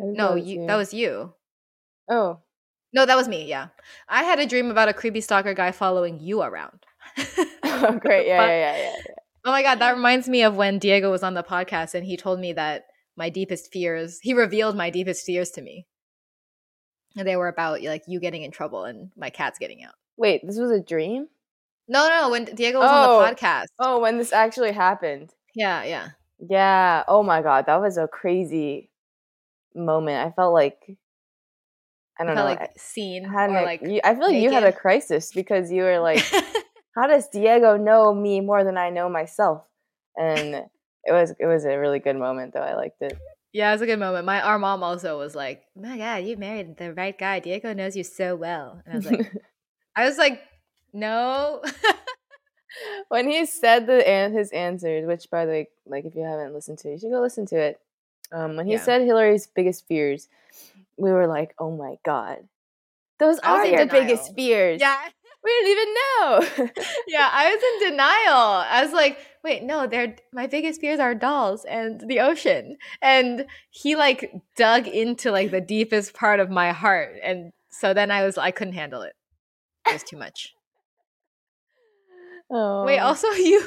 Oh, 0.00 0.12
no, 0.12 0.28
that 0.28 0.34
was 0.34 0.46
you 0.46 0.66
that 0.66 0.76
was 0.76 0.94
you. 0.94 1.34
Oh. 2.08 2.38
No, 2.94 3.04
that 3.04 3.16
was 3.16 3.28
me, 3.28 3.44
yeah. 3.46 3.68
I 4.08 4.22
had 4.22 4.38
a 4.38 4.46
dream 4.46 4.70
about 4.70 4.88
a 4.88 4.94
creepy 4.94 5.20
stalker 5.20 5.52
guy 5.52 5.72
following 5.72 6.20
you 6.20 6.40
around. 6.40 6.86
oh, 7.64 7.98
great. 8.00 8.26
Yeah, 8.28 8.38
But- 8.38 8.46
yeah, 8.48 8.76
yeah, 8.76 8.76
yeah, 8.76 8.96
yeah. 9.08 9.14
Oh 9.44 9.50
my 9.50 9.62
god, 9.62 9.78
that 9.80 9.94
reminds 9.96 10.28
me 10.28 10.42
of 10.42 10.56
when 10.56 10.78
Diego 10.78 11.10
was 11.10 11.22
on 11.22 11.34
the 11.34 11.42
podcast 11.42 11.94
and 11.94 12.06
he 12.06 12.16
told 12.16 12.38
me 12.38 12.52
that 12.54 12.84
my 13.16 13.28
deepest 13.28 13.72
fears, 13.72 14.20
he 14.22 14.34
revealed 14.34 14.76
my 14.76 14.90
deepest 14.90 15.24
fears 15.26 15.50
to 15.50 15.62
me. 15.62 15.86
And 17.16 17.26
they 17.26 17.36
were 17.36 17.48
about 17.48 17.82
like 17.82 18.02
you 18.06 18.20
getting 18.20 18.42
in 18.42 18.50
trouble 18.52 18.84
and 18.84 19.10
my 19.16 19.30
cats 19.30 19.58
getting 19.58 19.82
out. 19.82 19.94
Wait, 20.16 20.42
this 20.44 20.58
was 20.58 20.70
a 20.70 20.80
dream? 20.80 21.28
No, 21.88 22.08
no, 22.08 22.30
when 22.30 22.44
Diego 22.44 22.78
was 22.80 22.90
Oh. 22.90 22.94
on 22.94 23.02
the 23.02 23.30
oh, 23.30 23.34
podcast. 23.34 23.66
Oh, 23.78 24.00
when 24.00 24.18
this 24.18 24.32
actually 24.32 24.72
happened. 24.72 25.30
Yeah, 25.54 25.82
yeah. 25.84 26.08
Yeah. 26.38 27.04
Oh 27.08 27.22
my 27.22 27.42
god, 27.42 27.66
that 27.66 27.80
was 27.80 27.96
a 27.96 28.06
crazy 28.06 28.90
moment. 29.74 30.26
I 30.26 30.30
felt 30.32 30.52
like 30.54 30.78
I 30.88 32.22
I 32.22 32.24
don't 32.24 32.34
felt 32.36 32.48
know. 32.48 32.54
like 32.60 32.72
seen 32.78 33.26
I, 33.26 33.32
had 33.32 33.50
or 33.50 33.56
an- 33.58 33.64
like 33.64 33.82
you, 33.82 34.00
I 34.04 34.14
feel 34.14 34.26
like 34.28 34.36
you 34.42 34.50
had 34.50 34.64
a 34.64 34.72
crisis 34.72 35.32
because 35.32 35.70
you 35.70 35.82
were 35.82 35.98
like, 36.00 36.24
"How 36.94 37.06
does 37.06 37.28
Diego 37.28 37.76
know 37.76 38.12
me 38.14 38.40
more 38.40 38.64
than 38.64 38.76
I 38.76 38.90
know 38.90 39.08
myself?" 39.08 39.62
And 40.16 40.54
it 41.04 41.12
was 41.12 41.34
it 41.38 41.46
was 41.46 41.64
a 41.64 41.78
really 41.78 42.00
good 42.00 42.16
moment, 42.16 42.54
though. 42.54 42.60
I 42.62 42.74
liked 42.74 43.00
it. 43.02 43.16
yeah, 43.52 43.70
it 43.70 43.72
was 43.74 43.82
a 43.82 43.86
good 43.86 43.98
moment. 44.00 44.26
My 44.26 44.40
our 44.40 44.58
mom 44.58 44.82
also 44.82 45.18
was 45.18 45.34
like, 45.34 45.62
"My 45.76 45.96
God, 45.96 46.24
you 46.24 46.36
married 46.36 46.76
the 46.76 46.92
right 46.92 47.16
guy. 47.18 47.40
Diego 47.40 47.72
knows 47.72 47.96
you 47.96 48.04
so 48.04 48.36
well." 48.36 48.82
And 48.84 48.94
I 48.94 48.96
was 48.96 49.06
like, 49.10 49.32
I 49.96 50.04
was 50.06 50.18
like, 50.18 50.42
no. 50.92 51.62
when 53.08 53.28
he 53.28 53.46
said 53.46 53.86
the 53.86 54.06
an- 54.08 54.32
his 54.32 54.50
answers, 54.52 55.06
which 55.06 55.30
by 55.30 55.44
the 55.46 55.52
way, 55.52 55.68
like 55.86 56.04
if 56.04 56.14
you 56.14 56.22
haven't 56.22 56.54
listened 56.54 56.78
to 56.78 56.88
it, 56.88 56.92
you 56.92 56.98
should 56.98 57.10
go 57.10 57.20
listen 57.20 57.46
to 57.46 57.56
it. 57.56 57.80
Um, 58.32 58.56
when 58.56 58.66
he 58.66 58.72
Yeah. 58.72 58.82
said 58.82 59.02
Hillary's 59.02 59.46
biggest 59.46 59.86
fears, 59.86 60.28
we 60.96 61.10
were 61.12 61.26
like, 61.26 61.54
"Oh 61.58 61.70
my 61.76 61.96
god, 62.04 62.48
those 63.18 63.38
are 63.40 63.64
your 63.66 63.86
denial. 63.86 64.00
biggest 64.04 64.34
fears." 64.34 64.80
yeah, 64.80 64.98
we 65.44 65.50
didn't 65.50 65.70
even 65.70 65.94
know. 65.94 66.82
yeah. 67.06 67.30
I 67.32 67.54
was 67.54 67.62
in 67.82 67.90
denial. 67.90 68.64
I 68.68 68.82
was 68.84 68.92
like, 68.92 69.18
wait, 69.44 69.62
no, 69.62 69.86
they're 69.86 70.16
my 70.32 70.46
biggest 70.46 70.80
fears 70.80 70.98
are 71.00 71.14
dolls 71.14 71.64
and 71.64 72.00
the 72.08 72.20
ocean. 72.20 72.76
And 73.00 73.46
he 73.70 73.96
like 73.96 74.32
dug 74.56 74.86
into 74.88 75.30
like 75.30 75.50
the 75.50 75.60
deepest 75.60 76.12
part 76.12 76.40
of 76.40 76.50
my 76.50 76.72
heart, 76.72 77.14
and 77.22 77.52
so 77.70 77.94
then 77.94 78.10
I 78.10 78.24
was 78.24 78.36
I 78.36 78.50
couldn't 78.50 78.74
handle 78.74 79.02
it. 79.02 79.14
It 79.86 79.92
was 79.94 80.02
too 80.02 80.18
much. 80.18 80.52
Oh. 82.50 82.84
Wait, 82.84 82.98
also 82.98 83.28
you 83.32 83.62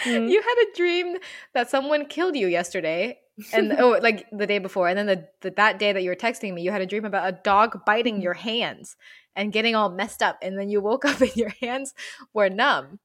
Hmm? 0.00 0.28
you 0.28 0.40
had 0.40 0.54
a 0.62 0.76
dream 0.76 1.16
that 1.54 1.70
someone 1.70 2.06
killed 2.06 2.36
you 2.36 2.46
yesterday. 2.46 3.18
And 3.52 3.72
oh, 3.78 3.98
like 4.02 4.26
the 4.32 4.46
day 4.46 4.58
before, 4.58 4.88
and 4.88 4.98
then 4.98 5.06
the, 5.06 5.28
the 5.42 5.50
that 5.52 5.78
day 5.78 5.92
that 5.92 6.02
you 6.02 6.10
were 6.10 6.16
texting 6.16 6.54
me, 6.54 6.62
you 6.62 6.70
had 6.70 6.80
a 6.82 6.86
dream 6.86 7.04
about 7.04 7.28
a 7.28 7.38
dog 7.42 7.84
biting 7.84 8.20
your 8.20 8.34
hands 8.34 8.96
and 9.36 9.52
getting 9.52 9.74
all 9.76 9.90
messed 9.90 10.22
up, 10.22 10.38
and 10.42 10.58
then 10.58 10.68
you 10.68 10.80
woke 10.80 11.04
up 11.04 11.20
and 11.20 11.36
your 11.36 11.52
hands 11.60 11.94
were 12.34 12.48
numb, 12.50 12.98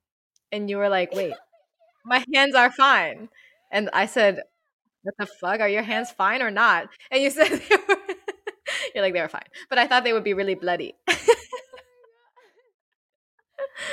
and 0.51 0.69
you 0.69 0.77
were 0.77 0.89
like, 0.89 1.13
"Wait, 1.13 1.33
my 2.05 2.25
hands 2.33 2.55
are 2.55 2.71
fine," 2.71 3.29
and 3.71 3.89
I 3.93 4.07
said, 4.07 4.41
"What 5.03 5.15
the 5.19 5.27
fuck? 5.27 5.61
Are 5.61 5.69
your 5.69 5.83
hands 5.83 6.11
fine 6.11 6.41
or 6.41 6.51
not?" 6.51 6.89
And 7.11 7.23
you 7.23 7.29
said 7.31 7.49
they 7.49 7.77
were. 7.87 7.97
You're 8.95 9.03
like 9.03 9.13
they 9.13 9.21
were 9.21 9.27
fine, 9.27 9.47
but 9.69 9.77
I 9.79 9.87
thought 9.87 10.03
they 10.03 10.13
would 10.13 10.23
be 10.23 10.33
really 10.33 10.55
bloody. 10.55 10.95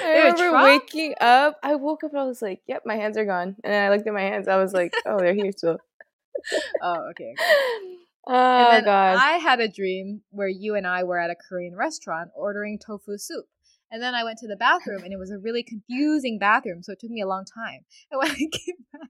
I 0.03 0.14
were 0.14 0.32
remember 0.32 0.64
waking 0.64 1.14
up. 1.20 1.57
I 1.62 1.74
woke 1.74 2.05
up 2.05 2.12
and 2.12 2.20
I 2.20 2.24
was 2.24 2.43
like, 2.43 2.62
"Yep, 2.66 2.82
my 2.86 2.97
hands 2.97 3.16
are 3.16 3.24
gone." 3.24 3.57
And 3.62 3.72
then 3.72 3.84
I 3.84 3.95
looked 3.95 4.07
at 4.07 4.14
my 4.14 4.22
hands. 4.22 4.49
I 4.49 4.57
was 4.57 4.72
like, 4.72 4.93
"Oh, 5.07 5.18
they're 5.18 5.34
here 5.34 5.53
still." 5.53 5.78
oh, 6.82 7.11
okay. 7.11 7.34
Oh 8.32 8.80
god. 8.84 9.16
I 9.16 9.32
had 9.38 9.61
a 9.61 9.68
dream 9.68 10.22
where 10.30 10.47
you 10.49 10.74
and 10.76 10.86
I 10.86 11.03
were 11.03 11.18
at 11.18 11.30
a 11.30 11.34
Korean 11.34 11.74
restaurant 11.74 12.30
ordering 12.36 12.78
tofu 12.78 13.18
soup. 13.18 13.47
And 13.91 14.01
then 14.01 14.14
I 14.14 14.22
went 14.22 14.38
to 14.38 14.47
the 14.47 14.57
bathroom 14.57 15.03
and 15.03 15.12
it 15.12 15.18
was 15.18 15.32
a 15.32 15.38
really 15.38 15.64
confusing 15.64 16.38
bathroom, 16.38 16.82
so 16.82 16.93
it 16.93 17.01
took 17.01 17.11
me 17.11 17.22
a 17.22 17.26
long 17.26 17.45
time. 17.45 17.80
And 18.11 18.18
when 18.18 18.30
I 18.30 18.34
came 18.34 18.76
back, 18.93 19.09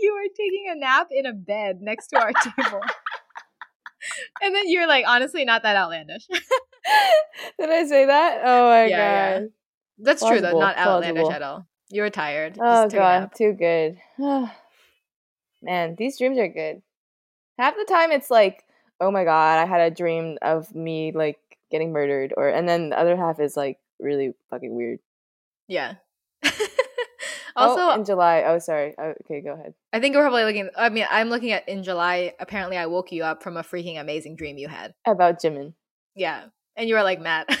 you 0.00 0.14
were 0.14 0.28
taking 0.28 0.66
a 0.70 0.76
nap 0.76 1.08
in 1.10 1.26
a 1.26 1.32
bed 1.32 1.80
next 1.80 2.08
to 2.08 2.20
our 2.20 2.32
table. 2.32 2.80
and 4.42 4.54
then 4.54 4.68
you're 4.68 4.86
like, 4.86 5.04
honestly, 5.08 5.44
not 5.44 5.62
that 5.64 5.76
outlandish. 5.76 6.26
Did 7.58 7.70
I 7.70 7.84
say 7.86 8.06
that? 8.06 8.42
Oh 8.44 8.68
my 8.68 8.84
Yeah, 8.84 9.40
yeah. 9.40 9.46
That's 9.98 10.22
true, 10.22 10.40
though, 10.40 10.50
Plausible, 10.50 10.60
not 10.60 10.76
outlandish 10.76 11.22
plausible. 11.22 11.32
at 11.34 11.42
all. 11.42 11.66
You 11.90 12.02
were 12.02 12.10
tired. 12.10 12.58
Oh 12.60 12.88
god, 12.88 13.30
too 13.36 13.52
good. 13.52 13.98
Man, 15.62 15.94
these 15.96 16.18
dreams 16.18 16.38
are 16.38 16.48
good. 16.48 16.82
Half 17.58 17.76
the 17.76 17.84
time 17.84 18.10
it's 18.10 18.30
like, 18.30 18.64
oh 19.00 19.10
my 19.10 19.24
god, 19.24 19.58
I 19.58 19.66
had 19.66 19.80
a 19.80 19.94
dream 19.94 20.38
of 20.42 20.74
me 20.74 21.12
like 21.12 21.38
getting 21.70 21.92
murdered, 21.92 22.34
or 22.36 22.48
and 22.48 22.68
then 22.68 22.90
the 22.90 22.98
other 22.98 23.16
half 23.16 23.38
is 23.40 23.56
like 23.56 23.78
really 24.00 24.32
fucking 24.50 24.74
weird. 24.74 24.98
Yeah. 25.68 25.94
Also, 26.44 26.56
oh, 27.56 27.88
also, 27.88 28.00
in 28.00 28.04
July. 28.04 28.44
Oh, 28.46 28.58
sorry. 28.58 28.94
Oh, 28.98 29.14
okay, 29.24 29.40
go 29.40 29.52
ahead. 29.52 29.74
I 29.92 30.00
think 30.00 30.16
we're 30.16 30.22
probably 30.22 30.44
looking. 30.44 30.70
I 30.76 30.88
mean, 30.88 31.06
I'm 31.08 31.28
looking 31.28 31.52
at 31.52 31.68
in 31.68 31.82
July. 31.82 32.34
Apparently, 32.40 32.76
I 32.76 32.86
woke 32.86 33.12
you 33.12 33.22
up 33.24 33.42
from 33.42 33.56
a 33.56 33.62
freaking 33.62 34.00
amazing 34.00 34.36
dream 34.36 34.58
you 34.58 34.68
had. 34.68 34.94
About 35.06 35.40
Jimin. 35.40 35.74
Yeah, 36.16 36.46
and 36.76 36.88
you 36.88 36.96
were 36.96 37.02
like 37.02 37.20
mad. 37.20 37.46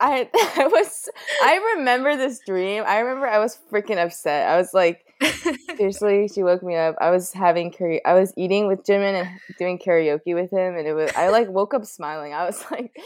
I 0.00 0.28
I 0.34 0.66
was 0.66 1.08
I 1.42 1.74
remember 1.76 2.16
this 2.16 2.40
dream. 2.44 2.84
I 2.86 2.98
remember 3.00 3.28
I 3.28 3.38
was 3.38 3.58
freaking 3.70 4.02
upset. 4.02 4.48
I 4.48 4.56
was 4.56 4.72
like, 4.72 5.04
seriously, 5.76 6.28
she 6.28 6.42
woke 6.42 6.62
me 6.62 6.76
up. 6.76 6.96
I 7.00 7.10
was 7.10 7.32
having 7.32 7.70
karaoke. 7.70 8.00
I 8.04 8.14
was 8.14 8.32
eating 8.36 8.66
with 8.66 8.82
Jimin 8.84 9.20
and 9.20 9.28
doing 9.58 9.78
karaoke 9.78 10.34
with 10.34 10.50
him, 10.50 10.76
and 10.76 10.86
it 10.86 10.94
was 10.94 11.10
I 11.14 11.28
like 11.28 11.48
woke 11.48 11.74
up 11.74 11.84
smiling. 11.84 12.32
I 12.32 12.46
was 12.46 12.64
like, 12.70 12.96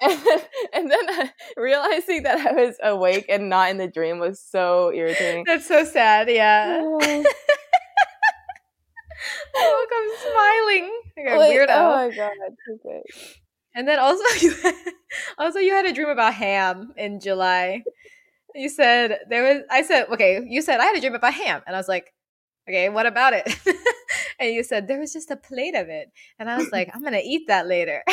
and 0.00 0.20
then, 0.26 0.38
and 0.72 0.90
then 0.90 1.20
uh, 1.20 1.28
realizing 1.56 2.24
that 2.24 2.44
I 2.46 2.52
was 2.52 2.76
awake 2.82 3.26
and 3.28 3.48
not 3.48 3.70
in 3.70 3.78
the 3.78 3.88
dream 3.88 4.18
was 4.18 4.40
so 4.40 4.92
irritating. 4.92 5.44
That's 5.46 5.66
so 5.66 5.84
sad. 5.84 6.28
Yeah, 6.28 6.80
I 6.82 7.24
woke 9.54 9.92
up 9.94 10.04
smiling 10.32 11.00
like 11.16 11.26
a 11.28 11.38
like, 11.38 11.52
weirdo. 11.52 11.68
oh 11.70 12.08
my 12.08 12.16
god, 12.16 12.32
okay. 12.74 13.02
And 13.80 13.88
then 13.88 13.98
also 13.98 14.22
you, 14.42 14.54
also 15.38 15.58
you 15.58 15.72
had 15.72 15.86
a 15.86 15.92
dream 15.94 16.10
about 16.10 16.34
ham 16.34 16.92
in 16.98 17.18
July. 17.18 17.82
You 18.54 18.68
said 18.68 19.20
there 19.30 19.42
was. 19.42 19.62
I 19.70 19.80
said 19.82 20.08
okay. 20.10 20.44
You 20.46 20.60
said 20.60 20.80
I 20.80 20.84
had 20.84 20.96
a 20.96 21.00
dream 21.00 21.14
about 21.14 21.32
ham, 21.32 21.62
and 21.66 21.74
I 21.74 21.78
was 21.78 21.88
like, 21.88 22.12
okay, 22.68 22.90
what 22.90 23.06
about 23.06 23.32
it? 23.32 23.48
and 24.38 24.52
you 24.52 24.62
said 24.62 24.86
there 24.86 25.00
was 25.00 25.14
just 25.14 25.30
a 25.30 25.36
plate 25.36 25.74
of 25.74 25.88
it, 25.88 26.12
and 26.38 26.50
I 26.50 26.58
was 26.58 26.70
like, 26.70 26.90
I'm 26.94 27.02
gonna 27.02 27.22
eat 27.24 27.46
that 27.48 27.66
later. 27.66 28.04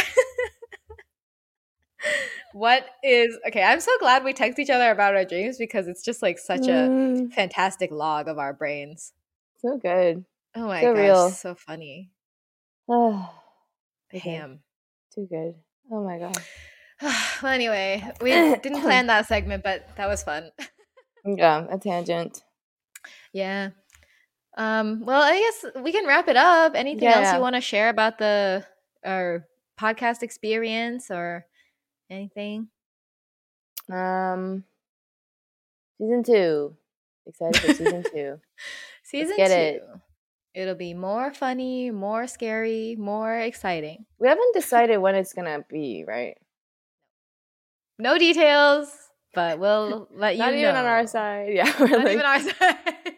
what 2.53 2.85
is 3.03 3.37
okay? 3.47 3.61
I'm 3.63 3.81
so 3.81 3.91
glad 3.99 4.23
we 4.23 4.31
text 4.31 4.57
each 4.59 4.69
other 4.69 4.89
about 4.89 5.15
our 5.17 5.25
dreams 5.25 5.57
because 5.57 5.89
it's 5.89 6.01
just 6.03 6.21
like 6.21 6.39
such 6.39 6.69
a 6.69 6.87
Mm, 6.89 7.33
fantastic 7.33 7.91
log 7.91 8.29
of 8.29 8.37
our 8.39 8.53
brains. 8.53 9.11
so 9.57 9.77
good. 9.77 10.23
Oh 10.55 10.67
my 10.67 10.83
So 10.85 10.93
gosh, 10.93 11.01
real. 11.01 11.29
so 11.29 11.55
funny. 11.55 12.11
Oh. 12.89 13.29
Ham. 14.13 14.61
Too 15.17 15.27
good. 15.29 15.55
Oh 15.91 16.03
my 16.05 16.17
god. 16.19 16.37
well, 17.41 17.51
anyway, 17.53 18.03
we 18.21 18.31
didn't 18.61 18.81
plan 18.81 19.07
that 19.07 19.25
segment, 19.27 19.63
but 19.63 19.87
that 19.97 20.07
was 20.07 20.23
fun. 20.23 20.51
Yeah, 21.25 21.65
a 21.69 21.77
tangent. 21.77 22.41
yeah. 23.33 23.71
Um, 24.57 25.03
well, 25.05 25.21
I 25.21 25.37
guess 25.39 25.83
we 25.83 25.91
can 25.91 26.07
wrap 26.07 26.29
it 26.29 26.37
up. 26.37 26.71
Anything 26.73 27.03
Yeah, 27.03 27.15
else 27.17 27.23
yeah. 27.25 27.35
you 27.35 27.41
want 27.41 27.55
to 27.55 27.61
share 27.61 27.89
about 27.89 28.17
the 28.17 28.65
our 29.05 29.45
podcast 29.77 30.23
experience 30.23 31.11
or 31.11 31.45
anything? 32.09 32.69
Um, 33.91 34.63
season 35.97 36.23
two. 36.23 36.77
Excited 37.25 37.57
for 37.61 37.73
season 37.73 38.03
two. 38.09 38.39
Season 39.03 39.35
get 39.35 39.47
two. 39.47 39.53
it. 39.53 39.83
It'll 40.57 40.73
be 40.73 40.95
more 40.95 41.31
funny, 41.35 41.91
more 41.91 42.25
scary, 42.25 42.95
more 42.97 43.37
exciting. 43.37 44.07
We 44.17 44.27
haven't 44.27 44.55
decided 44.55 44.97
when 44.97 45.13
it's 45.13 45.31
gonna 45.31 45.63
be, 45.69 46.03
right? 46.07 46.35
No 47.99 48.17
details, 48.17 48.89
but 49.35 49.59
we'll 49.61 50.07
let 50.11 50.33
you 50.35 50.39
know. 50.39 50.45
Not 50.45 50.53
know. 50.55 50.59
even 50.61 50.75
on 50.75 50.85
our 50.85 51.05
side. 51.05 51.49
Yeah, 51.53 51.71
we're 51.79 51.89
Not 51.89 52.05
like, 52.05 52.13
even 52.13 52.25
our 52.25 52.39
side. 52.57 53.15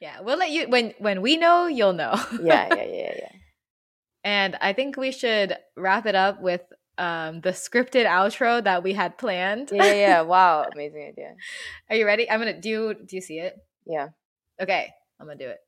yeah, 0.00 0.20
we'll 0.20 0.38
let 0.38 0.50
you 0.50 0.68
when 0.68 0.94
when 0.98 1.20
we 1.20 1.36
know, 1.36 1.66
you'll 1.66 1.94
know. 1.94 2.14
yeah, 2.40 2.72
yeah, 2.72 2.84
yeah, 2.84 3.14
yeah. 3.26 3.32
And 4.22 4.56
I 4.60 4.72
think 4.72 4.96
we 4.96 5.10
should 5.10 5.56
wrap 5.76 6.06
it 6.06 6.14
up 6.14 6.40
with 6.40 6.62
um, 6.96 7.40
the 7.40 7.50
scripted 7.50 8.06
outro 8.06 8.62
that 8.62 8.84
we 8.84 8.92
had 8.92 9.18
planned. 9.18 9.70
Yeah, 9.72 9.84
yeah, 9.84 9.94
yeah. 9.94 10.20
Wow, 10.20 10.64
amazing 10.72 11.08
idea. 11.08 11.34
Are 11.90 11.96
you 11.96 12.06
ready? 12.06 12.30
I'm 12.30 12.38
gonna 12.38 12.60
do. 12.60 12.68
You, 12.68 12.94
do 12.94 13.16
you 13.16 13.20
see 13.22 13.40
it? 13.40 13.56
Yeah. 13.84 14.10
Okay, 14.62 14.92
I'm 15.18 15.26
gonna 15.26 15.38
do 15.38 15.48
it. 15.48 15.58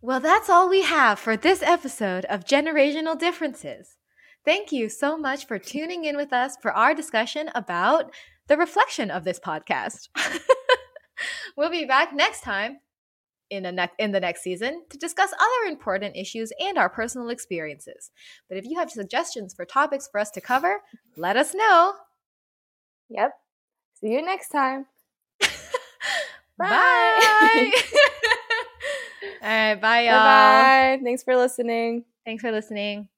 Well, 0.00 0.20
that's 0.20 0.48
all 0.50 0.68
we 0.68 0.82
have 0.82 1.18
for 1.18 1.36
this 1.36 1.62
episode 1.62 2.24
of 2.26 2.44
Generasianal 2.44 3.18
Differences. 3.18 3.96
thank 4.44 4.70
you 4.70 4.88
so 4.88 5.16
much 5.16 5.46
for 5.46 5.58
tuning 5.58 6.04
in 6.04 6.16
with 6.16 6.32
us 6.32 6.56
for 6.62 6.70
our 6.72 6.94
discussion 6.94 7.50
about 7.54 8.12
the 8.46 8.56
reflection 8.56 9.10
of 9.10 9.24
this 9.24 9.40
podcast. 9.40 10.08
we'll 11.56 11.70
be 11.70 11.84
back 11.84 12.14
next 12.14 12.42
time 12.42 12.78
in, 13.50 13.64
ne- 13.64 13.90
in 13.98 14.12
the 14.12 14.20
next 14.20 14.42
season 14.42 14.84
to 14.90 14.98
discuss 14.98 15.32
other 15.32 15.68
important 15.68 16.16
issues 16.16 16.52
and 16.60 16.78
our 16.78 16.88
personal 16.88 17.28
experiences. 17.30 18.12
But 18.48 18.58
if 18.58 18.64
you 18.64 18.78
have 18.78 18.90
suggestions 18.90 19.52
for 19.54 19.64
topics 19.64 20.06
for 20.06 20.20
us 20.20 20.30
to 20.32 20.40
cover, 20.40 20.80
let 21.16 21.36
us 21.36 21.54
know. 21.54 21.94
Yep. 23.08 23.32
See 24.00 24.08
you 24.08 24.22
next 24.22 24.50
time. 24.50 24.86
bye. 25.40 26.68
bye. 26.68 27.72
All 29.46 29.52
right. 29.52 29.80
Bye, 29.80 30.06
y'all. 30.06 30.24
Bye. 30.24 31.00
Thanks 31.04 31.22
for 31.22 31.36
listening. 31.36 32.04
Thanks 32.24 32.42
for 32.42 32.50
listening. 32.50 33.08